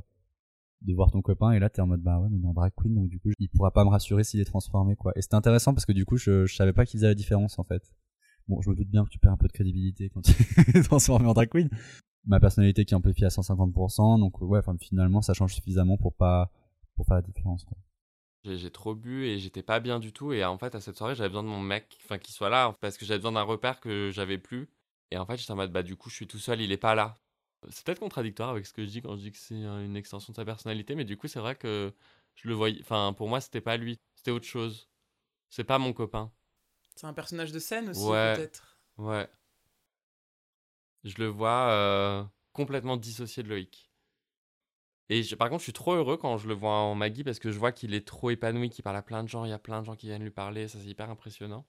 de 0.83 0.95
voir 0.95 1.11
ton 1.11 1.23
copain 1.23 1.53
et 1.53 1.59
là 1.59 1.71
t'es 1.71 1.81
en 1.81 1.87
mode 1.87 2.03
bah 2.03 2.19
ouais, 2.19 2.29
mais 2.31 2.39
il 2.39 2.45
est 2.45 2.49
en 2.49 2.53
drag 2.53 2.73
queen 2.77 2.95
donc 2.95 3.09
du 3.09 3.19
coup 3.19 3.31
il 3.39 3.49
pourra 3.49 3.71
pas 3.71 3.85
me 3.85 3.91
rassurer 3.91 4.25
s'il 4.25 4.41
est 4.41 4.45
transformé 4.45 4.97
quoi. 4.97 5.13
Et 5.17 5.23
c'était 5.23 5.35
intéressant 5.35 5.75
parce 5.75 5.87
que 5.87 5.93
du 5.93 6.05
coup 6.05 6.17
je, 6.17 6.47
je 6.47 6.55
savais 6.55 6.73
pas 6.73 6.87
qu'il 6.87 6.99
faisait 6.99 7.09
la 7.09 7.15
différence 7.15 7.59
en 7.59 7.65
fait. 7.65 7.83
Bon, 8.49 8.61
je 8.61 8.71
me 8.71 8.77
doute 8.77 8.89
bien 8.89 9.05
que 9.05 9.11
tu 9.11 9.19
perds 9.19 9.33
un 9.33 9.37
peu 9.37 9.49
de 9.49 9.53
crédibilité 9.53 10.09
quand 10.11 10.23
tu 10.23 10.33
es 10.75 10.83
transformé 10.83 11.27
en 11.27 11.33
drag 11.35 11.49
queen. 11.49 11.69
Ma 12.27 12.41
personnalité 12.41 12.85
qui 12.85 12.95
est 12.95 12.97
amplifiée 12.97 13.27
à 13.27 13.31
150%, 13.31 14.21
donc 14.21 14.41
ouais, 14.41 14.59
enfin 14.59 14.77
finalement 14.79 15.23
ça 15.23 15.35
change 15.35 15.55
suffisamment 15.55 15.97
pour 15.97 16.15
pas 16.15 16.51
pour 16.95 17.07
faire 17.07 17.17
la 17.17 17.23
différence 17.23 17.65
quoi. 17.65 17.77
J'ai 18.55 18.71
trop 18.71 18.95
bu 18.95 19.25
et 19.27 19.39
j'étais 19.39 19.63
pas 19.63 19.81
bien 19.81 19.99
du 19.99 20.13
tout. 20.13 20.33
Et 20.33 20.45
en 20.45 20.59
fait, 20.59 20.75
à 20.75 20.81
cette 20.81 20.97
soirée, 20.97 21.15
j'avais 21.15 21.29
besoin 21.29 21.43
de 21.43 21.49
mon 21.49 21.61
mec, 21.61 21.99
enfin, 22.05 22.19
qu'il 22.19 22.35
soit 22.35 22.49
là, 22.49 22.77
parce 22.81 22.97
que 22.97 23.05
j'avais 23.05 23.19
besoin 23.19 23.33
d'un 23.33 23.43
repère 23.43 23.81
que 23.81 24.11
j'avais 24.13 24.39
plus. 24.39 24.69
Et 25.11 25.19
en 25.19 25.27
fait, 25.27 25.37
j'étais 25.37 25.53
en 25.53 25.57
mode, 25.57 25.73
bah, 25.73 25.83
du 25.83 25.97
coup, 25.97 26.11
je 26.11 26.15
suis 26.17 26.27
tout 26.27 26.39
seul, 26.39 26.61
il 26.61 26.73
est 26.73 26.77
pas 26.77 26.95
là. 26.95 27.15
C'est 27.71 27.85
peut-être 27.85 28.01
contradictoire 28.01 28.51
avec 28.51 28.67
ce 28.67 28.73
que 28.73 28.85
je 28.85 28.91
dis 28.91 29.03
quand 29.03 29.17
je 29.17 29.23
dis 29.23 29.33
que 29.33 29.39
c'est 29.39 29.55
une 29.55 29.97
extension 29.97 30.33
de 30.33 30.37
sa 30.37 30.45
personnalité, 30.45 30.95
mais 30.95 31.05
du 31.05 31.17
coup, 31.17 31.27
c'est 31.27 31.41
vrai 31.41 31.57
que 31.57 31.93
je 32.35 32.49
le 32.49 32.55
voyais. 32.55 32.79
Enfin, 32.83 33.13
pour 33.17 33.29
moi, 33.29 33.41
c'était 33.41 33.61
pas 33.61 33.77
lui, 33.77 33.99
c'était 34.15 34.31
autre 34.31 34.47
chose. 34.47 34.89
C'est 35.51 35.65
pas 35.65 35.79
mon 35.79 35.93
copain. 35.93 36.31
C'est 36.95 37.07
un 37.07 37.13
personnage 37.13 37.53
de 37.53 37.59
scène 37.59 37.89
aussi, 37.91 38.05
Ouais. 38.05 38.35
peut-être. 38.37 38.79
Ouais. 38.99 39.29
Je 41.05 41.15
le 41.19 41.27
vois 41.27 41.71
euh, 41.71 42.25
complètement 42.53 42.97
dissocié 42.97 43.43
de 43.43 43.49
Loïc. 43.49 43.91
Et 45.09 45.23
je- 45.23 45.35
par 45.37 45.49
contre, 45.49 45.61
je 45.61 45.65
suis 45.65 45.73
trop 45.73 45.95
heureux 45.95 46.17
quand 46.17 46.37
je 46.39 46.49
le 46.49 46.55
vois 46.55 46.73
en 46.79 46.95
Maggie 46.95 47.25
parce 47.25 47.39
que 47.39 47.51
je 47.53 47.59
vois 47.59 47.73
qu'il 47.73 47.95
est 47.95 48.07
trop 48.07 48.31
épanoui, 48.31 48.71
qu'il 48.71 48.83
parle 48.83 48.97
à 48.97 49.03
plein 49.03 49.23
de 49.23 49.29
gens, 49.29 49.45
il 49.45 49.51
y 49.51 49.53
a 49.53 49.59
plein 49.59 49.81
de 49.81 49.87
gens 49.87 49.95
qui 49.97 50.07
viennent 50.07 50.23
lui 50.23 50.31
parler, 50.31 50.69
ça 50.69 50.79
c'est 50.81 50.89
hyper 50.89 51.11
impressionnant. 51.11 51.65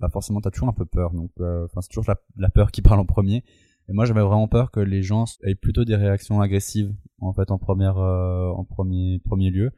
bah 0.00 0.08
forcément 0.08 0.40
t'as 0.40 0.50
toujours 0.50 0.68
un 0.68 0.72
peu 0.72 0.84
peur 0.86 1.12
donc 1.12 1.30
euh, 1.40 1.68
c'est 1.80 1.88
toujours 1.88 2.04
la, 2.08 2.16
la 2.36 2.50
peur 2.50 2.70
qui 2.72 2.82
parle 2.82 3.00
en 3.00 3.06
premier. 3.06 3.44
Et 3.88 3.92
moi 3.92 4.06
j'avais 4.06 4.22
vraiment 4.22 4.48
peur 4.48 4.70
que 4.70 4.80
les 4.80 5.02
gens 5.02 5.24
aient 5.44 5.54
plutôt 5.54 5.84
des 5.84 5.94
réactions 5.96 6.40
agressives 6.40 6.94
en 7.20 7.32
fait 7.32 7.50
en 7.50 7.58
première 7.58 7.98
euh, 7.98 8.48
en 8.50 8.64
premier 8.64 9.20
premier 9.20 9.50
lieu. 9.50 9.70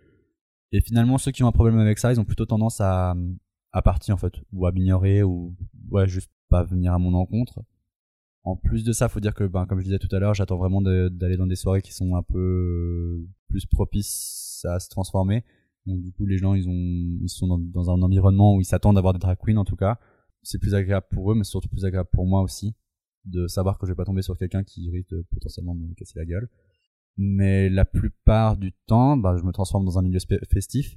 Et 0.72 0.80
finalement 0.80 1.18
ceux 1.18 1.32
qui 1.32 1.42
ont 1.44 1.48
un 1.48 1.52
problème 1.52 1.78
avec 1.78 1.98
ça 1.98 2.12
ils 2.12 2.20
ont 2.20 2.24
plutôt 2.24 2.46
tendance 2.46 2.80
à 2.80 3.14
à 3.72 3.82
partir 3.82 4.14
en 4.14 4.18
fait 4.18 4.32
ou 4.52 4.66
à 4.66 4.72
m'ignorer 4.72 5.22
ou 5.22 5.54
ouais 5.90 6.06
juste 6.08 6.30
pas 6.48 6.62
venir 6.64 6.92
à 6.94 6.98
mon 6.98 7.14
encontre 7.14 7.60
en 8.46 8.54
plus 8.54 8.84
de 8.84 8.92
ça 8.92 9.08
faut 9.08 9.18
dire 9.18 9.34
que 9.34 9.42
ben 9.44 9.66
comme 9.66 9.80
je 9.80 9.84
disais 9.84 9.98
tout 9.98 10.14
à 10.14 10.20
l'heure 10.20 10.32
j'attends 10.32 10.56
vraiment 10.56 10.80
de- 10.80 11.08
d'aller 11.08 11.36
dans 11.36 11.48
des 11.48 11.56
soirées 11.56 11.82
qui 11.82 11.92
sont 11.92 12.14
un 12.14 12.22
peu 12.22 12.38
euh, 12.38 13.28
plus 13.48 13.66
propices 13.66 14.64
à 14.64 14.78
se 14.78 14.88
transformer. 14.88 15.44
Donc 15.84 16.00
du 16.00 16.12
coup 16.12 16.26
les 16.26 16.38
gens 16.38 16.54
ils 16.54 16.68
ont 16.68 17.18
ils 17.22 17.28
sont 17.28 17.58
dans, 17.58 17.90
un 17.90 18.00
environnement 18.02 18.54
où 18.54 18.60
ils 18.60 18.64
s'attendent 18.64 18.96
à 18.96 19.00
avoir 19.00 19.14
des 19.14 19.18
drag 19.18 19.36
queens 19.44 19.56
en 19.56 19.64
tout 19.64 19.74
cas. 19.74 19.98
C'est 20.42 20.60
plus 20.60 20.76
agréable 20.76 21.06
pour 21.10 21.32
eux 21.32 21.34
mais 21.34 21.42
c'est 21.42 21.50
surtout 21.50 21.68
plus 21.68 21.84
agréable 21.84 22.08
pour 22.12 22.24
moi 22.24 22.40
aussi 22.42 22.74
de 23.24 23.48
savoir 23.48 23.78
que 23.78 23.86
je 23.86 23.90
vais 23.92 23.96
pas 23.96 24.04
tomber 24.04 24.22
sur 24.22 24.38
quelqu'un 24.38 24.62
qui 24.62 24.88
risque 24.90 25.10
de 25.10 25.26
potentiellement 25.32 25.74
me 25.74 25.92
casser 25.94 26.16
la 26.16 26.24
gueule. 26.24 26.48
Mais 27.16 27.68
la 27.68 27.84
plupart 27.84 28.56
du 28.56 28.72
temps 28.86 29.16
bah 29.16 29.36
je 29.36 29.42
me 29.42 29.50
transforme 29.50 29.84
dans 29.84 29.98
un 29.98 30.02
milieu 30.02 30.20
festif. 30.48 30.96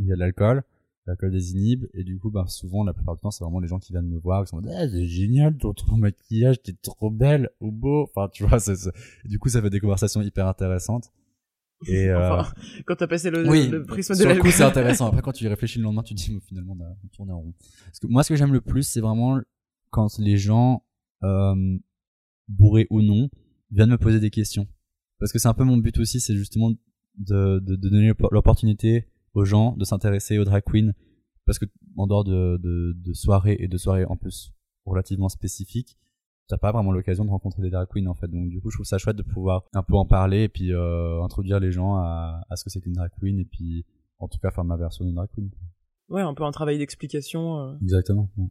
Il 0.00 0.06
y 0.06 0.12
a 0.12 0.14
de 0.14 0.20
l'alcool 0.20 0.62
l'alcool 1.06 1.30
désinhibe 1.30 1.86
et 1.94 2.02
du 2.04 2.18
coup 2.18 2.30
bah 2.30 2.44
souvent 2.48 2.82
la 2.84 2.92
plupart 2.92 3.14
du 3.14 3.20
temps 3.20 3.30
c'est 3.30 3.44
vraiment 3.44 3.60
les 3.60 3.68
gens 3.68 3.78
qui 3.78 3.92
viennent 3.92 4.08
me 4.08 4.18
voir 4.18 4.44
qui 4.44 4.48
sont 4.50 4.60
ah, 4.68 4.88
c'est 4.88 5.06
génial 5.06 5.56
ton, 5.56 5.72
ton 5.72 5.96
maquillage 5.96 6.60
t'es 6.62 6.72
trop 6.82 7.10
belle 7.10 7.50
ou 7.60 7.70
beau 7.70 8.02
enfin 8.02 8.28
tu 8.32 8.44
vois 8.44 8.58
c'est, 8.60 8.74
du 9.24 9.38
coup 9.38 9.48
ça 9.48 9.62
fait 9.62 9.70
des 9.70 9.80
conversations 9.80 10.20
hyper 10.22 10.46
intéressantes 10.48 11.12
et 11.86 12.08
euh, 12.08 12.32
Enfin, 12.40 12.52
quand 12.86 12.96
t'as 12.96 13.06
passé 13.06 13.30
le, 13.30 13.48
oui, 13.48 13.68
le 13.68 13.84
prisme 13.84 14.14
de 14.14 14.18
sur 14.20 14.28
le 14.34 14.40
coup 14.40 14.50
c'est 14.50 14.62
intéressant. 14.72 15.06
Après 15.08 15.22
quand 15.22 15.32
tu 15.32 15.44
y 15.44 15.48
réfléchis 15.48 15.78
le 15.78 15.84
lendemain, 15.84 16.02
tu 16.02 16.14
te 16.14 16.18
dis 16.20 16.32
mais 16.32 16.40
finalement 16.40 16.74
on 16.78 16.82
a 16.82 16.88
on 17.04 17.08
tourne 17.08 17.30
en 17.30 17.40
rond. 17.40 17.54
Parce 17.84 18.00
que 18.00 18.06
moi 18.06 18.22
ce 18.22 18.30
que 18.30 18.36
j'aime 18.36 18.52
le 18.52 18.60
plus 18.62 18.82
c'est 18.82 19.00
vraiment 19.00 19.40
quand 19.90 20.18
les 20.18 20.38
gens 20.38 20.82
euh, 21.22 21.76
bourrés 22.48 22.86
ou 22.90 23.02
non 23.02 23.28
viennent 23.70 23.90
me 23.90 23.98
poser 23.98 24.20
des 24.20 24.30
questions. 24.30 24.66
Parce 25.18 25.32
que 25.32 25.38
c'est 25.38 25.48
un 25.48 25.54
peu 25.54 25.64
mon 25.64 25.76
but 25.76 25.98
aussi, 25.98 26.18
c'est 26.20 26.34
justement 26.34 26.70
de, 26.70 26.78
de, 27.58 27.58
de 27.60 27.76
donner 27.76 28.08
l'opp- 28.08 28.30
l'opportunité 28.32 29.06
aux 29.36 29.44
gens 29.44 29.76
de 29.76 29.84
s'intéresser 29.84 30.38
aux 30.38 30.44
drag 30.44 30.62
queens 30.64 30.92
parce 31.44 31.58
que 31.60 31.66
en 31.96 32.06
dehors 32.06 32.24
de, 32.24 32.58
de, 32.60 32.94
de 32.96 33.12
soirées 33.12 33.56
et 33.60 33.68
de 33.68 33.76
soirées 33.78 34.04
en 34.06 34.16
plus 34.16 34.52
relativement 34.84 35.28
spécifiques 35.28 35.96
t'as 36.48 36.58
pas 36.58 36.72
vraiment 36.72 36.92
l'occasion 36.92 37.24
de 37.24 37.30
rencontrer 37.30 37.62
des 37.62 37.70
drag 37.70 37.86
queens 37.92 38.06
en 38.06 38.14
fait 38.14 38.28
donc 38.28 38.48
du 38.48 38.60
coup 38.60 38.70
je 38.70 38.76
trouve 38.76 38.86
ça 38.86 38.98
chouette 38.98 39.16
de 39.16 39.22
pouvoir 39.22 39.64
un 39.74 39.82
peu 39.82 39.94
en 39.94 40.06
parler 40.06 40.44
et 40.44 40.48
puis 40.48 40.72
euh, 40.72 41.22
introduire 41.22 41.60
les 41.60 41.70
gens 41.72 41.96
à, 41.96 42.42
à 42.50 42.56
ce 42.56 42.64
que 42.64 42.70
c'est 42.70 42.80
qu'une 42.80 42.94
drag 42.94 43.10
queen 43.20 43.38
et 43.38 43.44
puis 43.44 43.84
en 44.18 44.28
tout 44.28 44.38
cas 44.38 44.50
faire 44.50 44.64
ma 44.64 44.76
version 44.76 45.04
d'une 45.04 45.14
drag 45.14 45.28
queen 45.34 45.50
Ouais, 46.08 46.22
un 46.22 46.34
peu 46.34 46.44
un 46.44 46.52
travail 46.52 46.78
d'explication. 46.78 47.58
euh. 47.60 47.76
exactement 47.82 48.30
ouais. 48.36 48.46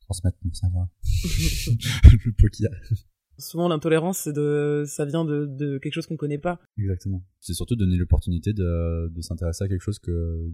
transmettre 0.00 0.36
mon 0.44 0.52
savoir 0.52 0.86
le 1.24 2.32
peu 2.38 2.48
qu'il 2.50 2.64
y 2.64 2.68
a 2.68 2.70
Souvent, 3.40 3.68
l'intolérance, 3.68 4.18
c'est 4.18 4.32
de, 4.32 4.84
ça 4.86 5.04
vient 5.04 5.24
de, 5.24 5.46
de 5.46 5.78
quelque 5.78 5.94
chose 5.94 6.06
qu'on 6.06 6.16
connaît 6.16 6.38
pas. 6.38 6.60
exactement. 6.78 7.24
C'est 7.40 7.54
surtout 7.54 7.74
donner 7.74 7.96
l'opportunité 7.96 8.52
de, 8.52 9.08
de 9.08 9.20
s'intéresser 9.20 9.64
à 9.64 9.68
quelque 9.68 9.80
chose 9.82 9.98
que 9.98 10.50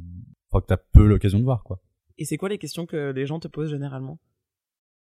enfin 0.51 0.61
que 0.63 0.67
t'as 0.67 0.77
peu 0.93 1.07
l'occasion 1.07 1.39
de 1.39 1.45
voir 1.45 1.65
quoi. 1.65 1.83
Et 2.19 2.25
c'est 2.25 2.37
quoi 2.39 2.49
les 2.49 2.59
questions 2.59 2.87
que 2.87 3.11
les 3.13 3.27
gens 3.27 3.41
te 3.41 3.49
posent 3.49 3.71
généralement? 3.71 4.19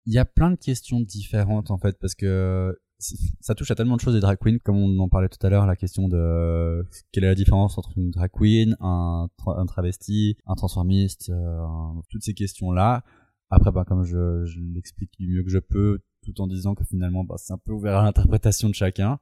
Il 0.05 0.13
y 0.13 0.17
a 0.17 0.25
plein 0.25 0.51
de 0.51 0.55
questions 0.57 0.99
différentes 1.01 1.69
en 1.71 1.77
fait 1.77 1.97
parce 1.99 2.15
que 2.15 2.77
ça 3.41 3.53
touche 3.53 3.69
à 3.69 3.75
tellement 3.75 3.95
de 3.95 4.01
choses 4.01 4.15
des 4.15 4.19
drag 4.19 4.39
queens 4.39 4.57
comme 4.63 4.77
on 4.77 4.97
en 4.99 5.07
parlait 5.07 5.29
tout 5.29 5.45
à 5.45 5.49
l'heure 5.51 5.67
la 5.67 5.75
question 5.75 6.07
de 6.07 6.83
quelle 7.11 7.25
est 7.25 7.27
la 7.27 7.35
différence 7.35 7.77
entre 7.77 7.91
une 7.95 8.09
drag 8.09 8.31
queen 8.33 8.75
un, 8.79 9.27
tra- 9.39 9.59
un 9.59 9.65
travesti 9.67 10.35
un 10.47 10.55
transformiste 10.55 11.29
euh, 11.29 11.59
toutes 12.09 12.23
ces 12.23 12.33
questions 12.33 12.71
là 12.71 13.03
après 13.51 13.71
ben, 13.71 13.83
comme 13.83 14.03
je, 14.03 14.45
je 14.45 14.59
l'explique 14.73 15.11
du 15.19 15.27
mieux 15.27 15.43
que 15.43 15.51
je 15.51 15.59
peux 15.59 15.99
tout 16.27 16.41
en 16.41 16.47
disant 16.47 16.75
que 16.75 16.83
finalement, 16.83 17.23
bah, 17.23 17.35
c'est 17.37 17.53
un 17.53 17.57
peu 17.57 17.71
ouvert 17.71 17.97
à 17.97 18.03
l'interprétation 18.03 18.69
de 18.69 18.75
chacun. 18.75 19.19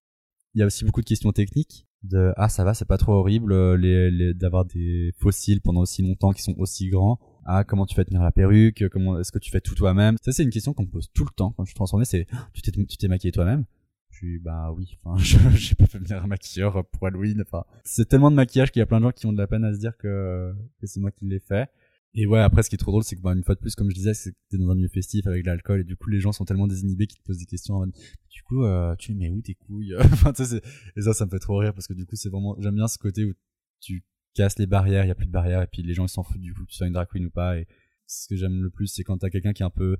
Il 0.54 0.60
y 0.60 0.63
a 0.63 0.65
aussi 0.65 0.86
beaucoup 0.86 1.02
de 1.02 1.06
questions 1.06 1.32
techniques 1.32 1.86
de 2.04 2.34
ah 2.38 2.50
ça 2.50 2.63
va 2.63 2.74
c'est 2.74 2.86
pas 2.86 2.98
trop 2.98 3.13
horrible 3.13 3.52
euh, 3.52 4.34
d'avoir 4.36 4.63
des 4.65 5.12
fossiles 5.18 5.60
pendant 5.60 5.82
aussi 5.82 6.04
longtemps 6.04 6.34
qui 6.34 6.44
sont 6.44 6.56
aussi 6.58 6.89
grands. 6.89 7.20
Ah 7.46 7.63
comment 7.63 7.86
tu 7.86 7.96
fais 7.96 8.06
tenir 8.06 8.22
la 8.22 8.32
perruque 8.32 8.88
comment 8.89 9.20
est-ce 9.20 9.32
que 9.32 9.39
tu 9.39 9.50
fais 9.50 9.60
tout 9.60 9.76
toi-même? 9.76 10.15
Ça 10.22 10.32
c'est 10.32 10.44
une 10.44 10.52
question 10.52 10.74
qu'on 10.74 10.84
me 10.84 10.89
pose 10.89 11.10
tout 11.13 11.26
le 11.26 11.34
temps 11.36 11.52
quand 11.52 11.65
je 11.65 11.70
suis 11.70 11.76
transformé 11.76 12.06
c'est 12.06 12.28
tu 12.54 12.62
t'es 12.62 12.72
tu 12.72 12.98
t'es 12.98 13.08
maquillé 13.08 13.32
toi-même? 13.32 13.65
Je 14.12 14.38
bah 14.39 14.72
oui 14.72 14.98
enfin 15.04 15.22
j'ai 15.56 15.76
pas 15.76 15.88
fait 15.88 15.98
venir 15.98 16.24
un 16.24 16.28
maquilleur 16.28 16.86
pour 16.86 17.08
Halloween 17.08 17.44
c'est 17.84 18.08
tellement 18.08 18.32
de 18.32 18.36
maquillage 18.36 18.72
qu'il 18.72 18.80
y 18.80 18.84
a 18.84 18.86
plein 18.86 19.00
de 19.00 19.06
gens 19.06 19.12
qui 19.12 19.26
ont 19.26 19.34
de 19.34 19.38
la 19.38 19.48
peine 19.48 19.65
à 19.65 19.74
se 19.74 19.80
dire 19.80 19.98
que, 19.98 20.54
que 20.80 20.88
c'est 20.88 21.00
moi 21.00 21.12
qui 21.12 21.26
l'ai 21.26 21.39
fait 21.39 21.70
et 22.17 22.25
ouais 22.25 22.39
après 22.39 22.63
ce 22.63 22.69
qui 22.69 22.75
est 22.75 22.78
trop 22.78 22.91
drôle 22.91 23.04
c'est 23.04 23.15
que 23.15 23.21
bah, 23.21 23.34
une 23.34 23.43
fois 23.43 23.56
de 23.56 23.60
plus 23.60 23.75
comme 23.75 23.89
je 23.89 23.95
disais 23.95 24.13
c'est 24.13 24.32
que 24.32 24.38
t'es 24.49 24.58
dans 24.58 24.69
un 24.69 24.75
milieu 24.75 24.88
festif 24.89 25.28
avec 25.28 25.43
de 25.43 25.47
l'alcool 25.47 25.82
et 25.82 25.84
du 25.84 25.95
coup 25.97 26.10
les 26.10 26.19
gens 26.19 26.32
sont 26.32 26.45
tellement 26.45 26.67
désinhibés 26.67 27.08
qu'ils 27.08 27.19
te 27.19 27.23
posent 27.23 27.38
des 27.38 27.45
questions 27.45 27.75
en 27.75 27.80
mode, 27.80 27.91
du 28.30 28.41
coup 28.43 28.63
euh, 28.63 28.95
tu 28.97 29.13
mets 29.13 29.30
où 29.30 29.41
tes 29.41 29.56
couilles 29.56 29.93
enfin 29.99 30.32
tu 30.34 30.45
sais 30.45 30.62
et 30.95 31.01
ça 31.01 31.13
ça 31.13 31.25
me 31.25 31.30
fait 31.30 31.39
trop 31.39 31.58
rire 31.58 31.73
parce 31.73 31.88
que 31.88 31.93
du 31.93 32.06
coup 32.06 32.15
c'est 32.15 32.30
vraiment 32.30 32.56
j'aime 32.60 32.75
bien 32.75 32.88
ce 32.88 32.97
côté 32.97 33.25
où 33.25 33.34
tu 33.82 34.04
casses 34.34 34.58
les 34.60 34.65
barrières 34.67 35.04
il 35.06 35.10
y 35.10 35.12
a 35.12 35.15
plus 35.15 35.28
de 35.28 35.32
barrières 35.32 35.62
et 35.62 35.67
puis 35.67 35.82
les 35.84 35.93
gens 35.93 36.06
ils 36.06 36.10
s'en 36.10 36.23
foutent 36.23 36.41
du 36.41 36.54
coup 36.54 36.63
que 36.65 36.69
tu 36.71 36.75
sois 36.78 36.88
une 36.88 36.93
drag 36.93 37.08
queen 37.10 37.25
ou 37.25 37.30
pas 37.32 37.58
et 37.58 37.67
ce 38.08 38.28
que 38.28 38.36
j'aime 38.36 38.62
le 38.62 38.69
plus 38.69 38.88
c'est 38.88 39.04
quand 39.04 39.17
t'as 39.17 39.30
quelqu'un 39.30 39.54
qui 39.54 39.63
est 39.63 39.65
un 39.65 39.69
peu 39.69 39.97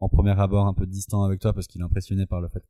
en 0.00 0.08
premier 0.08 0.38
abord 0.38 0.66
un 0.66 0.74
peu 0.74 0.86
distant 0.86 1.24
avec 1.24 1.40
toi 1.40 1.52
parce 1.52 1.66
qu'il 1.66 1.80
est 1.80 1.84
impressionné 1.84 2.26
par 2.26 2.40
le 2.40 2.48
fait 2.48 2.60
que 2.60 2.66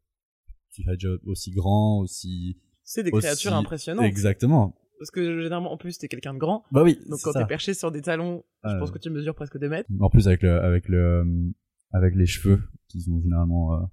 tu 0.75 0.83
sois 0.83 0.95
déjà 0.95 1.11
aussi 1.25 1.51
grand 1.51 1.99
aussi 2.01 2.59
C'est 2.85 3.03
des 3.03 3.11
Aussi- 3.11 3.27
créatures 3.27 3.55
impressionnantes. 3.55 4.05
exactement 4.07 4.75
Parce 4.99 5.11
que 5.11 5.43
généralement, 5.43 5.73
en 5.73 5.77
plus, 5.77 5.97
t'es 5.99 6.09
quelqu'un 6.09 6.35
de 6.35 6.39
grand. 6.39 6.65
bah 6.73 6.83
oui 6.83 6.99
Donc 7.09 7.21
quand 7.23 7.33
t'es 7.33 7.47
perché 7.47 7.73
sur 7.75 7.91
des 7.93 8.03
talons, 8.03 8.45
je 8.65 8.71
Euh, 8.71 8.79
pense 8.79 8.91
que 8.91 8.99
tu 8.99 9.11
mesures 9.11 9.35
presque 9.35 9.59
2 9.59 9.69
mètres. 9.69 9.89
En 10.01 10.11
plus 10.11 10.27
avec 10.27 10.43
le 10.43 10.59
avec 10.61 10.89
le 10.89 10.99
euh, 10.99 11.51
avec 11.93 12.15
les 12.15 12.27
cheveux 12.27 12.61
qui 12.89 13.01
sont 13.03 13.21
généralement 13.21 13.75
euh, 13.75 13.85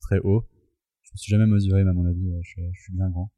très 0.00 0.18
hauts. 0.20 0.44
Je 1.02 1.10
me 1.12 1.16
suis 1.16 1.30
jamais 1.30 1.46
mesuré 1.46 1.84
mais 1.84 1.90
à 1.90 1.92
mon 1.94 2.06
avis 2.06 2.30
euh, 2.30 2.38
je, 2.42 2.60
je 2.72 2.80
suis 2.82 2.92
bien 2.94 3.08
grand. 3.10 3.32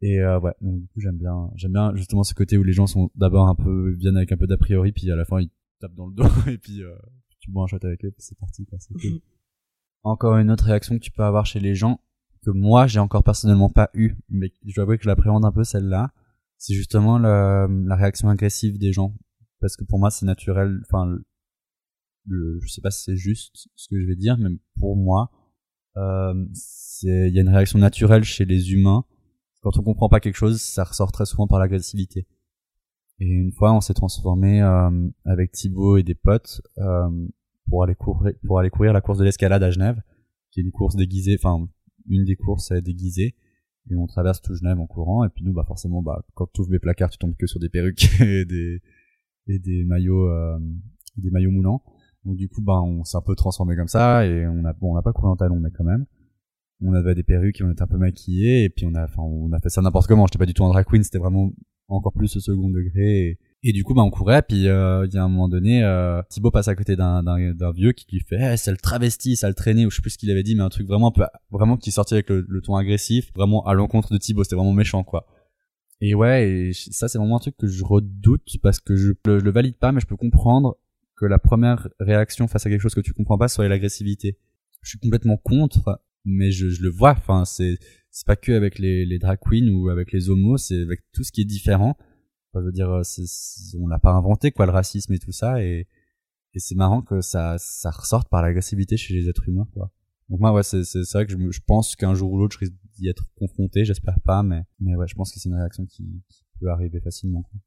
Et 0.00 0.18
euh, 0.20 0.40
ouais, 0.40 0.52
donc 0.60 0.80
du 0.80 0.86
coup 0.88 1.00
j'aime 1.00 1.16
bien 1.18 1.50
j'aime 1.54 1.72
bien 1.72 1.94
justement 1.94 2.22
ce 2.24 2.34
côté 2.34 2.58
où 2.58 2.62
les 2.64 2.72
gens 2.72 2.86
sont 2.86 3.10
d'abord 3.14 3.46
un 3.48 3.54
peu 3.54 3.90
viennent 3.92 4.16
avec 4.16 4.32
un 4.32 4.36
peu 4.36 4.46
d'a 4.48 4.56
priori 4.56 4.90
puis 4.92 5.10
à 5.12 5.16
la 5.16 5.24
fin 5.24 5.40
ils 5.40 5.50
tapent 5.80 5.94
dans 5.94 6.06
le 6.06 6.14
dos 6.14 6.24
et 6.50 6.58
puis 6.58 6.82
euh, 6.82 6.92
tu 7.40 7.50
bois 7.50 7.64
un 7.64 7.66
shot 7.66 7.78
avec 7.84 8.04
eux 8.04 8.10
puis 8.10 8.22
c'est 8.22 8.38
parti 8.38 8.64
quoi, 8.66 8.78
c'est 8.80 8.94
cool. 8.94 9.20
Encore 10.04 10.36
une 10.38 10.50
autre 10.50 10.64
réaction 10.64 10.96
que 10.98 11.02
tu 11.04 11.12
peux 11.12 11.22
avoir 11.22 11.46
chez 11.46 11.60
les 11.60 11.74
gens 11.76 12.00
que 12.44 12.50
moi 12.50 12.86
j'ai 12.86 12.98
encore 12.98 13.22
personnellement 13.22 13.70
pas 13.70 13.90
eu 13.94 14.14
mais 14.28 14.52
je 14.66 14.74
dois 14.74 14.82
avouer 14.82 14.98
que 14.98 15.04
je 15.04 15.08
l'appréhende 15.08 15.44
un 15.44 15.52
peu 15.52 15.64
celle-là, 15.64 16.12
c'est 16.58 16.74
justement 16.74 17.18
la, 17.18 17.68
la 17.68 17.96
réaction 17.96 18.28
agressive 18.28 18.78
des 18.78 18.92
gens. 18.92 19.14
Parce 19.60 19.76
que 19.76 19.84
pour 19.84 19.98
moi 19.98 20.10
c'est 20.10 20.26
naturel 20.26 20.80
enfin 20.86 21.06
le, 22.26 22.60
je 22.60 22.68
sais 22.68 22.80
pas 22.80 22.90
si 22.90 23.04
c'est 23.04 23.16
juste 23.16 23.68
ce 23.74 23.88
que 23.88 24.00
je 24.00 24.06
vais 24.06 24.16
dire 24.16 24.36
mais 24.38 24.50
pour 24.78 24.96
moi 24.96 25.30
euh, 25.96 26.46
il 27.02 27.32
y 27.34 27.38
a 27.38 27.42
une 27.42 27.48
réaction 27.48 27.78
naturelle 27.78 28.24
chez 28.24 28.44
les 28.44 28.72
humains. 28.72 29.04
Quand 29.60 29.76
on 29.78 29.82
comprend 29.82 30.08
pas 30.08 30.20
quelque 30.20 30.36
chose 30.36 30.60
ça 30.60 30.84
ressort 30.84 31.12
très 31.12 31.26
souvent 31.26 31.46
par 31.46 31.60
l'agressivité. 31.60 32.26
Et 33.20 33.26
une 33.26 33.52
fois 33.52 33.72
on 33.72 33.80
s'est 33.80 33.94
transformé 33.94 34.62
euh, 34.62 35.08
avec 35.24 35.52
Thibaut 35.52 35.96
et 35.96 36.02
des 36.02 36.16
potes 36.16 36.60
euh, 36.78 37.28
pour 37.68 37.84
aller 37.84 37.94
courir 37.94 38.34
pour 38.44 38.58
aller 38.58 38.70
courir 38.70 38.92
la 38.92 39.00
course 39.00 39.18
de 39.18 39.24
l'escalade 39.24 39.62
à 39.62 39.70
Genève 39.70 40.00
qui 40.50 40.60
est 40.60 40.64
une 40.64 40.72
course 40.72 40.96
déguisée 40.96 41.38
enfin 41.38 41.68
une 42.08 42.24
des 42.24 42.36
courses 42.36 42.72
déguisées 42.72 43.34
et 43.90 43.96
on 43.96 44.06
traverse 44.06 44.40
tout 44.40 44.54
Genève 44.54 44.78
en 44.78 44.86
courant. 44.86 45.24
Et 45.24 45.28
puis 45.28 45.44
nous 45.44 45.52
bah 45.52 45.64
forcément 45.66 46.02
bah 46.02 46.24
quand 46.34 46.50
tu 46.52 46.60
ouvres 46.60 46.72
les 46.72 46.78
placards 46.78 47.10
tu 47.10 47.18
tombes 47.18 47.36
que 47.36 47.46
sur 47.46 47.60
des 47.60 47.68
perruques 47.68 48.08
et 48.20 48.44
des 48.44 48.80
et 49.48 49.58
des 49.58 49.84
maillots 49.84 50.28
euh, 50.28 50.58
des 51.16 51.30
maillots 51.30 51.50
moulants. 51.50 51.82
Donc 52.24 52.36
du 52.36 52.48
coup 52.48 52.62
bah 52.62 52.80
on 52.82 53.04
s'est 53.04 53.16
un 53.16 53.22
peu 53.22 53.34
transformé 53.34 53.76
comme 53.76 53.88
ça 53.88 54.26
et 54.26 54.46
on 54.46 54.64
a 54.64 54.72
bon 54.72 54.92
on 54.92 54.94
n'a 54.94 55.02
pas 55.02 55.12
couru 55.12 55.28
en 55.28 55.36
talons 55.36 55.60
mais 55.60 55.70
quand 55.70 55.84
même. 55.84 56.06
On 56.84 56.94
avait 56.94 57.14
des 57.14 57.22
perruques 57.22 57.60
et 57.60 57.64
on 57.64 57.70
était 57.70 57.82
un 57.82 57.86
peu 57.86 57.98
maquillés. 57.98 58.64
Et 58.64 58.70
puis 58.70 58.86
on 58.86 58.94
a 58.94 59.04
enfin 59.04 59.22
on 59.22 59.52
a 59.52 59.60
fait 59.60 59.68
ça 59.68 59.82
n'importe 59.82 60.06
comment. 60.06 60.26
J'étais 60.26 60.38
pas 60.38 60.46
du 60.46 60.54
tout 60.54 60.64
un 60.64 60.68
drag 60.68 60.86
queen. 60.86 61.02
C'était 61.02 61.18
vraiment 61.18 61.52
encore 61.88 62.12
plus 62.12 62.36
au 62.36 62.40
second 62.40 62.70
degré. 62.70 63.28
Et, 63.28 63.38
et 63.64 63.72
du 63.72 63.84
coup 63.84 63.94
bah 63.94 64.02
on 64.02 64.10
courait 64.10 64.42
puis 64.42 64.68
euh, 64.68 65.06
il 65.06 65.14
y 65.14 65.18
a 65.18 65.22
un 65.24 65.28
moment 65.28 65.48
donné 65.48 65.82
euh, 65.84 66.20
Thibaut 66.28 66.50
passe 66.50 66.68
à 66.68 66.74
côté 66.74 66.96
d'un 66.96 67.22
d'un 67.22 67.72
vieux 67.72 67.92
qui 67.92 68.06
lui 68.10 68.20
fait 68.20 68.54
eh, 68.54 68.56
c'est 68.56 68.70
le 68.72 68.76
travesti 68.76 69.36
ça 69.36 69.48
le 69.48 69.54
traîner 69.54 69.86
ou 69.86 69.90
je 69.90 69.96
sais 69.96 70.02
plus 70.02 70.10
ce 70.10 70.18
qu'il 70.18 70.30
avait 70.30 70.42
dit 70.42 70.54
mais 70.56 70.62
un 70.62 70.68
truc 70.68 70.86
vraiment 70.86 71.08
un 71.08 71.12
peu 71.12 71.24
vraiment 71.50 71.76
qui 71.76 71.90
sortait 71.92 72.16
avec 72.16 72.28
le, 72.30 72.44
le 72.48 72.60
ton 72.60 72.74
agressif 72.76 73.30
vraiment 73.34 73.64
à 73.66 73.74
l'encontre 73.74 74.12
de 74.12 74.18
Thibaut 74.18 74.42
c'était 74.44 74.56
vraiment 74.56 74.72
méchant 74.72 75.04
quoi 75.04 75.26
et 76.04 76.14
ouais, 76.16 76.50
et 76.50 76.72
ça 76.72 77.06
c'est 77.06 77.16
vraiment 77.18 77.36
un 77.36 77.38
truc 77.38 77.56
que 77.56 77.68
je 77.68 77.84
redoute 77.84 78.56
parce 78.60 78.80
que 78.80 78.96
je, 78.96 79.12
le- 79.24 79.38
je 79.38 79.44
le 79.44 79.50
valide 79.52 79.76
pas, 79.76 79.92
mais 79.92 80.00
je 80.00 80.06
peux 80.06 80.16
comprendre 80.16 80.76
que 81.16 81.26
la 81.26 81.38
première 81.38 81.86
réaction 82.00 82.48
face 82.48 82.66
à 82.66 82.70
quelque 82.70 82.80
chose 82.80 82.96
que 82.96 83.00
tu 83.00 83.12
comprends 83.12 83.38
pas 83.38 83.46
soit 83.46 83.68
l'agressivité. 83.68 84.36
Je 84.82 84.88
suis 84.88 84.98
complètement 84.98 85.36
contre, 85.36 86.02
mais 86.24 86.50
je, 86.50 86.70
je 86.70 86.82
le 86.82 86.88
vois. 86.90 87.12
Enfin, 87.12 87.44
c'est 87.44 87.78
c'est 88.10 88.26
pas 88.26 88.34
que 88.34 88.50
avec 88.50 88.80
les, 88.80 89.06
les 89.06 89.20
drag 89.20 89.38
queens 89.40 89.68
ou 89.68 89.90
avec 89.90 90.10
les 90.10 90.28
homos, 90.28 90.56
c'est 90.58 90.82
avec 90.82 91.02
tout 91.12 91.22
ce 91.22 91.30
qui 91.30 91.42
est 91.42 91.44
différent. 91.44 91.96
Je 92.54 92.60
veux 92.60 92.72
dire, 92.72 93.00
c'est- 93.04 93.76
on 93.78 93.86
l'a 93.86 93.98
pas 93.98 94.12
inventé 94.12 94.52
quoi 94.52 94.66
le 94.66 94.72
racisme 94.72 95.12
et 95.14 95.18
tout 95.18 95.32
ça, 95.32 95.62
et 95.62 95.86
et 96.54 96.58
c'est 96.58 96.74
marrant 96.74 97.00
que 97.02 97.22
ça 97.22 97.56
ça 97.58 97.90
ressorte 97.90 98.28
par 98.28 98.42
l'agressivité 98.42 98.96
chez 98.98 99.14
les 99.14 99.28
êtres 99.28 99.48
humains 99.48 99.66
quoi. 99.72 99.90
Donc 100.28 100.40
moi 100.40 100.52
ouais 100.52 100.62
c'est 100.62 100.82
vrai 101.14 101.26
que 101.26 101.32
je, 101.32 101.50
je 101.50 101.60
pense 101.66 101.96
qu'un 101.96 102.14
jour 102.14 102.30
ou 102.32 102.38
l'autre 102.38 102.54
je 102.54 102.58
risque 102.66 102.74
d'y 102.96 103.08
être 103.08 103.26
confronté, 103.36 103.84
j'espère 103.86 104.20
pas, 104.20 104.42
mais 104.42 104.62
mais 104.80 104.94
ouais 104.96 105.08
je 105.08 105.14
pense 105.14 105.32
que 105.32 105.40
c'est 105.40 105.48
une 105.48 105.54
réaction 105.56 105.86
qui, 105.86 106.04
qui 106.28 106.44
peut 106.60 106.70
arriver 106.70 107.00
facilement. 107.00 107.42
quoi. 107.42 107.58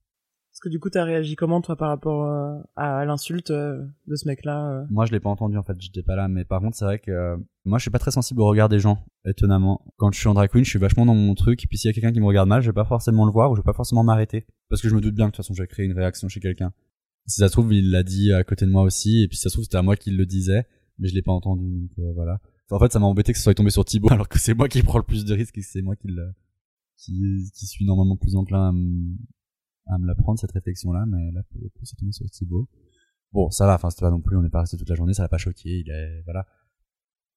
Parce 0.55 0.61
que 0.61 0.69
du 0.69 0.79
coup, 0.79 0.89
t'as 0.89 1.03
réagi 1.03 1.35
comment, 1.35 1.59
toi, 1.59 1.75
par 1.75 1.89
rapport 1.89 2.23
euh, 2.23 2.57
à 2.77 3.03
l'insulte 3.03 3.51
euh, 3.51 3.85
de 4.07 4.15
ce 4.15 4.25
mec-là 4.25 4.71
euh 4.71 4.85
Moi 4.89 5.05
je 5.05 5.11
l'ai 5.11 5.19
pas 5.19 5.29
entendu 5.29 5.57
en 5.57 5.63
fait, 5.63 5.75
j'étais 5.81 6.01
pas 6.01 6.15
là, 6.15 6.29
mais 6.29 6.45
par 6.45 6.61
contre 6.61 6.77
c'est 6.77 6.85
vrai 6.85 6.97
que 6.97 7.35
moi 7.65 7.77
je 7.77 7.81
suis 7.81 7.91
pas 7.91 7.99
très 7.99 8.11
sensible 8.11 8.39
au 8.39 8.47
regard 8.47 8.69
des 8.69 8.79
gens, 8.79 9.03
étonnamment. 9.25 9.85
Quand 9.97 10.13
je 10.13 10.17
suis 10.17 10.29
en 10.29 10.33
drag 10.33 10.49
queen, 10.49 10.63
je 10.63 10.69
suis 10.69 10.79
vachement 10.79 11.05
dans 11.05 11.13
mon 11.13 11.35
truc, 11.35 11.61
et 11.61 11.67
puis 11.67 11.77
s'il 11.77 11.89
y 11.89 11.91
a 11.91 11.93
quelqu'un 11.93 12.13
qui 12.13 12.21
me 12.21 12.25
regarde 12.25 12.47
mal, 12.47 12.61
je 12.61 12.67
vais 12.69 12.73
pas 12.73 12.85
forcément 12.85 13.25
le 13.25 13.33
voir 13.33 13.51
ou 13.51 13.55
je 13.55 13.59
vais 13.59 13.65
pas 13.65 13.73
forcément 13.73 14.05
m'arrêter, 14.05 14.45
parce 14.69 14.81
que 14.81 14.87
je 14.87 14.95
me 14.95 15.01
doute 15.01 15.13
bien 15.13 15.25
que 15.25 15.31
de 15.31 15.35
toute 15.35 15.43
façon 15.43 15.53
je 15.53 15.61
vais 15.61 15.67
créer 15.67 15.85
une 15.87 15.91
réaction 15.91 16.29
chez 16.29 16.39
quelqu'un. 16.39 16.71
Si 17.25 17.41
ça 17.41 17.49
se 17.49 17.51
trouve 17.51 17.73
il 17.73 17.91
l'a 17.91 18.03
dit 18.03 18.31
à 18.31 18.45
côté 18.45 18.65
de 18.65 18.71
moi 18.71 18.83
aussi, 18.83 19.23
et 19.23 19.27
puis 19.27 19.35
si 19.35 19.43
ça 19.43 19.49
se 19.49 19.55
trouve 19.55 19.65
c'était 19.65 19.75
à 19.75 19.81
moi 19.81 19.97
qui 19.97 20.11
le 20.11 20.25
disait, 20.25 20.65
mais 20.99 21.09
je 21.09 21.15
l'ai 21.15 21.21
pas 21.21 21.33
entendu, 21.33 21.69
donc 21.69 22.13
voilà. 22.15 22.39
En 22.71 22.79
fait 22.79 22.93
ça 22.93 22.99
m'a 22.99 23.07
embêté 23.07 23.33
que 23.33 23.37
ce 23.37 23.43
soit 23.43 23.53
tombé 23.55 23.71
sur 23.71 23.83
Thibaut, 23.83 24.09
alors 24.13 24.29
que 24.29 24.39
c'est 24.39 24.53
moi 24.53 24.69
qui 24.69 24.81
prends 24.83 24.99
le 24.99 25.03
plus 25.03 25.25
de 25.25 25.33
risques 25.33 25.57
et 25.57 25.63
c'est 25.63 25.81
moi 25.81 25.97
qui 25.97 26.07
qui, 26.95 27.51
qui 27.53 27.65
suis 27.65 27.83
normalement 27.83 28.15
plus 28.15 28.37
enclin 28.37 28.69
à 28.69 28.71
à 29.87 29.97
me 29.97 30.07
la 30.07 30.15
prendre 30.15 30.39
cette 30.39 30.51
réflexion 30.51 30.91
là, 30.91 31.05
mais 31.07 31.31
là 31.31 31.41
pour 31.49 31.61
le 31.61 31.69
coup 31.69 31.83
c'est 31.83 31.95
tombé 31.95 32.11
sur 32.11 32.29
Thibaut. 32.29 32.67
Bon, 33.31 33.49
ça 33.49 33.65
va, 33.65 33.75
enfin, 33.75 33.89
c'était 33.89 34.05
pas 34.05 34.11
non 34.11 34.21
plus, 34.21 34.37
on 34.37 34.43
est 34.45 34.49
pas 34.49 34.61
resté 34.61 34.77
toute 34.77 34.89
la 34.89 34.95
journée, 34.95 35.13
ça 35.13 35.23
l'a 35.23 35.29
pas 35.29 35.37
choqué, 35.37 35.79
il 35.79 35.89
est, 35.89 36.21
voilà. 36.23 36.47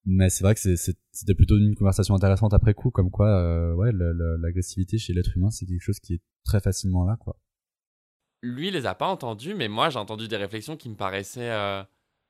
Mais 0.04 0.30
c'est 0.30 0.44
vrai 0.44 0.54
que 0.54 0.60
c'était 0.60 1.34
plutôt 1.34 1.58
une 1.58 1.74
conversation 1.74 2.14
intéressante 2.14 2.54
après 2.54 2.72
coup, 2.72 2.90
comme 2.90 3.10
quoi, 3.10 3.28
euh, 3.28 3.74
ouais, 3.74 3.90
l'agressivité 3.92 4.96
chez 4.96 5.12
l'être 5.12 5.36
humain, 5.36 5.50
c'est 5.50 5.66
quelque 5.66 5.82
chose 5.82 5.98
qui 5.98 6.14
est 6.14 6.22
très 6.44 6.60
facilement 6.60 7.04
là, 7.04 7.16
quoi. 7.16 7.36
Lui, 8.42 8.68
il 8.68 8.74
les 8.74 8.86
a 8.86 8.94
pas 8.94 9.08
entendus, 9.08 9.54
mais 9.54 9.66
moi, 9.66 9.90
j'ai 9.90 9.98
entendu 9.98 10.28
des 10.28 10.36
réflexions 10.36 10.76
qui 10.76 10.88
me 10.88 10.94
paraissaient. 10.94 11.50
euh, 11.50 11.82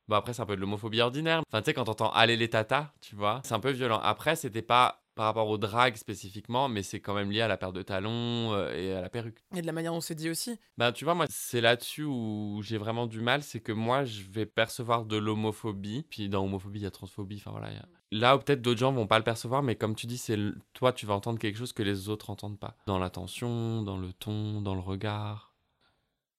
Bon, 0.09 0.17
après, 0.17 0.33
c'est 0.33 0.41
un 0.41 0.47
peu 0.47 0.57
de 0.57 0.61
l'homophobie 0.63 1.03
ordinaire. 1.03 1.43
Enfin, 1.47 1.61
tu 1.61 1.67
sais, 1.67 1.75
quand 1.75 1.85
t'entends 1.85 2.11
aller 2.13 2.39
les 2.39 2.49
tatas, 2.49 2.95
tu 3.03 3.15
vois, 3.15 3.43
c'est 3.45 3.53
un 3.53 3.61
peu 3.61 3.71
violent. 3.71 4.01
Après, 4.03 4.37
c'était 4.37 4.63
pas 4.63 5.03
par 5.19 5.27
rapport 5.27 5.49
au 5.49 5.59
drag 5.59 5.97
spécifiquement, 5.97 6.69
mais 6.69 6.85
c'est 6.85 7.01
quand 7.01 7.13
même 7.13 7.33
lié 7.33 7.41
à 7.41 7.49
la 7.49 7.57
paire 7.57 7.73
de 7.73 7.83
talons 7.83 8.53
euh, 8.55 8.73
et 8.73 8.93
à 8.93 9.01
la 9.01 9.09
perruque. 9.09 9.41
Et 9.57 9.61
de 9.63 9.67
la 9.67 9.73
manière 9.73 9.93
dont 9.93 10.01
c'est 10.01 10.15
dit 10.15 10.31
aussi. 10.31 10.61
Bah, 10.77 10.93
tu 10.93 11.05
vois, 11.05 11.15
moi, 11.17 11.27
c'est 11.29 11.61
là-dessus 11.61 12.05
où 12.05 12.61
j'ai 12.63 12.79
vraiment 12.79 13.09
du 13.09 13.21
mal, 13.21 13.43
c'est 13.43 13.59
que 13.59 13.73
moi, 13.73 14.05
je 14.05 14.23
vais 14.23 14.47
percevoir 14.47 15.05
de 15.07 15.17
l'homophobie. 15.17 16.05
Puis 16.09 16.29
dans 16.29 16.45
homophobie, 16.45 16.79
il 16.79 16.83
y 16.85 16.87
a 16.87 16.93
transphobie. 16.93 17.39
Enfin, 17.39 17.51
voilà. 17.51 17.69
il 17.73 17.75
y 17.75 17.79
a- 17.81 17.89
Là 18.13 18.37
où 18.37 18.39
peut-être 18.39 18.63
d'autres 18.63 18.79
gens 18.79 18.93
vont 18.93 19.09
pas 19.09 19.19
le 19.19 19.25
percevoir, 19.25 19.65
mais 19.65 19.75
comme 19.75 19.97
tu 19.97 20.07
dis, 20.07 20.19
c'est 20.19 20.37
le- 20.37 20.57
toi, 20.73 20.93
tu 20.93 21.05
vas 21.05 21.15
entendre 21.15 21.41
quelque 21.41 21.59
chose 21.59 21.73
que 21.73 21.83
les 21.83 22.09
autres 22.09 22.31
entendent 22.31 22.61
pas. 22.61 22.77
Dans 22.87 23.01
l'attention, 23.01 23.83
dans 23.83 23.99
le 23.99 24.13
ton, 24.13 24.63
dans 24.63 24.77
le 24.77 24.81
regard. 24.81 25.53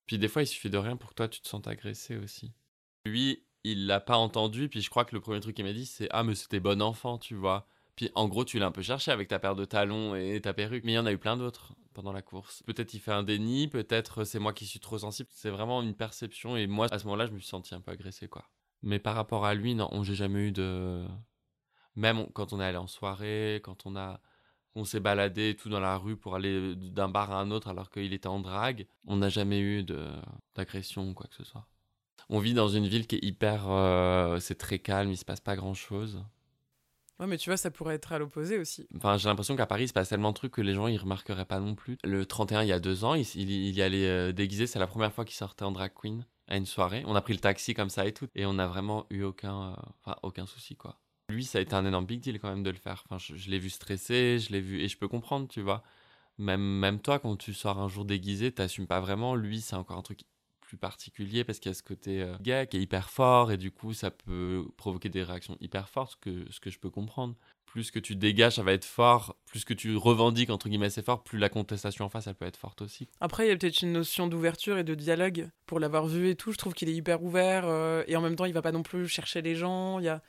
Puis 0.05 0.17
des 0.17 0.29
fois, 0.29 0.41
il 0.41 0.47
suffit 0.47 0.69
de 0.69 0.77
rien 0.77 0.95
pour 0.95 1.09
que 1.09 1.15
toi, 1.15 1.27
tu 1.27 1.41
te 1.41 1.49
sentes 1.49 1.67
agressé 1.67 2.15
aussi. 2.15 2.53
Lui, 3.05 3.43
il 3.65 3.87
l'a 3.87 3.99
pas 3.99 4.15
entendu, 4.15 4.69
puis 4.69 4.81
je 4.81 4.89
crois 4.89 5.03
que 5.03 5.13
le 5.13 5.19
premier 5.21 5.41
truc 5.41 5.55
qu'il 5.57 5.65
m'a 5.65 5.73
dit, 5.73 5.85
c'est 5.85 6.07
Ah, 6.11 6.23
mais 6.23 6.33
c'était 6.33 6.61
bon 6.61 6.81
enfant, 6.81 7.17
tu 7.17 7.35
vois. 7.35 7.67
En 8.15 8.27
gros, 8.27 8.45
tu 8.45 8.59
l'as 8.59 8.67
un 8.67 8.71
peu 8.71 8.81
cherché 8.81 9.11
avec 9.11 9.27
ta 9.27 9.39
paire 9.39 9.55
de 9.55 9.65
talons 9.65 10.15
et 10.15 10.39
ta 10.41 10.53
perruque. 10.53 10.83
Mais 10.83 10.93
il 10.93 10.95
y 10.95 10.99
en 10.99 11.05
a 11.05 11.11
eu 11.11 11.17
plein 11.17 11.37
d'autres 11.37 11.73
pendant 11.93 12.11
la 12.11 12.21
course. 12.21 12.63
Peut-être 12.63 12.93
il 12.93 12.99
fait 12.99 13.11
un 13.11 13.23
déni, 13.23 13.67
peut-être 13.67 14.23
c'est 14.23 14.39
moi 14.39 14.53
qui 14.53 14.65
suis 14.65 14.79
trop 14.79 14.97
sensible. 14.97 15.29
C'est 15.31 15.49
vraiment 15.49 15.81
une 15.81 15.95
perception. 15.95 16.55
Et 16.55 16.67
moi, 16.67 16.87
à 16.91 16.99
ce 16.99 17.05
moment-là, 17.05 17.27
je 17.27 17.31
me 17.31 17.39
suis 17.39 17.47
senti 17.47 17.75
un 17.75 17.81
peu 17.81 17.91
agressé, 17.91 18.27
quoi. 18.27 18.45
Mais 18.81 18.99
par 18.99 19.15
rapport 19.15 19.45
à 19.45 19.53
lui, 19.53 19.75
non, 19.75 19.89
j'ai 20.03 20.15
jamais 20.15 20.47
eu 20.47 20.51
de. 20.51 21.05
Même 21.95 22.27
quand 22.33 22.53
on 22.53 22.61
est 22.61 22.65
allé 22.65 22.77
en 22.77 22.87
soirée, 22.87 23.61
quand 23.63 23.85
on 23.85 23.95
a. 23.95 24.21
On 24.75 24.85
s'est 24.85 24.99
baladé 24.99 25.55
tout 25.55 25.67
dans 25.67 25.79
la 25.79 25.97
rue 25.97 26.15
pour 26.15 26.35
aller 26.35 26.75
d'un 26.75 27.09
bar 27.09 27.31
à 27.31 27.41
un 27.41 27.49
autre 27.49 27.69
alors 27.69 27.89
qu'il 27.89 28.13
était 28.13 28.27
en 28.27 28.39
drague. 28.39 28.87
On 29.07 29.17
n'a 29.17 29.27
jamais 29.27 29.59
eu 29.59 29.83
de 29.83 30.07
d'agression 30.55 31.09
ou 31.09 31.13
quoi 31.13 31.27
que 31.27 31.35
ce 31.35 31.43
soit. 31.43 31.65
On 32.29 32.39
vit 32.39 32.53
dans 32.53 32.69
une 32.69 32.87
ville 32.87 33.07
qui 33.07 33.15
est 33.15 33.25
hyper. 33.25 33.69
euh, 33.69 34.39
c'est 34.39 34.59
très 34.59 34.77
calme, 34.77 35.09
il 35.09 35.17
se 35.17 35.25
passe 35.25 35.41
pas 35.41 35.55
grand 35.55 35.73
chose. 35.73 36.23
Ouais, 37.19 37.27
mais 37.27 37.37
tu 37.37 37.49
vois, 37.49 37.57
ça 37.57 37.69
pourrait 37.69 37.95
être 37.95 38.13
à 38.13 38.19
l'opposé 38.19 38.57
aussi. 38.57 38.87
Enfin, 38.95 39.17
j'ai 39.17 39.27
l'impression 39.27 39.55
qu'à 39.55 39.65
Paris, 39.65 39.83
il 39.83 39.87
se 39.89 39.93
passe 39.93 40.09
tellement 40.09 40.29
de 40.29 40.35
trucs 40.35 40.53
que 40.53 40.61
les 40.61 40.73
gens, 40.73 40.87
ils 40.87 40.97
remarqueraient 40.97 41.45
pas 41.45 41.59
non 41.59 41.75
plus. 41.75 41.97
Le 42.03 42.25
31, 42.25 42.63
il 42.63 42.69
y 42.69 42.71
a 42.71 42.79
deux 42.79 43.03
ans, 43.03 43.13
il, 43.13 43.25
il, 43.35 43.75
y 43.75 43.81
allait 43.81 44.07
euh, 44.07 44.31
déguisé, 44.31 44.67
c'est 44.67 44.79
la 44.79 44.87
première 44.87 45.11
fois 45.11 45.25
qu'il 45.25 45.35
sortait 45.35 45.65
en 45.65 45.71
drag 45.71 45.91
queen. 45.93 46.25
à 46.47 46.55
une 46.55 46.65
soirée. 46.65 47.03
On 47.05 47.15
a 47.15 47.21
pris 47.21 47.33
le 47.33 47.39
taxi 47.39 47.73
comme 47.73 47.89
ça 47.89 48.05
et 48.05 48.13
tout. 48.13 48.27
Et 48.35 48.45
on 48.45 48.53
n'a 48.53 48.67
vraiment 48.67 49.05
eu 49.09 49.23
aucun, 49.23 49.75
euh, 50.07 50.13
aucun 50.23 50.45
souci, 50.45 50.77
quoi. 50.77 50.97
Lui, 51.29 51.43
ça 51.43 51.59
a 51.59 51.61
été 51.61 51.75
un 51.75 51.85
énorme 51.85 52.05
big 52.05 52.21
deal 52.21 52.39
quand 52.39 52.49
même 52.49 52.63
de 52.63 52.71
le 52.71 52.77
faire. 52.77 53.03
Enfin, 53.05 53.17
je, 53.19 53.35
je 53.35 53.49
l'ai 53.49 53.59
vu 53.59 53.69
stressé, 53.69 54.39
je 54.39 54.51
l'ai 54.51 54.61
vu. 54.61 54.79
Et 54.81 54.87
je 54.87 54.97
peux 54.97 55.09
comprendre, 55.09 55.47
tu 55.47 55.61
vois. 55.61 55.83
Même, 56.39 56.61
même 56.61 57.01
toi, 57.01 57.19
quand 57.19 57.35
tu 57.35 57.53
sors 57.53 57.79
un 57.79 57.89
jour 57.89 58.05
déguisé, 58.05 58.53
t'assumes 58.53 58.87
pas 58.87 59.01
vraiment. 59.01 59.35
Lui, 59.35 59.59
c'est 59.59 59.75
encore 59.75 59.97
un 59.97 60.01
truc 60.01 60.21
plus 60.69 60.77
particulier 60.77 61.43
parce 61.43 61.57
qu'il 61.59 61.71
y 61.71 61.73
a 61.73 61.75
ce 61.75 61.81
côté 61.81 62.21
euh, 62.21 62.35
gay 62.41 62.67
qui 62.69 62.77
est 62.77 62.81
hyper 62.81 63.09
fort 63.09 63.51
et 63.51 63.57
du 63.57 63.71
coup 63.71 63.93
ça 63.93 64.11
peut 64.11 64.63
provoquer 64.77 65.09
des 65.09 65.23
réactions 65.23 65.57
hyper 65.59 65.89
fortes, 65.89 66.11
ce 66.11 66.17
que, 66.17 66.51
ce 66.51 66.59
que 66.59 66.69
je 66.69 66.77
peux 66.77 66.91
comprendre. 66.91 67.35
Plus 67.65 67.89
que 67.89 67.97
tu 67.99 68.15
dégages, 68.15 68.55
ça 68.55 68.63
va 68.63 68.73
être 68.73 68.85
fort, 68.85 69.35
plus 69.45 69.65
que 69.65 69.73
tu 69.73 69.95
revendiques 69.95 70.51
entre 70.51 70.69
guillemets 70.69 70.91
c'est 70.91 71.03
fort, 71.03 71.23
plus 71.23 71.39
la 71.39 71.49
contestation 71.49 72.05
en 72.05 72.09
face 72.09 72.27
elle 72.27 72.35
peut 72.35 72.45
être 72.45 72.57
forte 72.57 72.83
aussi. 72.83 73.09
Après, 73.19 73.45
il 73.45 73.49
y 73.49 73.51
a 73.51 73.57
peut-être 73.57 73.81
une 73.81 73.93
notion 73.93 74.27
d'ouverture 74.27 74.77
et 74.77 74.83
de 74.83 74.93
dialogue. 74.93 75.49
Pour 75.65 75.79
l'avoir 75.79 76.05
vu 76.05 76.29
et 76.29 76.35
tout, 76.35 76.51
je 76.51 76.57
trouve 76.57 76.73
qu'il 76.73 76.87
est 76.87 76.95
hyper 76.95 77.23
ouvert 77.23 77.63
euh, 77.65 78.03
et 78.07 78.15
en 78.15 78.21
même 78.21 78.35
temps, 78.35 78.45
il 78.45 78.53
va 78.53 78.61
pas 78.61 78.71
non 78.71 78.83
plus 78.83 79.07
chercher 79.07 79.41
les 79.41 79.55
gens. 79.55 79.97
Il 79.97 80.05
y 80.05 80.09
a, 80.09 80.21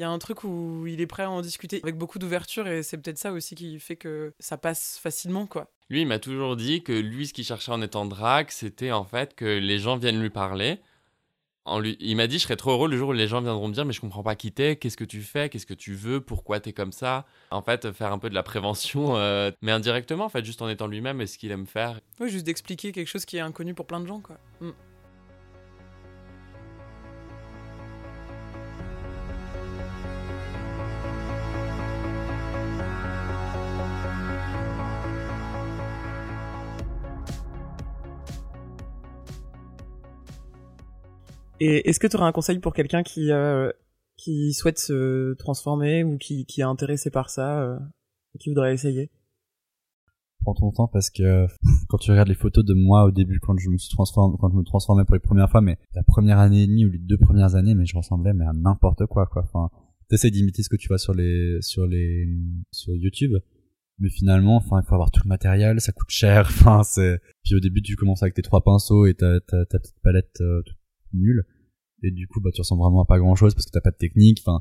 il 0.00 0.04
y 0.04 0.06
a 0.06 0.10
un 0.10 0.18
truc 0.18 0.44
où 0.44 0.86
il 0.86 0.98
est 1.02 1.06
prêt 1.06 1.24
à 1.24 1.30
en 1.30 1.42
discuter 1.42 1.78
avec 1.82 1.98
beaucoup 1.98 2.18
d'ouverture 2.18 2.66
et 2.66 2.82
c'est 2.82 2.96
peut-être 2.96 3.18
ça 3.18 3.32
aussi 3.32 3.54
qui 3.54 3.78
fait 3.78 3.96
que 3.96 4.32
ça 4.38 4.56
passe 4.56 4.98
facilement, 4.98 5.46
quoi. 5.46 5.70
Lui, 5.90 6.00
il 6.00 6.06
m'a 6.06 6.18
toujours 6.18 6.56
dit 6.56 6.82
que 6.82 6.92
lui, 6.92 7.26
ce 7.26 7.34
qu'il 7.34 7.44
cherchait 7.44 7.70
en 7.70 7.82
étant 7.82 8.06
drague, 8.06 8.48
c'était 8.48 8.92
en 8.92 9.04
fait 9.04 9.34
que 9.34 9.44
les 9.44 9.78
gens 9.78 9.98
viennent 9.98 10.18
lui 10.18 10.30
parler. 10.30 10.80
En 11.66 11.80
lui, 11.80 11.98
il 12.00 12.16
m'a 12.16 12.28
dit, 12.28 12.38
je 12.38 12.44
serais 12.44 12.56
trop 12.56 12.70
heureux 12.70 12.88
le 12.88 12.96
jour 12.96 13.10
où 13.10 13.12
les 13.12 13.28
gens 13.28 13.42
viendront 13.42 13.68
me 13.68 13.74
dire, 13.74 13.84
mais 13.84 13.92
je 13.92 14.00
comprends 14.00 14.22
pas 14.22 14.36
qui 14.36 14.52
t'es, 14.52 14.76
qu'est-ce 14.76 14.96
que 14.96 15.04
tu 15.04 15.20
fais, 15.20 15.50
qu'est-ce 15.50 15.66
que 15.66 15.74
tu 15.74 15.92
veux, 15.92 16.22
pourquoi 16.22 16.60
t'es 16.60 16.72
comme 16.72 16.92
ça. 16.92 17.26
En 17.50 17.60
fait, 17.60 17.92
faire 17.92 18.10
un 18.10 18.18
peu 18.18 18.30
de 18.30 18.34
la 18.34 18.42
prévention, 18.42 19.16
euh, 19.18 19.50
mais 19.60 19.70
indirectement, 19.70 20.24
en 20.24 20.28
fait, 20.30 20.46
juste 20.46 20.62
en 20.62 20.70
étant 20.70 20.86
lui-même 20.86 21.20
et 21.20 21.26
ce 21.26 21.36
qu'il 21.36 21.50
aime 21.50 21.66
faire. 21.66 22.00
Oui, 22.20 22.30
juste 22.30 22.46
d'expliquer 22.46 22.92
quelque 22.92 23.08
chose 23.08 23.26
qui 23.26 23.36
est 23.36 23.40
inconnu 23.40 23.74
pour 23.74 23.86
plein 23.86 24.00
de 24.00 24.06
gens, 24.06 24.20
quoi. 24.20 24.38
Mm. 24.62 24.70
Et 41.60 41.88
est-ce 41.88 42.00
que 42.00 42.06
tu 42.06 42.16
aurais 42.16 42.26
un 42.26 42.32
conseil 42.32 42.58
pour 42.58 42.72
quelqu'un 42.72 43.02
qui 43.02 43.30
euh, 43.30 43.70
qui 44.16 44.52
souhaite 44.54 44.78
se 44.78 45.34
transformer 45.34 46.04
ou 46.04 46.18
qui, 46.18 46.46
qui 46.46 46.62
est 46.62 46.64
intéressé 46.64 47.10
par 47.10 47.30
ça, 47.30 47.62
euh, 47.62 47.78
qui 48.38 48.48
voudrait 48.48 48.72
essayer? 48.72 49.10
Prends 50.42 50.54
ton 50.54 50.70
temps 50.72 50.88
parce 50.88 51.10
que 51.10 51.46
quand 51.88 51.98
tu 51.98 52.10
regardes 52.10 52.28
les 52.28 52.34
photos 52.34 52.64
de 52.64 52.72
moi 52.72 53.04
au 53.04 53.10
début 53.10 53.38
quand 53.40 53.58
je 53.58 53.68
me 53.68 53.76
suis 53.76 53.90
transformé, 53.90 54.36
quand 54.40 54.50
je 54.50 54.56
me 54.56 54.64
transformais 54.64 55.04
pour 55.04 55.14
les 55.14 55.20
premières 55.20 55.50
fois, 55.50 55.60
mais 55.60 55.78
la 55.94 56.02
première 56.02 56.38
année 56.38 56.62
et 56.62 56.66
demie 56.66 56.86
ou 56.86 56.90
les 56.90 56.98
deux 56.98 57.18
premières 57.18 57.56
années, 57.56 57.74
mais 57.74 57.84
je 57.84 57.94
ressemblais 57.94 58.32
mais 58.32 58.46
à 58.46 58.52
n'importe 58.54 59.04
quoi 59.04 59.26
quoi. 59.26 59.42
Enfin, 59.44 59.68
t'essayes 60.08 60.30
d'imiter 60.30 60.62
ce 60.62 60.70
que 60.70 60.76
tu 60.76 60.88
vois 60.88 60.96
sur 60.96 61.12
les 61.12 61.58
sur 61.60 61.86
les 61.86 62.26
sur 62.72 62.94
YouTube, 62.94 63.32
mais 63.98 64.08
finalement, 64.08 64.56
enfin, 64.56 64.80
il 64.82 64.86
faut 64.86 64.94
avoir 64.94 65.10
tout 65.10 65.20
le 65.24 65.28
matériel, 65.28 65.78
ça 65.82 65.92
coûte 65.92 66.08
cher. 66.08 66.46
Enfin, 66.48 66.82
c'est 66.84 67.20
puis 67.44 67.54
au 67.54 67.60
début 67.60 67.82
tu 67.82 67.96
commences 67.96 68.22
avec 68.22 68.32
tes 68.32 68.42
trois 68.42 68.62
pinceaux 68.64 69.04
et 69.04 69.12
ta 69.12 69.40
ta, 69.40 69.66
ta 69.66 69.78
petite 69.78 70.00
palette 70.02 70.40
euh, 70.40 70.62
nulle 71.14 71.44
et 72.02 72.10
du 72.10 72.26
coup 72.28 72.40
bah 72.40 72.50
tu 72.52 72.60
ressembles 72.60 72.82
vraiment 72.82 73.02
à 73.02 73.06
pas 73.06 73.18
grand 73.18 73.34
chose 73.34 73.54
parce 73.54 73.66
que 73.66 73.70
t'as 73.70 73.80
pas 73.80 73.90
de 73.90 73.96
technique. 73.96 74.42
Enfin, 74.44 74.60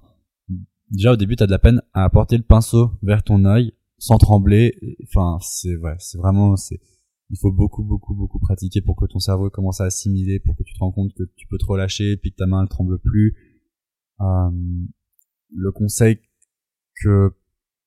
déjà 0.92 1.14
au 1.14 1.16
début 1.16 1.36
t'as 1.36 1.46
de 1.46 1.52
la 1.52 1.60
peine 1.60 1.82
à 1.94 2.04
apporter 2.04 2.38
le 2.38 2.44
pinceau 2.44 2.92
vers 3.02 3.24
ton 3.24 3.46
œil 3.46 3.74
sans 3.98 4.18
trembler. 4.18 4.74
Enfin, 5.04 5.38
c'est 5.42 5.76
ouais, 5.78 5.96
c'est 6.00 6.18
vraiment 6.18 6.56
c'est 6.56 6.80
il 7.32 7.38
faut 7.38 7.52
beaucoup 7.52 7.84
beaucoup 7.84 8.16
beaucoup 8.16 8.40
pratiquer 8.40 8.82
pour 8.82 8.96
que 8.96 9.06
ton 9.06 9.20
cerveau 9.20 9.50
commence 9.50 9.82
à 9.82 9.86
assimiler, 9.86 10.40
pour 10.40 10.56
que 10.56 10.64
tu 10.64 10.74
te 10.74 10.80
rends 10.80 10.92
compte 10.92 11.14
que 11.14 11.24
tu 11.36 11.48
peux 11.48 11.58
te 11.58 11.66
relâcher, 11.66 12.18
puis 12.18 12.32
que 12.32 12.38
ta 12.38 12.48
main 12.48 12.64
elle 12.64 12.70
tremble 12.70 13.00
plus. 13.00 13.36
Euh, 14.22 14.50
le 15.52 15.72
conseil 15.72 16.20
que 17.02 17.34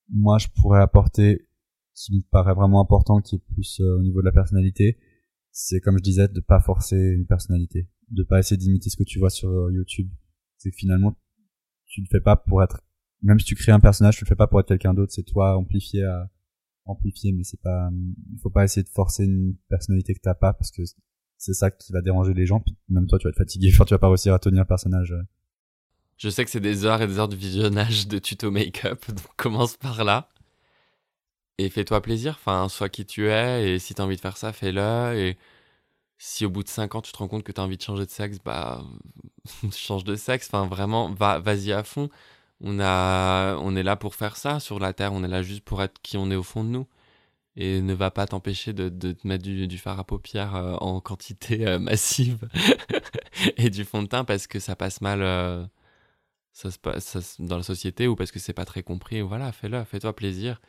moi 0.09 0.39
je 0.39 0.49
pourrais 0.61 0.81
apporter, 0.81 1.49
qui 1.95 2.17
me 2.17 2.23
paraît 2.31 2.55
vraiment 2.55 2.81
important, 2.81 3.21
qui 3.21 3.37
est 3.37 3.45
plus 3.55 3.81
euh, 3.81 3.99
au 3.99 4.03
niveau 4.03 4.21
de 4.21 4.27
la 4.27 4.33
personnalité, 4.33 4.99
c'est 5.51 5.81
comme 5.81 5.99
je 5.99 6.03
disais 6.03 6.29
de 6.29 6.41
pas 6.41 6.61
forcer 6.61 6.97
une 6.97 7.27
personnalité, 7.27 7.89
de 8.11 8.23
pas 8.25 8.39
essayer 8.39 8.57
d'imiter 8.57 8.91
ce 8.91 8.97
que 8.97 9.05
tu 9.05 9.19
vois 9.19 9.31
sur 9.31 9.49
euh, 9.49 9.73
YouTube. 9.73 10.11
C'est 10.59 10.71
que 10.71 10.77
finalement 10.77 11.17
tu 11.87 12.01
le 12.01 12.07
fais 12.11 12.21
pas 12.21 12.37
pour 12.37 12.63
être 12.63 12.83
même 13.23 13.39
si 13.39 13.47
tu 13.47 13.55
crées 13.55 13.73
un 13.73 13.81
personnage, 13.81 14.17
tu 14.17 14.25
le 14.25 14.29
fais 14.29 14.37
pas 14.37 14.47
pour 14.47 14.61
être 14.61 14.69
quelqu'un 14.69 14.95
d'autre, 14.95 15.13
c'est 15.13 15.23
toi 15.23 15.57
amplifié 15.57 16.05
à 16.05 16.31
amplifier 16.85 17.33
mais 17.33 17.45
c'est 17.45 17.61
pas 17.61 17.91
il 18.33 18.41
faut 18.41 18.51
pas 18.51 18.65
essayer 18.65 18.83
de 18.83 18.89
forcer 18.89 19.25
une 19.25 19.55
personnalité 19.69 20.15
que 20.15 20.21
t'as 20.21 20.35
pas 20.35 20.53
parce 20.53 20.73
que 20.73 20.83
c'est 21.39 21.55
ça 21.55 21.71
qui 21.71 21.93
va 21.93 22.01
déranger 22.01 22.35
les 22.35 22.45
gens 22.45 22.59
puis 22.59 22.77
même 22.89 23.07
toi 23.07 23.21
tu 23.21 23.25
vas 23.25 23.31
être 23.31 23.39
fatigué 23.39 23.71
enfin 23.73 23.85
tu 23.85 23.95
vas 23.95 23.99
pas 23.99 24.09
réussir 24.09 24.35
à 24.35 24.41
tenir 24.41 24.63
le 24.63 24.67
personnage 24.67 25.13
euh. 25.13 25.23
Je 26.23 26.29
sais 26.29 26.45
que 26.45 26.51
c'est 26.53 26.61
des 26.61 26.85
heures 26.85 27.03
et 27.03 27.09
des 27.09 27.19
heures 27.19 27.29
de 27.29 27.35
visionnage 27.35 28.07
de 28.07 28.19
tuto 28.19 28.53
make-up, 28.53 29.01
donc 29.09 29.27
commence 29.37 29.77
par 29.77 30.05
là. 30.05 30.29
Et 31.59 31.69
fais-toi 31.69 32.01
plaisir, 32.01 32.37
enfin, 32.39 32.69
sois 32.69 32.89
qui 32.89 33.05
tu 33.05 33.29
es, 33.29 33.75
et 33.75 33.79
si 33.81 33.95
t'as 33.95 34.05
envie 34.05 34.15
de 34.15 34.21
faire 34.21 34.37
ça, 34.37 34.53
fais-le. 34.53 35.35
Si 36.25 36.47
au 36.47 36.51
bout 36.51 36.62
de 36.62 36.68
5 36.68 36.95
ans 36.95 37.03
tu 37.03 37.12
te 37.12 37.18
rends 37.18 37.29
compte 37.29 37.43
que 37.45 37.53
t'as 37.53 37.62
envie 37.62 37.77
de 37.77 37.83
changer 37.83 38.07
de 38.07 38.11
sexe, 38.11 38.39
bah, 38.45 38.85
change 39.73 40.05
de 40.05 40.16
sexe, 40.16 40.49
enfin, 40.53 40.66
vraiment, 40.68 41.12
va, 41.14 41.39
vas-y 41.41 41.73
à 41.73 41.83
fond. 41.85 42.11
On, 42.61 42.79
a, 42.81 43.57
on 43.59 43.77
est 43.77 43.83
là 43.83 43.97
pour 43.97 44.14
faire 44.14 44.37
ça 44.37 44.61
sur 44.61 44.79
la 44.81 44.93
Terre, 44.93 45.12
on 45.12 45.25
est 45.25 45.29
là 45.29 45.43
juste 45.43 45.62
pour 45.64 45.83
être 45.83 46.01
qui 46.03 46.16
on 46.18 46.31
est 46.31 46.37
au 46.37 46.45
fond 46.45 46.64
de 46.64 46.70
nous. 46.70 46.87
Et 47.57 47.83
ne 47.83 47.95
va 47.95 48.11
pas 48.11 48.27
t'empêcher 48.27 48.73
de, 48.75 48.89
de 48.89 49.12
te 49.12 49.27
mettre 49.29 49.45
du, 49.45 49.68
du 49.68 49.79
fard 49.79 49.99
à 50.01 50.05
paupières 50.05 50.57
euh, 50.57 50.75
en 50.77 51.01
quantité 51.01 51.66
euh, 51.68 51.79
massive 51.81 52.49
et 53.59 53.70
du 53.70 53.85
fond 53.85 54.03
de 54.03 54.09
teint 54.09 54.25
parce 54.25 54.47
que 54.47 54.61
ça 54.61 54.77
passe 54.77 55.01
mal. 55.03 55.23
euh, 55.23 55.66
ça 56.53 56.70
se 56.70 56.79
passe 56.79 57.41
dans 57.41 57.57
la 57.57 57.62
société 57.62 58.09
ou 58.09 58.16
parce 58.16 58.31
que 58.31 58.39
c'est 58.39 58.53
pas 58.53 58.64
très 58.64 58.83
compris. 58.83 59.20
Voilà, 59.23 59.53
fais-le, 59.53 59.85
fais-toi 59.85 60.14
plaisir. 60.14 60.61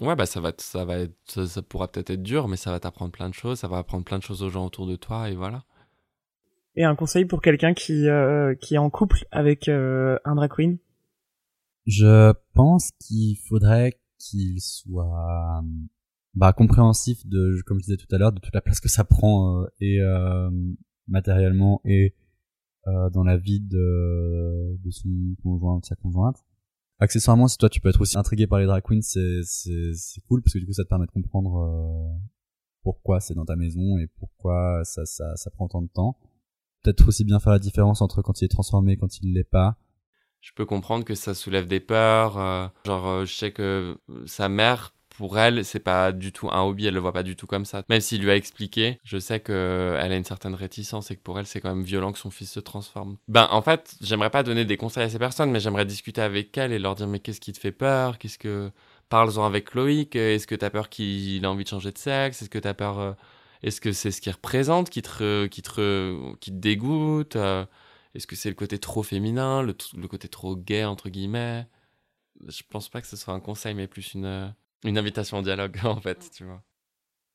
Ouais, 0.00 0.14
bah 0.14 0.26
ça 0.26 0.40
va, 0.40 0.52
ça 0.58 0.84
va 0.84 0.98
être, 0.98 1.16
ça, 1.24 1.46
ça 1.46 1.62
pourra 1.62 1.88
peut-être 1.88 2.10
être 2.10 2.22
dur, 2.22 2.46
mais 2.46 2.56
ça 2.56 2.70
va 2.70 2.78
t'apprendre 2.78 3.10
plein 3.10 3.28
de 3.28 3.34
choses, 3.34 3.58
ça 3.58 3.68
va 3.68 3.78
apprendre 3.78 4.04
plein 4.04 4.18
de 4.18 4.22
choses 4.22 4.42
aux 4.42 4.50
gens 4.50 4.66
autour 4.66 4.86
de 4.86 4.96
toi 4.96 5.28
et 5.28 5.34
voilà. 5.34 5.64
Et 6.76 6.84
un 6.84 6.94
conseil 6.94 7.24
pour 7.24 7.42
quelqu'un 7.42 7.74
qui 7.74 8.08
euh, 8.08 8.54
qui 8.54 8.76
est 8.76 8.78
en 8.78 8.90
couple 8.90 9.26
avec 9.32 9.68
euh, 9.68 10.16
un 10.24 10.36
drag 10.36 10.52
queen? 10.54 10.78
Je 11.86 12.32
pense 12.54 12.92
qu'il 13.00 13.36
faudrait 13.48 13.98
qu'il 14.18 14.60
soit 14.60 15.62
bah, 16.34 16.52
compréhensif 16.52 17.26
de, 17.26 17.60
comme 17.66 17.78
je 17.78 17.84
disais 17.84 17.96
tout 17.96 18.14
à 18.14 18.18
l'heure, 18.18 18.32
de 18.32 18.38
toute 18.38 18.54
la 18.54 18.60
place 18.60 18.80
que 18.80 18.88
ça 18.88 19.04
prend 19.04 19.62
euh, 19.62 19.66
et 19.80 20.00
euh, 20.00 20.50
matériellement 21.08 21.80
et 21.84 22.14
euh, 22.86 23.10
dans 23.10 23.24
la 23.24 23.36
vie 23.36 23.60
de, 23.60 24.78
de 24.78 24.90
son 24.90 25.08
conjoint, 25.42 25.78
de 25.80 25.84
sa 25.84 25.96
conjointe. 25.96 26.44
Accessoirement, 27.00 27.46
si 27.46 27.56
toi 27.58 27.68
tu 27.68 27.80
peux 27.80 27.88
être 27.88 28.00
aussi 28.00 28.18
intrigué 28.18 28.46
par 28.46 28.58
les 28.58 28.66
drag 28.66 28.82
queens, 28.82 29.02
c'est 29.02 29.42
c'est 29.44 30.20
cool 30.28 30.42
parce 30.42 30.54
que 30.54 30.58
du 30.58 30.66
coup 30.66 30.72
ça 30.72 30.82
te 30.84 30.88
permet 30.88 31.06
de 31.06 31.12
comprendre 31.12 31.58
euh, 31.58 32.18
pourquoi 32.82 33.20
c'est 33.20 33.34
dans 33.34 33.44
ta 33.44 33.54
maison 33.54 33.98
et 33.98 34.08
pourquoi 34.18 34.80
ça 34.84 35.06
ça 35.06 35.36
ça 35.36 35.50
prend 35.50 35.68
tant 35.68 35.82
de 35.82 35.88
temps. 35.88 36.18
Peut-être 36.82 37.06
aussi 37.08 37.24
bien 37.24 37.38
faire 37.38 37.52
la 37.52 37.58
différence 37.58 38.02
entre 38.02 38.22
quand 38.22 38.40
il 38.40 38.44
est 38.46 38.48
transformé 38.48 38.92
et 38.92 38.96
quand 38.96 39.18
il 39.20 39.32
l'est 39.32 39.44
pas. 39.44 39.78
Je 40.40 40.52
peux 40.54 40.64
comprendre 40.64 41.04
que 41.04 41.14
ça 41.14 41.34
soulève 41.34 41.66
des 41.66 41.80
peurs. 41.80 42.38
euh, 42.38 42.68
genre, 42.86 43.06
euh, 43.08 43.24
je 43.24 43.34
sais 43.34 43.52
que 43.52 43.98
sa 44.26 44.48
mère, 44.48 44.94
pour 45.18 45.38
elle, 45.38 45.64
c'est 45.66 45.80
pas 45.80 46.12
du 46.12 46.32
tout 46.32 46.48
un 46.50 46.62
hobby, 46.62 46.86
elle 46.86 46.94
le 46.94 47.00
voit 47.00 47.12
pas 47.12 47.22
du 47.22 47.36
tout 47.36 47.46
comme 47.46 47.66
ça. 47.66 47.82
Même 47.90 48.00
s'il 48.00 48.22
lui 48.22 48.30
a 48.30 48.36
expliqué, 48.36 48.98
je 49.04 49.18
sais 49.18 49.40
que 49.40 49.98
elle 50.00 50.12
a 50.12 50.16
une 50.16 50.24
certaine 50.24 50.54
réticence 50.54 51.10
et 51.10 51.16
que 51.16 51.22
pour 51.22 51.38
elle, 51.38 51.46
c'est 51.46 51.60
quand 51.60 51.74
même 51.74 51.84
violent 51.84 52.12
que 52.12 52.18
son 52.18 52.30
fils 52.30 52.50
se 52.50 52.60
transforme. 52.60 53.18
Ben, 53.28 53.46
en 53.50 53.60
fait, 53.60 53.96
j'aimerais 54.00 54.30
pas 54.30 54.42
donner 54.42 54.64
des 54.64 54.76
conseils 54.78 55.02
à 55.04 55.10
ces 55.10 55.18
personnes, 55.18 55.50
mais 55.50 55.60
j'aimerais 55.60 55.84
discuter 55.84 56.22
avec 56.22 56.56
elles 56.56 56.72
et 56.72 56.78
leur 56.78 56.94
dire, 56.94 57.06
mais 57.08 57.18
qu'est-ce 57.20 57.40
qui 57.40 57.52
te 57.52 57.58
fait 57.58 57.72
peur? 57.72 58.18
Qu'est-ce 58.18 58.38
que. 58.38 58.70
Parle-en 59.10 59.44
avec 59.46 59.74
Loïc. 59.74 60.16
Est-ce 60.16 60.46
que 60.46 60.54
t'as 60.54 60.70
peur 60.70 60.88
qu'il 60.90 61.42
ait 61.42 61.46
envie 61.46 61.64
de 61.64 61.68
changer 61.68 61.92
de 61.92 61.98
sexe? 61.98 62.42
Est-ce 62.42 62.50
que 62.50 62.58
t'as 62.58 62.74
peur. 62.74 62.98
euh, 62.98 63.12
Est-ce 63.62 63.80
que 63.80 63.92
c'est 63.92 64.10
ce 64.10 64.20
qu'il 64.20 64.32
représente 64.32 64.90
qui 64.90 65.00
te, 65.02 65.46
qui 65.46 65.62
te, 65.62 66.34
qui 66.36 66.50
te 66.50 66.56
dégoûte 66.56 67.36
Euh, 67.36 67.64
Est-ce 68.14 68.26
que 68.26 68.36
c'est 68.36 68.50
le 68.50 68.54
côté 68.54 68.78
trop 68.78 69.02
féminin, 69.02 69.62
le, 69.62 69.74
le 69.96 70.08
côté 70.08 70.28
trop 70.28 70.56
gay, 70.56 70.84
entre 70.84 71.08
guillemets? 71.08 71.66
Je 72.46 72.62
pense 72.68 72.88
pas 72.88 73.00
que 73.00 73.06
ce 73.06 73.16
soit 73.16 73.34
un 73.34 73.40
conseil, 73.40 73.74
mais 73.74 73.86
plus 73.88 74.14
une, 74.14 74.24
euh, 74.26 74.48
une 74.84 74.98
invitation 74.98 75.38
au 75.38 75.42
dialogue, 75.42 75.78
en 75.84 76.00
fait, 76.00 76.30
tu 76.34 76.44
vois. 76.44 76.62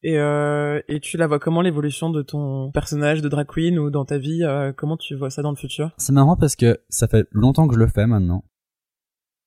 et 0.04 0.18
euh, 0.18 0.82
et 0.88 1.00
tu 1.00 1.18
la 1.18 1.28
vois 1.28 1.39
comment 1.39 1.62
l'évolution 1.62 2.10
de 2.10 2.22
ton 2.22 2.72
personnage 2.72 3.22
de 3.22 3.30
drag 3.30 3.48
queen 3.48 3.78
ou 3.80 3.89
dans 3.89 4.06
ta 4.06 4.18
vie 4.18 4.44
euh, 4.44 4.72
Comment 4.74 4.98
tu 4.98 5.16
vois 5.16 5.30
ça 5.30 5.41
dans 5.41 5.52
le 5.52 5.56
futur? 5.58 5.91
C'est 5.98 6.14
marrant 6.14 6.38
parce 6.38 6.56
que 6.56 6.80
ça 6.89 7.08
fait 7.08 7.28
longtemps 7.32 7.68
que 7.68 7.76
je 7.76 7.80
le 7.80 7.88
fais 7.88 8.08
maintenant. 8.08 8.44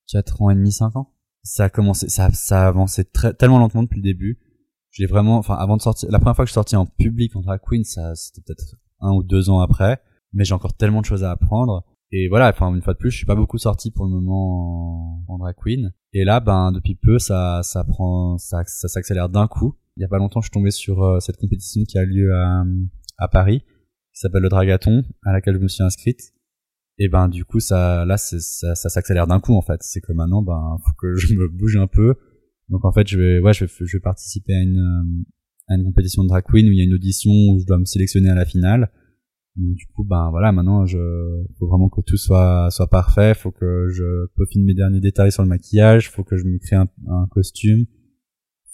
4 0.09 0.42
ans 0.42 0.51
et 0.51 0.55
demi, 0.55 0.72
5 0.72 0.97
ans. 0.97 1.12
Ça 1.42 1.64
a 1.64 1.68
commencé, 1.68 2.09
ça, 2.09 2.30
ça 2.32 2.64
a 2.64 2.66
avancé 2.68 3.05
très, 3.05 3.32
tellement 3.34 3.59
lentement 3.59 3.82
depuis 3.82 3.97
le 3.99 4.03
début. 4.03 4.38
J'ai 4.90 5.07
vraiment, 5.07 5.36
enfin, 5.36 5.55
avant 5.55 5.76
de 5.76 5.82
sortir, 5.82 6.11
la 6.11 6.18
première 6.18 6.34
fois 6.36 6.44
que 6.44 6.49
je 6.49 6.53
suis 6.53 6.55
sorti 6.55 6.74
en 6.76 6.86
public 6.86 7.36
en 7.36 7.40
drag 7.40 7.61
queen, 7.61 7.84
ça, 7.84 8.14
c'était 8.14 8.40
peut-être 8.40 8.76
un 9.01 9.12
ou 9.12 9.22
deux 9.22 9.51
ans 9.51 9.61
après. 9.61 10.01
Mais 10.32 10.44
j'ai 10.44 10.55
encore 10.55 10.74
tellement 10.74 11.01
de 11.01 11.07
choses 11.07 11.22
à 11.24 11.30
apprendre. 11.30 11.84
Et 12.12 12.28
voilà, 12.28 12.50
enfin, 12.50 12.72
une 12.74 12.82
fois 12.82 12.94
de 12.94 12.98
plus, 12.98 13.11
je 13.11 13.16
suis 13.16 13.26
pas 13.26 13.34
beaucoup 13.34 13.59
sorti 13.59 13.90
pour 13.90 14.04
le 14.04 14.12
moment 14.12 15.24
en, 15.28 15.38
drag 15.38 15.57
queen. 15.57 15.92
Et 16.12 16.24
là, 16.24 16.40
ben, 16.40 16.70
depuis 16.72 16.94
peu, 16.94 17.18
ça, 17.18 17.61
ça 17.62 17.84
prend, 17.84 18.38
ça, 18.38 18.62
ça 18.64 18.88
s'accélère 18.88 19.28
d'un 19.28 19.48
coup. 19.48 19.74
Il 19.96 20.02
y 20.02 20.04
a 20.04 20.09
pas 20.09 20.18
longtemps, 20.18 20.40
je 20.40 20.46
suis 20.46 20.52
tombé 20.52 20.70
sur 20.70 21.02
euh, 21.02 21.20
cette 21.20 21.36
compétition 21.36 21.82
qui 21.84 21.98
a 21.98 22.04
lieu 22.04 22.30
à, 23.18 23.28
Paris, 23.28 23.61
qui 23.61 24.20
s'appelle 24.20 24.42
le 24.42 24.48
Dragathon, 24.48 25.02
à 25.24 25.32
laquelle 25.32 25.54
je 25.54 25.61
me 25.61 25.68
suis 25.68 25.82
inscrite. 25.82 26.32
Et 26.98 27.09
ben 27.09 27.28
du 27.28 27.44
coup 27.44 27.61
ça 27.61 28.07
là 28.07 28.16
ça, 28.16 28.38
ça 28.74 28.88
s'accélère 28.88 29.26
d'un 29.26 29.38
coup 29.38 29.54
en 29.54 29.61
fait. 29.61 29.82
C'est 29.82 30.00
que 30.00 30.12
maintenant 30.12 30.40
ben 30.40 30.78
faut 30.82 30.92
que 30.98 31.14
je 31.14 31.34
me 31.34 31.48
bouge 31.48 31.76
un 31.76 31.86
peu. 31.86 32.14
Donc 32.70 32.86
en 32.86 32.92
fait 32.92 33.07
je 33.07 33.18
vais 33.18 33.38
ouais 33.40 33.52
je 33.52 33.66
vais, 33.66 33.70
je 33.70 33.96
vais 33.96 34.00
participer 34.00 34.54
à 34.54 34.62
une 34.62 34.78
euh, 34.78 35.24
à 35.68 35.76
une 35.76 35.84
compétition 35.84 36.22
de 36.22 36.28
drag 36.28 36.44
queen 36.44 36.66
où 36.66 36.72
il 36.72 36.78
y 36.78 36.80
a 36.80 36.84
une 36.84 36.94
audition 36.94 37.30
où 37.30 37.61
je 37.61 37.66
dois 37.66 37.78
me 37.78 37.84
sélectionner 37.84 38.30
à 38.30 38.34
la 38.34 38.46
finale. 38.46 38.90
Du 39.57 39.86
coup 39.94 40.04
ben 40.04 40.28
voilà 40.30 40.52
maintenant 40.52 40.84
je 40.84 40.98
faut 41.59 41.66
vraiment 41.66 41.88
que 41.88 42.02
tout 42.02 42.16
soit 42.18 42.68
soit 42.70 42.88
parfait. 42.88 43.34
Faut 43.34 43.52
que 43.52 43.88
je 43.88 44.26
peaufine 44.36 44.64
mes 44.64 44.74
derniers 44.74 45.00
détails 45.00 45.32
sur 45.32 45.42
le 45.42 45.48
maquillage. 45.48 46.11
Faut 46.11 46.24
que 46.24 46.36
je 46.36 46.44
me 46.44 46.59
crée 46.59 46.76
un, 46.76 46.88
un 47.09 47.26
costume. 47.30 47.86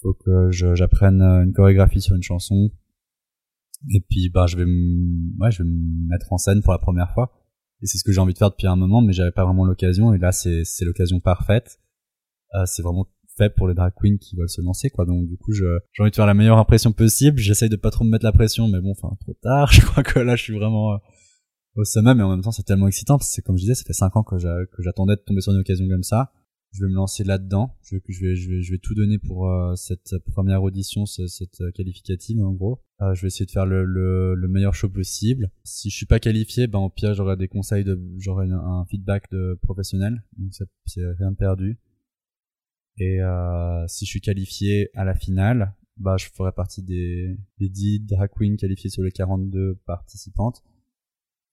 Faut 0.01 0.15
que 0.15 0.51
j'apprenne 0.51 1.23
euh, 1.23 1.45
une 1.45 1.53
chorégraphie 1.53 2.01
sur 2.01 2.17
une 2.17 2.23
chanson. 2.23 2.71
Et 3.91 4.01
puis 4.01 4.31
bah 4.31 4.47
je 4.47 4.57
vais 4.57 4.67
me 4.67 5.39
ouais, 5.41 5.51
je 5.51 5.63
vais 5.63 5.69
me 5.69 6.09
mettre 6.09 6.33
en 6.33 6.39
scène 6.39 6.63
pour 6.63 6.73
la 6.73 6.79
première 6.79 7.13
fois 7.15 7.33
et 7.83 7.87
c'est 7.87 7.99
ce 7.99 8.05
que 8.05 8.13
j'ai 8.13 8.21
envie 8.21 8.33
de 8.33 8.39
faire 8.39 8.51
depuis 8.51 8.69
un 8.69 8.77
moment 8.77 9.03
mais 9.03 9.13
j'avais 9.13 9.33
pas 9.33 9.45
vraiment 9.45 9.65
l'occasion 9.65 10.15
et 10.15 10.19
là 10.19 10.31
c'est 10.31 10.63
c'est 10.65 10.85
l'occasion 10.85 11.21
parfaite 11.21 11.79
Euh, 12.55 12.67
c'est 12.67 12.83
vraiment 12.83 13.07
pour 13.51 13.69
les 13.69 13.75
drag 13.75 13.93
queens 14.01 14.17
qui 14.19 14.37
veulent 14.37 14.49
se 14.49 14.61
lancer 14.61 14.91
quoi. 14.91 15.05
Donc 15.07 15.27
du 15.27 15.37
coup 15.37 15.53
j'ai 15.53 15.65
envie 16.01 16.11
de 16.11 16.17
faire 16.17 16.27
la 16.27 16.35
meilleure 16.35 16.59
impression 16.59 16.93
possible. 16.93 17.39
J'essaye 17.39 17.69
de 17.69 17.77
pas 17.77 17.91
trop 17.91 18.05
me 18.05 18.11
mettre 18.11 18.25
la 18.25 18.33
pression 18.33 18.69
mais 18.69 18.81
bon 18.81 18.93
enfin 18.93 19.15
trop 19.21 19.35
tard. 19.43 19.71
Je 19.73 19.81
crois 19.83 20.03
que 20.03 20.19
là 20.19 20.37
je 20.37 20.43
suis 20.43 20.55
vraiment 20.55 20.95
euh, 20.95 20.97
au 21.77 21.85
sommet 21.85 22.15
mais 22.15 22.23
en 22.23 22.31
même 22.31 22.43
temps 22.43 22.53
c'est 22.53 22.65
tellement 22.65 22.89
excitant 22.89 23.19
parce 23.19 23.35
que 23.35 23.41
comme 23.43 23.57
je 23.57 23.63
disais 23.63 23.75
ça 23.75 23.85
fait 23.85 23.93
cinq 23.95 24.17
ans 24.17 24.23
que 24.23 24.39
j'a- 24.39 24.67
que 24.73 24.83
j'attendais 24.83 25.17
de 25.17 25.21
tomber 25.21 25.41
sur 25.41 25.53
une 25.53 25.61
occasion 25.61 25.89
comme 25.89 26.03
ça. 26.03 26.33
Je 26.75 26.83
vais 26.87 26.91
me 26.91 26.95
lancer 26.97 27.23
là-dedans. 27.23 27.75
Je, 27.83 27.97
vais 27.97 28.03
je 28.09 28.49
vais 28.49 28.63
je 28.63 28.73
vais 28.73 28.79
tout 28.79 28.95
donner 28.95 29.19
pour 29.19 29.47
euh, 29.47 29.75
cette 29.77 30.17
première 30.33 30.63
audition 30.63 31.05
ce- 31.05 31.27
cette 31.27 31.61
euh, 31.61 31.71
qualificative 31.71 32.43
en 32.43 32.53
gros. 32.53 32.81
Je 33.15 33.21
vais 33.21 33.27
essayer 33.27 33.45
de 33.47 33.51
faire 33.51 33.67
le, 33.67 33.85
le, 33.85 34.35
le 34.37 34.49
meilleur 34.49 34.75
show 34.75 34.89
possible. 34.89 35.51
Si 35.65 35.91
je 35.91 35.97
suis 35.97 36.07
pas 36.07 36.19
qualifié, 36.21 36.69
ben 36.69 36.79
au 36.79 36.89
pire 36.89 37.13
j'aurai 37.15 37.37
des 37.37 37.49
conseils 37.49 37.83
de, 37.85 38.01
j'aurai 38.17 38.47
un, 38.47 38.57
un 38.57 38.85
feedback 38.87 39.29
de 39.33 39.59
professionnel, 39.63 40.23
donc 40.39 40.53
c'est 40.87 41.05
rien 41.19 41.35
perdu. 41.35 41.79
Et 42.99 43.21
euh, 43.21 43.87
si 43.89 44.05
je 44.05 44.11
suis 44.11 44.21
qualifié 44.21 44.91
à 44.95 45.05
la 45.05 45.15
finale, 45.15 45.75
bah 45.97 46.17
je 46.19 46.27
ferai 46.29 46.53
partie 46.53 46.83
des, 46.83 47.37
des 47.59 47.69
10 47.69 48.01
drag 48.01 48.31
queens 48.31 48.57
qualifiées 48.57 48.91
sur 48.91 49.03
les 49.03 49.13
42 49.13 49.77
participantes. 49.87 50.63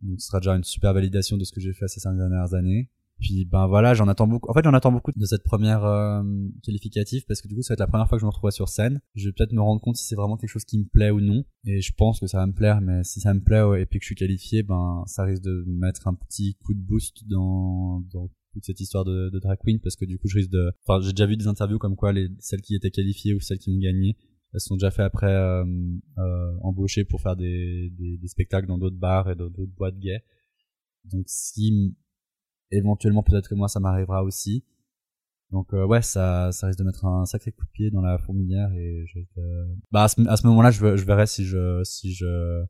Donc 0.02 0.22
ce 0.22 0.28
sera 0.28 0.40
déjà 0.40 0.56
une 0.56 0.64
super 0.64 0.94
validation 0.94 1.38
de 1.38 1.44
ce 1.44 1.52
que 1.52 1.60
j'ai 1.60 1.74
fait 1.74 1.88
ces 1.88 2.00
cinq 2.00 2.16
dernières 2.18 2.54
années. 2.54 2.90
Puis 3.20 3.44
ben 3.44 3.68
voilà, 3.68 3.94
j'en 3.94 4.08
attends 4.08 4.28
beaucoup. 4.28 4.50
En 4.50 4.54
fait, 4.54 4.64
j'en 4.64 4.74
attends 4.74 4.94
beaucoup 4.94 5.12
de 5.14 5.26
cette 5.26 5.44
première 5.44 5.84
euh, 5.84 6.24
qualificative 6.64 7.26
parce 7.28 7.42
que 7.42 7.50
du 7.50 7.56
coup, 7.56 7.62
ça 7.62 7.74
va 7.74 7.76
être 7.76 7.82
la 7.82 7.88
première 7.88 8.08
fois 8.08 8.18
que 8.18 8.22
je 8.22 8.26
me 8.26 8.32
retrouve 8.32 8.50
sur 8.52 8.70
scène. 8.70 9.02
Je 9.14 9.28
vais 9.28 9.34
peut-être 9.34 9.52
me 9.52 9.62
rendre 9.62 9.82
compte 9.82 9.98
si 9.98 10.06
c'est 10.06 10.16
vraiment 10.16 10.38
quelque 10.38 10.50
chose 10.50 10.64
qui 10.64 10.80
me 10.80 10.86
plaît 10.86 11.10
ou 11.10 11.20
non. 11.20 11.44
Et 11.66 11.82
je 11.82 11.94
pense 11.94 12.22
que 12.22 12.28
ça 12.28 12.38
va 12.38 12.48
me 12.48 12.54
plaire, 12.54 12.80
mais 12.80 13.04
si 13.04 13.20
ça 13.20 13.34
me 13.34 13.42
plaît 13.42 13.62
et 13.82 13.86
puis 13.86 14.00
que 14.00 14.04
je 14.04 14.08
suis 14.08 14.16
qualifié, 14.16 14.64
ben 14.64 15.04
ça 15.06 15.24
risque 15.24 15.44
de 15.44 15.66
me 15.68 15.80
mettre 15.80 16.08
un 16.08 16.14
petit 16.14 16.56
coup 16.64 16.74
de 16.74 16.80
boost 16.80 17.28
dans, 17.28 18.02
dans 18.10 18.30
toute 18.54 18.66
cette 18.66 18.80
histoire 18.80 19.06
de, 19.06 19.30
de 19.30 19.40
drag 19.40 19.60
queen 19.64 19.80
parce 19.80 19.96
que 19.96 20.06
du 20.06 20.18
coup, 20.18 20.28
je 20.28 20.38
risque 20.38 20.52
de. 20.52 20.72
Enfin, 20.86 21.02
j'ai 21.06 21.12
déjà 21.12 21.26
vu 21.26 21.38
des 21.38 21.48
interviews 21.48 21.80
comme 21.80 21.96
quoi 21.96 22.14
les 22.14 22.30
celles 22.40 22.62
qui 22.62 22.76
étaient 22.76 22.92
qualifiées 22.92 23.34
ou 23.34 23.40
celles 23.40 23.60
qui 23.60 23.70
ont 23.70 23.78
gagné, 23.78 24.18
elles 24.54 24.60
sont 24.60 24.76
déjà 24.76 24.92
fait 24.92 25.04
après 25.04 25.32
euh, 25.32 25.64
euh, 26.18 26.58
embaucher 26.62 27.06
pour 27.06 27.22
faire 27.22 27.36
des, 27.36 27.92
des, 27.92 28.18
des 28.18 28.28
spectacles 28.28 28.68
dans 28.68 28.78
d'autres 28.78 28.98
bars 28.98 29.30
et 29.30 29.36
dans 29.36 29.50
d'autres 29.50 29.74
boîtes 29.76 29.98
gays. 30.00 30.24
Donc 31.06 31.26
si 31.28 31.96
éventuellement 32.72 33.24
peut-être 33.24 33.50
que 33.50 33.56
moi 33.56 33.68
ça 33.68 33.80
m'arrivera 33.80 34.24
aussi. 34.24 34.66
Donc 35.52 35.74
euh, 35.74 35.86
ouais, 35.86 36.02
ça, 36.02 36.52
ça 36.52 36.68
risque 36.68 36.80
de 36.80 36.84
mettre 36.84 37.06
un 37.06 37.26
sacré 37.26 37.52
coup 37.52 37.66
de 37.66 37.72
pied 37.72 37.92
dans 37.92 38.02
la 38.02 38.18
fourmilière 38.20 38.72
et 38.74 39.06
je, 39.08 39.20
bah 39.92 40.04
à 40.04 40.08
ce, 40.08 40.22
à 40.28 40.38
ce 40.38 40.46
moment-là, 40.48 40.72
je, 40.72 40.96
je 40.96 41.06
verrai 41.06 41.26
si 41.26 41.46
je 41.46 41.84
si 41.84 42.14
je 42.14 42.64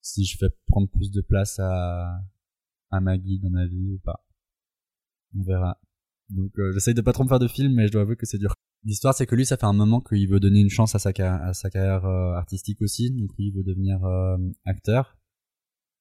si 0.00 0.24
je 0.24 0.36
fais 0.38 0.46
prendre 0.68 0.88
plus 0.88 1.10
de 1.10 1.20
place 1.20 1.58
à 1.58 2.20
à 2.90 3.00
Maggie 3.00 3.40
dans 3.40 3.50
ma 3.50 3.66
vie 3.66 3.94
ou 3.94 3.98
pas. 3.98 4.25
On 5.34 5.42
verra. 5.42 5.78
Donc 6.28 6.52
euh, 6.58 6.72
j'essaye 6.72 6.94
de 6.94 7.00
pas 7.00 7.12
trop 7.12 7.24
me 7.24 7.28
faire 7.28 7.38
de 7.38 7.48
films, 7.48 7.74
mais 7.74 7.86
je 7.86 7.92
dois 7.92 8.02
avouer 8.02 8.16
que 8.16 8.26
c'est 8.26 8.38
dur. 8.38 8.54
L'histoire, 8.86 9.14
c'est 9.14 9.26
que 9.26 9.34
lui, 9.34 9.44
ça 9.44 9.56
fait 9.56 9.66
un 9.66 9.72
moment 9.72 10.00
qu'il 10.00 10.28
veut 10.28 10.38
donner 10.38 10.60
une 10.60 10.70
chance 10.70 10.94
à 10.94 11.00
sa, 11.00 11.12
sa 11.52 11.70
carrière 11.70 12.04
euh, 12.04 12.34
artistique 12.34 12.80
aussi. 12.82 13.10
Donc 13.10 13.36
lui, 13.36 13.48
il 13.48 13.52
veut 13.52 13.64
devenir 13.64 14.04
euh, 14.04 14.36
acteur 14.64 15.18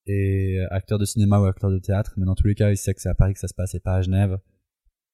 et 0.05 0.59
euh, 0.59 0.67
acteur 0.69 0.99
de 0.99 1.05
cinéma 1.05 1.39
ou 1.39 1.45
acteur 1.45 1.71
de 1.71 1.79
théâtre. 1.79 2.13
Mais 2.17 2.25
dans 2.25 2.35
tous 2.35 2.45
les 2.45 2.53
cas, 2.53 2.69
il 2.69 2.77
sait 2.77 2.93
que 2.93 3.01
c'est 3.01 3.09
à 3.09 3.15
Paris 3.15 3.33
que 3.33 3.39
ça 3.39 3.47
se 3.47 3.55
passe 3.55 3.73
et 3.73 3.79
pas 3.79 3.95
à 3.95 4.01
Genève. 4.03 4.37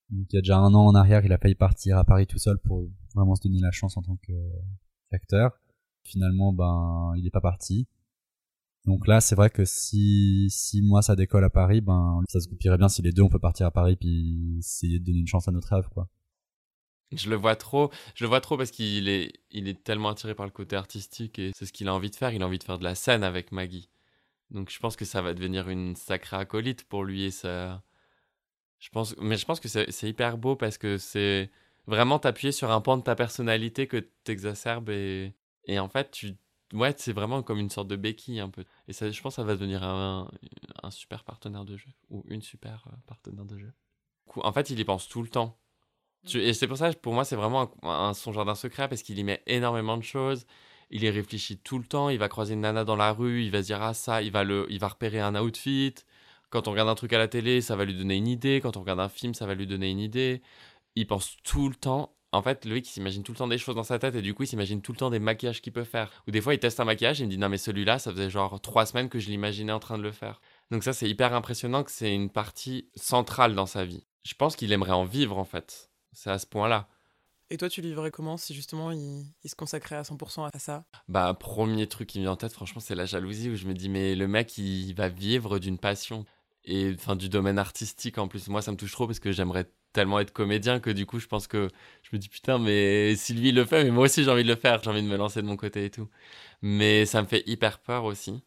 Donc 0.09 0.27
il 0.31 0.35
y 0.35 0.39
a 0.39 0.41
déjà 0.41 0.57
un 0.57 0.73
an 0.73 0.85
en 0.85 0.95
arrière, 0.95 1.23
il 1.23 1.31
a 1.31 1.37
failli 1.37 1.55
partir 1.55 1.97
à 1.97 2.03
Paris 2.03 2.27
tout 2.27 2.39
seul 2.39 2.57
pour 2.57 2.89
vraiment 3.15 3.35
se 3.35 3.47
donner 3.47 3.61
la 3.61 3.71
chance 3.71 3.95
en 3.95 4.01
tant 4.01 4.17
qu'acteur. 4.17 5.57
Finalement, 6.03 6.51
ben, 6.51 7.13
il 7.15 7.25
est 7.25 7.31
pas 7.31 7.39
parti. 7.39 7.87
Donc 8.85 9.07
là, 9.07 9.21
c'est 9.21 9.35
vrai 9.35 9.49
que 9.49 9.63
si, 9.63 10.47
si 10.49 10.81
moi 10.81 11.01
ça 11.01 11.15
décolle 11.15 11.43
à 11.43 11.49
Paris, 11.49 11.81
ben, 11.81 12.23
ça 12.27 12.39
se 12.39 12.49
goupillerait 12.49 12.77
bien 12.77 12.89
si 12.89 13.01
les 13.01 13.11
deux 13.11 13.21
on 13.21 13.29
peut 13.29 13.39
partir 13.39 13.67
à 13.67 13.71
Paris 13.71 13.95
puis 13.95 14.57
essayer 14.59 14.99
de 14.99 15.05
donner 15.05 15.19
une 15.19 15.27
chance 15.27 15.47
à 15.47 15.51
notre 15.51 15.69
rêve, 15.69 15.87
quoi. 15.89 16.07
Je 17.11 17.29
le 17.29 17.35
vois 17.35 17.57
trop, 17.57 17.91
je 18.15 18.23
le 18.23 18.29
vois 18.29 18.39
trop 18.39 18.57
parce 18.57 18.71
qu'il 18.71 19.09
est, 19.09 19.33
il 19.51 19.67
est 19.67 19.83
tellement 19.83 20.09
attiré 20.09 20.33
par 20.33 20.45
le 20.45 20.51
côté 20.51 20.77
artistique 20.77 21.39
et 21.39 21.51
c'est 21.53 21.65
ce 21.65 21.73
qu'il 21.73 21.89
a 21.89 21.93
envie 21.93 22.09
de 22.09 22.15
faire. 22.15 22.33
Il 22.33 22.41
a 22.41 22.47
envie 22.47 22.57
de 22.57 22.63
faire 22.63 22.79
de 22.79 22.85
la 22.85 22.95
scène 22.95 23.23
avec 23.23 23.51
Maggie. 23.51 23.89
Donc 24.49 24.69
je 24.69 24.79
pense 24.79 24.95
que 24.95 25.05
ça 25.05 25.21
va 25.21 25.33
devenir 25.33 25.69
une 25.69 25.95
sacrée 25.95 26.37
acolyte 26.37 26.85
pour 26.85 27.03
lui 27.03 27.23
et 27.23 27.31
ça. 27.31 27.83
Je 28.79 28.89
pense, 28.89 29.15
mais 29.17 29.37
je 29.37 29.45
pense 29.45 29.59
que 29.59 29.67
c'est 29.67 30.09
hyper 30.09 30.37
beau 30.37 30.55
parce 30.55 30.77
que 30.77 30.97
c'est 30.97 31.51
vraiment 31.85 32.17
t'appuyer 32.17 32.51
sur 32.53 32.71
un 32.71 32.81
pan 32.81 32.97
de 32.97 33.03
ta 33.03 33.15
personnalité 33.15 33.87
que 33.87 33.97
t'exacerbes 34.23 34.89
et, 34.89 35.33
et 35.65 35.79
en 35.79 35.89
fait 35.89 36.11
tu, 36.11 36.37
ouais, 36.73 36.93
c'est 36.97 37.13
vraiment 37.13 37.43
comme 37.43 37.59
une 37.59 37.69
sorte 37.69 37.87
de 37.87 37.95
béquille 37.95 38.39
un 38.39 38.49
peu. 38.49 38.63
Et 38.87 38.93
ça, 38.93 39.09
je 39.11 39.21
pense 39.21 39.33
que 39.33 39.35
ça 39.37 39.43
va 39.43 39.53
devenir 39.55 39.83
un, 39.83 40.29
un 40.83 40.91
super 40.91 41.23
partenaire 41.23 41.65
de 41.65 41.77
jeu 41.77 41.89
ou 42.09 42.23
une 42.27 42.41
super 42.41 42.85
euh, 42.87 42.95
partenaire 43.07 43.45
de 43.45 43.57
jeu. 43.57 43.73
En 44.37 44.51
fait, 44.53 44.69
il 44.69 44.79
y 44.79 44.85
pense 44.85 45.07
tout 45.09 45.21
le 45.23 45.29
temps. 45.29 45.57
Tu- 46.25 46.39
Et 46.41 46.53
c'est 46.53 46.67
pour 46.67 46.77
ça, 46.77 46.93
pour 46.93 47.13
moi, 47.13 47.25
c'est 47.25 47.35
vraiment 47.35 47.73
un, 47.83 47.89
un- 48.09 48.13
son 48.13 48.33
jardin 48.33 48.55
secret 48.55 48.87
parce 48.89 49.01
qu'il 49.03 49.17
y 49.19 49.23
met 49.23 49.41
énormément 49.47 49.97
de 49.97 50.03
choses. 50.03 50.45
Il 50.91 51.03
y 51.03 51.09
réfléchit 51.09 51.57
tout 51.59 51.79
le 51.79 51.85
temps. 51.85 52.09
Il 52.09 52.19
va 52.19 52.29
croiser 52.29 52.53
une 52.55 52.61
nana 52.61 52.83
dans 52.85 52.95
la 52.95 53.13
rue. 53.13 53.43
Il 53.43 53.51
va 53.51 53.61
se 53.61 53.67
dire 53.67 53.81
Ah, 53.81 53.93
ça, 53.93 54.21
il 54.21 54.31
va, 54.31 54.43
le, 54.43 54.67
il 54.69 54.79
va 54.79 54.89
repérer 54.89 55.19
un 55.21 55.35
outfit. 55.35 55.95
Quand 56.49 56.67
on 56.67 56.71
regarde 56.71 56.89
un 56.89 56.95
truc 56.95 57.13
à 57.13 57.17
la 57.17 57.27
télé, 57.27 57.61
ça 57.61 57.75
va 57.75 57.85
lui 57.85 57.95
donner 57.95 58.17
une 58.17 58.27
idée. 58.27 58.61
Quand 58.61 58.77
on 58.77 58.81
regarde 58.81 58.99
un 58.99 59.09
film, 59.09 59.33
ça 59.33 59.45
va 59.47 59.55
lui 59.55 59.67
donner 59.67 59.89
une 59.91 59.99
idée. 59.99 60.41
Il 60.95 61.07
pense 61.07 61.37
tout 61.43 61.69
le 61.69 61.75
temps. 61.75 62.15
En 62.33 62.41
fait, 62.41 62.63
lui 62.65 62.81
qui 62.81 62.91
s'imagine 62.91 63.23
tout 63.23 63.33
le 63.33 63.37
temps 63.37 63.47
des 63.47 63.57
choses 63.57 63.75
dans 63.75 63.83
sa 63.83 63.99
tête 63.99 64.15
et 64.15 64.21
du 64.21 64.33
coup, 64.33 64.43
il 64.43 64.47
s'imagine 64.47 64.81
tout 64.81 64.93
le 64.93 64.97
temps 64.97 65.09
des 65.09 65.19
maquillages 65.19 65.61
qu'il 65.61 65.73
peut 65.73 65.83
faire. 65.83 66.09
Ou 66.27 66.31
des 66.31 66.39
fois, 66.39 66.53
il 66.53 66.59
teste 66.59 66.79
un 66.79 66.85
maquillage 66.85 67.19
et 67.19 67.23
il 67.23 67.27
me 67.27 67.31
dit 67.31 67.37
Non, 67.37 67.49
mais 67.49 67.57
celui-là, 67.57 67.99
ça 67.99 68.11
faisait 68.11 68.29
genre 68.29 68.61
trois 68.61 68.85
semaines 68.85 69.09
que 69.09 69.19
je 69.19 69.29
l'imaginais 69.29 69.73
en 69.73 69.79
train 69.79 69.97
de 69.97 70.03
le 70.03 70.11
faire. 70.13 70.39
Donc, 70.71 70.83
ça, 70.83 70.93
c'est 70.93 71.09
hyper 71.09 71.33
impressionnant 71.33 71.83
que 71.83 71.91
c'est 71.91 72.13
une 72.13 72.29
partie 72.29 72.89
centrale 72.95 73.53
dans 73.53 73.65
sa 73.65 73.83
vie. 73.83 74.05
Je 74.23 74.33
pense 74.33 74.55
qu'il 74.55 74.71
aimerait 74.71 74.91
en 74.91 75.03
vivre 75.03 75.37
en 75.37 75.45
fait. 75.45 75.89
C'est 76.13 76.29
à 76.29 76.39
ce 76.39 76.45
point-là. 76.45 76.87
Et 77.49 77.57
toi, 77.57 77.67
tu 77.67 77.81
le 77.81 77.89
vivrais 77.89 78.11
comment 78.11 78.37
si 78.37 78.53
justement 78.53 78.91
il, 78.91 79.25
il 79.43 79.49
se 79.49 79.55
consacrait 79.55 79.97
à 79.97 80.03
100% 80.03 80.49
à 80.53 80.57
ça? 80.57 80.85
Bah, 81.09 81.33
premier 81.33 81.85
truc 81.87 82.07
qui 82.07 82.19
me 82.19 82.23
vient 82.23 82.31
en 82.31 82.37
tête, 82.37 82.53
franchement, 82.53 82.79
c'est 82.79 82.95
la 82.95 83.05
jalousie 83.05 83.49
où 83.49 83.55
je 83.55 83.67
me 83.67 83.73
dis, 83.73 83.89
mais 83.89 84.15
le 84.15 84.27
mec, 84.29 84.57
il 84.57 84.93
va 84.93 85.09
vivre 85.09 85.59
d'une 85.59 85.77
passion 85.77 86.25
et 86.63 86.93
enfin 86.95 87.17
du 87.17 87.27
domaine 87.27 87.59
artistique 87.59 88.17
en 88.17 88.29
plus. 88.29 88.47
Moi, 88.47 88.61
ça 88.61 88.71
me 88.71 88.77
touche 88.77 88.93
trop 88.93 89.05
parce 89.05 89.19
que 89.19 89.33
j'aimerais 89.33 89.69
tellement 89.93 90.19
être 90.19 90.31
comédien 90.33 90.79
que 90.79 90.89
du 90.89 91.05
coup, 91.05 91.19
je 91.19 91.27
pense 91.27 91.47
que 91.47 91.69
je 92.03 92.09
me 92.13 92.19
dis, 92.19 92.29
putain, 92.29 92.57
mais 92.59 93.13
il 93.13 93.55
le 93.55 93.65
fait, 93.65 93.83
mais 93.83 93.91
moi 93.91 94.05
aussi 94.05 94.23
j'ai 94.23 94.31
envie 94.31 94.43
de 94.43 94.49
le 94.49 94.55
faire, 94.55 94.81
j'ai 94.83 94.89
envie 94.89 95.03
de 95.03 95.07
me 95.07 95.17
lancer 95.17 95.41
de 95.41 95.47
mon 95.47 95.57
côté 95.57 95.85
et 95.85 95.89
tout. 95.89 96.09
Mais 96.61 97.05
ça 97.05 97.21
me 97.21 97.27
fait 97.27 97.43
hyper 97.47 97.79
peur 97.79 98.05
aussi 98.05 98.43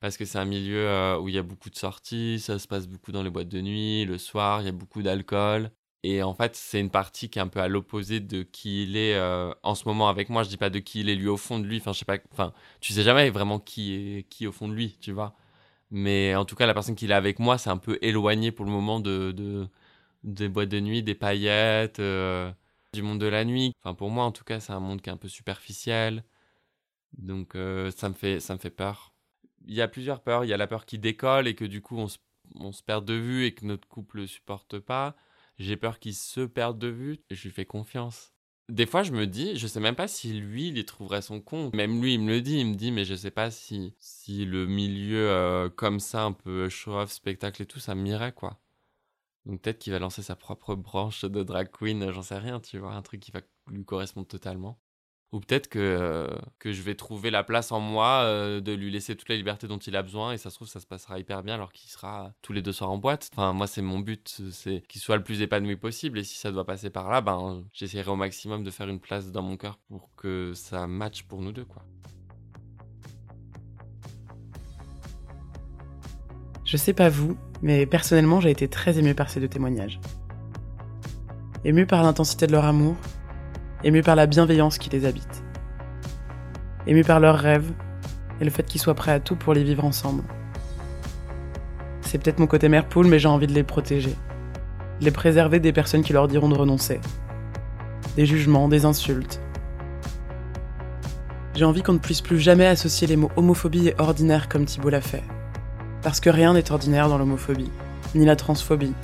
parce 0.00 0.16
que 0.16 0.24
c'est 0.24 0.38
un 0.38 0.44
milieu 0.44 0.88
euh, 0.88 1.18
où 1.18 1.28
il 1.28 1.34
y 1.34 1.38
a 1.38 1.42
beaucoup 1.42 1.70
de 1.70 1.76
sorties, 1.76 2.38
ça 2.40 2.58
se 2.58 2.68
passe 2.68 2.86
beaucoup 2.86 3.12
dans 3.12 3.22
les 3.22 3.30
boîtes 3.30 3.48
de 3.48 3.60
nuit, 3.60 4.04
le 4.04 4.18
soir, 4.18 4.60
il 4.62 4.66
y 4.66 4.68
a 4.68 4.72
beaucoup 4.72 5.02
d'alcool. 5.02 5.70
Et 6.02 6.22
en 6.22 6.34
fait, 6.34 6.54
c'est 6.54 6.78
une 6.80 6.90
partie 6.90 7.28
qui 7.30 7.38
est 7.38 7.42
un 7.42 7.48
peu 7.48 7.60
à 7.60 7.68
l'opposé 7.68 8.20
de 8.20 8.42
qui 8.44 8.84
il 8.84 8.96
est 8.96 9.14
euh, 9.16 9.52
en 9.64 9.74
ce 9.74 9.86
moment 9.88 10.08
avec 10.08 10.28
moi. 10.28 10.44
Je 10.44 10.48
dis 10.48 10.56
pas 10.56 10.70
de 10.70 10.78
qui 10.78 11.00
il 11.00 11.08
est 11.08 11.16
lui 11.16 11.28
au 11.28 11.36
fond 11.36 11.58
de 11.58 11.66
lui. 11.66 11.78
Enfin, 11.78 11.92
je 11.92 11.98
sais 12.00 12.04
pas. 12.04 12.18
Enfin, 12.32 12.52
tu 12.80 12.92
sais 12.92 13.02
jamais 13.02 13.30
vraiment 13.30 13.58
qui 13.58 13.94
est 13.94 14.22
qui 14.28 14.46
au 14.46 14.52
fond 14.52 14.68
de 14.68 14.74
lui, 14.74 14.96
tu 15.00 15.12
vois. 15.12 15.34
Mais 15.90 16.34
en 16.36 16.44
tout 16.44 16.56
cas, 16.56 16.66
la 16.66 16.74
personne 16.74 16.94
qu'il 16.96 17.10
est 17.12 17.14
avec 17.14 17.38
moi, 17.40 17.58
c'est 17.58 17.70
un 17.70 17.78
peu 17.78 17.98
éloigné 18.02 18.52
pour 18.52 18.64
le 18.66 18.72
moment 18.72 19.00
de 19.00 19.68
des 20.26 20.48
boîtes 20.48 20.68
de 20.68 20.80
nuit, 20.80 21.02
des 21.02 21.14
paillettes, 21.14 22.00
euh, 22.00 22.52
du 22.92 23.02
monde 23.02 23.20
de 23.20 23.26
la 23.26 23.44
nuit. 23.44 23.72
Enfin, 23.82 23.94
pour 23.94 24.10
moi, 24.10 24.24
en 24.24 24.32
tout 24.32 24.44
cas, 24.44 24.60
c'est 24.60 24.72
un 24.72 24.80
monde 24.80 25.00
qui 25.00 25.08
est 25.08 25.12
un 25.12 25.16
peu 25.16 25.28
superficiel. 25.28 26.24
Donc, 27.16 27.54
euh, 27.54 27.90
ça 27.92 28.08
me 28.08 28.14
fait 28.14 28.40
ça 28.40 28.54
me 28.54 28.58
fait 28.58 28.70
peur. 28.70 29.14
Il 29.66 29.74
y 29.74 29.80
a 29.80 29.88
plusieurs 29.88 30.20
peurs. 30.22 30.44
Il 30.44 30.48
y 30.48 30.52
a 30.52 30.56
la 30.56 30.66
peur 30.66 30.84
qui 30.84 30.98
décolle 30.98 31.48
et 31.48 31.54
que 31.54 31.64
du 31.64 31.80
coup, 31.80 31.96
on 31.98 32.08
se, 32.72 32.82
perd 32.82 33.04
de 33.04 33.14
vue 33.14 33.46
et 33.46 33.54
que 33.54 33.64
notre 33.64 33.88
couple 33.88 34.20
ne 34.20 34.26
supporte 34.26 34.78
pas. 34.78 35.16
J'ai 35.58 35.76
peur 35.76 35.98
qu'il 35.98 36.14
se 36.14 36.40
perde 36.40 36.78
de 36.78 36.88
vue 36.88 37.18
et 37.30 37.34
je 37.34 37.44
lui 37.44 37.50
fais 37.50 37.64
confiance. 37.64 38.32
Des 38.68 38.86
fois, 38.86 39.04
je 39.04 39.12
me 39.12 39.26
dis, 39.26 39.56
je 39.56 39.68
sais 39.68 39.78
même 39.80 39.94
pas 39.94 40.08
si 40.08 40.32
lui, 40.32 40.68
il 40.68 40.78
y 40.78 40.84
trouverait 40.84 41.22
son 41.22 41.40
compte. 41.40 41.74
Même 41.74 42.02
lui, 42.02 42.14
il 42.14 42.20
me 42.20 42.32
le 42.32 42.40
dit, 42.40 42.58
il 42.58 42.66
me 42.66 42.74
dit, 42.74 42.90
mais 42.90 43.04
je 43.04 43.14
sais 43.14 43.30
pas 43.30 43.52
si, 43.52 43.94
si 44.00 44.44
le 44.44 44.66
milieu 44.66 45.30
euh, 45.30 45.70
comme 45.70 46.00
ça, 46.00 46.24
un 46.24 46.32
peu 46.32 46.68
show-off, 46.68 47.12
spectacle 47.12 47.62
et 47.62 47.66
tout, 47.66 47.78
ça 47.78 47.94
m'irait, 47.94 48.32
quoi. 48.32 48.58
Donc 49.46 49.62
peut-être 49.62 49.78
qu'il 49.78 49.92
va 49.92 49.98
lancer 49.98 50.22
sa 50.22 50.36
propre 50.36 50.74
branche 50.74 51.24
de 51.24 51.42
drag 51.42 51.70
queen, 51.70 52.10
j'en 52.10 52.22
sais 52.22 52.38
rien, 52.38 52.60
tu 52.60 52.78
vois, 52.78 52.92
un 52.92 53.02
truc 53.02 53.20
qui 53.20 53.30
va 53.30 53.40
lui 53.68 53.84
correspondre 53.84 54.26
totalement. 54.26 54.78
Ou 55.32 55.40
peut-être 55.40 55.68
que, 55.68 55.78
euh, 55.78 56.28
que 56.58 56.72
je 56.72 56.82
vais 56.82 56.94
trouver 56.94 57.30
la 57.30 57.42
place 57.42 57.72
en 57.72 57.80
moi 57.80 58.22
euh, 58.22 58.60
de 58.60 58.72
lui 58.72 58.90
laisser 58.90 59.16
toute 59.16 59.28
la 59.28 59.36
liberté 59.36 59.66
dont 59.66 59.78
il 59.78 59.96
a 59.96 60.02
besoin 60.02 60.32
et 60.32 60.38
ça 60.38 60.50
se 60.50 60.54
trouve 60.54 60.68
ça 60.68 60.78
se 60.78 60.86
passera 60.86 61.18
hyper 61.18 61.42
bien 61.42 61.54
alors 61.54 61.72
qu'il 61.72 61.90
sera 61.90 62.32
tous 62.42 62.52
les 62.52 62.62
deux 62.62 62.72
soirs 62.72 62.90
en 62.90 62.98
boîte. 62.98 63.28
Enfin 63.32 63.52
moi 63.52 63.66
c'est 63.66 63.82
mon 63.82 63.98
but, 63.98 64.40
c'est 64.52 64.82
qu'il 64.88 65.00
soit 65.00 65.16
le 65.16 65.24
plus 65.24 65.42
épanoui 65.42 65.76
possible 65.76 66.20
et 66.20 66.24
si 66.24 66.36
ça 66.36 66.52
doit 66.52 66.64
passer 66.64 66.90
par 66.90 67.10
là, 67.10 67.20
ben 67.20 67.64
j'essaierai 67.72 68.10
au 68.10 68.16
maximum 68.16 68.62
de 68.62 68.70
faire 68.70 68.88
une 68.88 69.00
place 69.00 69.32
dans 69.32 69.42
mon 69.42 69.56
cœur 69.56 69.78
pour 69.88 70.14
que 70.16 70.52
ça 70.54 70.86
matche 70.86 71.24
pour 71.24 71.42
nous 71.42 71.52
deux 71.52 71.64
quoi. 71.64 71.82
Je 76.66 76.76
sais 76.76 76.92
pas 76.92 77.08
vous, 77.08 77.36
mais 77.62 77.86
personnellement 77.86 78.40
j'ai 78.40 78.50
été 78.50 78.66
très 78.66 78.98
ému 78.98 79.14
par 79.14 79.30
ces 79.30 79.38
deux 79.38 79.46
témoignages. 79.46 80.00
Ému 81.64 81.86
par 81.86 82.02
l'intensité 82.02 82.48
de 82.48 82.52
leur 82.52 82.64
amour, 82.64 82.96
ému 83.84 84.02
par 84.02 84.16
la 84.16 84.26
bienveillance 84.26 84.78
qui 84.78 84.90
les 84.90 85.06
habite, 85.06 85.44
ému 86.88 87.04
par 87.04 87.20
leurs 87.20 87.38
rêves 87.38 87.70
et 88.40 88.44
le 88.44 88.50
fait 88.50 88.64
qu'ils 88.64 88.80
soient 88.80 88.96
prêts 88.96 89.12
à 89.12 89.20
tout 89.20 89.36
pour 89.36 89.54
les 89.54 89.62
vivre 89.62 89.84
ensemble. 89.84 90.24
C'est 92.00 92.18
peut-être 92.18 92.40
mon 92.40 92.48
côté 92.48 92.68
mère 92.68 92.88
poule, 92.88 93.06
mais 93.06 93.20
j'ai 93.20 93.28
envie 93.28 93.46
de 93.46 93.54
les 93.54 93.62
protéger, 93.62 94.16
de 94.98 95.04
les 95.04 95.12
préserver 95.12 95.60
des 95.60 95.72
personnes 95.72 96.02
qui 96.02 96.14
leur 96.14 96.26
diront 96.26 96.48
de 96.48 96.56
renoncer, 96.56 97.00
des 98.16 98.26
jugements, 98.26 98.68
des 98.68 98.84
insultes. 98.84 99.40
J'ai 101.54 101.64
envie 101.64 101.84
qu'on 101.84 101.92
ne 101.92 101.98
puisse 101.98 102.22
plus 102.22 102.40
jamais 102.40 102.66
associer 102.66 103.06
les 103.06 103.16
mots 103.16 103.30
homophobie 103.36 103.86
et 103.86 103.94
ordinaire 103.98 104.48
comme 104.48 104.64
Thibault 104.64 104.90
l'a 104.90 105.00
fait. 105.00 105.22
Parce 106.06 106.20
que 106.20 106.30
rien 106.30 106.52
n'est 106.52 106.70
ordinaire 106.70 107.08
dans 107.08 107.18
l'homophobie, 107.18 107.72
ni 108.14 108.24
la 108.24 108.36
transphobie, 108.36 108.94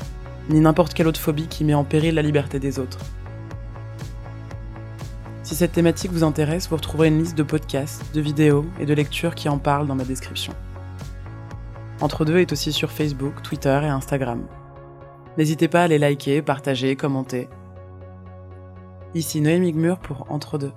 ni 0.48 0.60
n'importe 0.60 0.94
quelle 0.94 1.08
autre 1.08 1.18
phobie 1.18 1.48
qui 1.48 1.64
met 1.64 1.74
en 1.74 1.82
péril 1.82 2.14
la 2.14 2.22
liberté 2.22 2.60
des 2.60 2.78
autres. 2.78 3.00
Si 5.42 5.56
cette 5.56 5.72
thématique 5.72 6.12
vous 6.12 6.22
intéresse, 6.22 6.68
vous 6.68 6.76
retrouverez 6.76 7.08
une 7.08 7.18
liste 7.18 7.36
de 7.36 7.42
podcasts, 7.42 8.04
de 8.14 8.20
vidéos 8.20 8.66
et 8.78 8.86
de 8.86 8.94
lectures 8.94 9.34
qui 9.34 9.48
en 9.48 9.58
parlent 9.58 9.88
dans 9.88 9.96
ma 9.96 10.04
description. 10.04 10.52
Entre 12.00 12.24
deux 12.24 12.38
est 12.38 12.52
aussi 12.52 12.72
sur 12.72 12.92
Facebook, 12.92 13.42
Twitter 13.42 13.80
et 13.82 13.88
Instagram. 13.88 14.46
N'hésitez 15.36 15.66
pas 15.66 15.82
à 15.82 15.88
les 15.88 15.98
liker, 15.98 16.40
partager, 16.40 16.94
commenter. 16.94 17.48
Ici 19.16 19.40
Noémie 19.40 19.72
Gmur 19.72 19.98
pour 19.98 20.30
Entre 20.30 20.56
deux. 20.56 20.72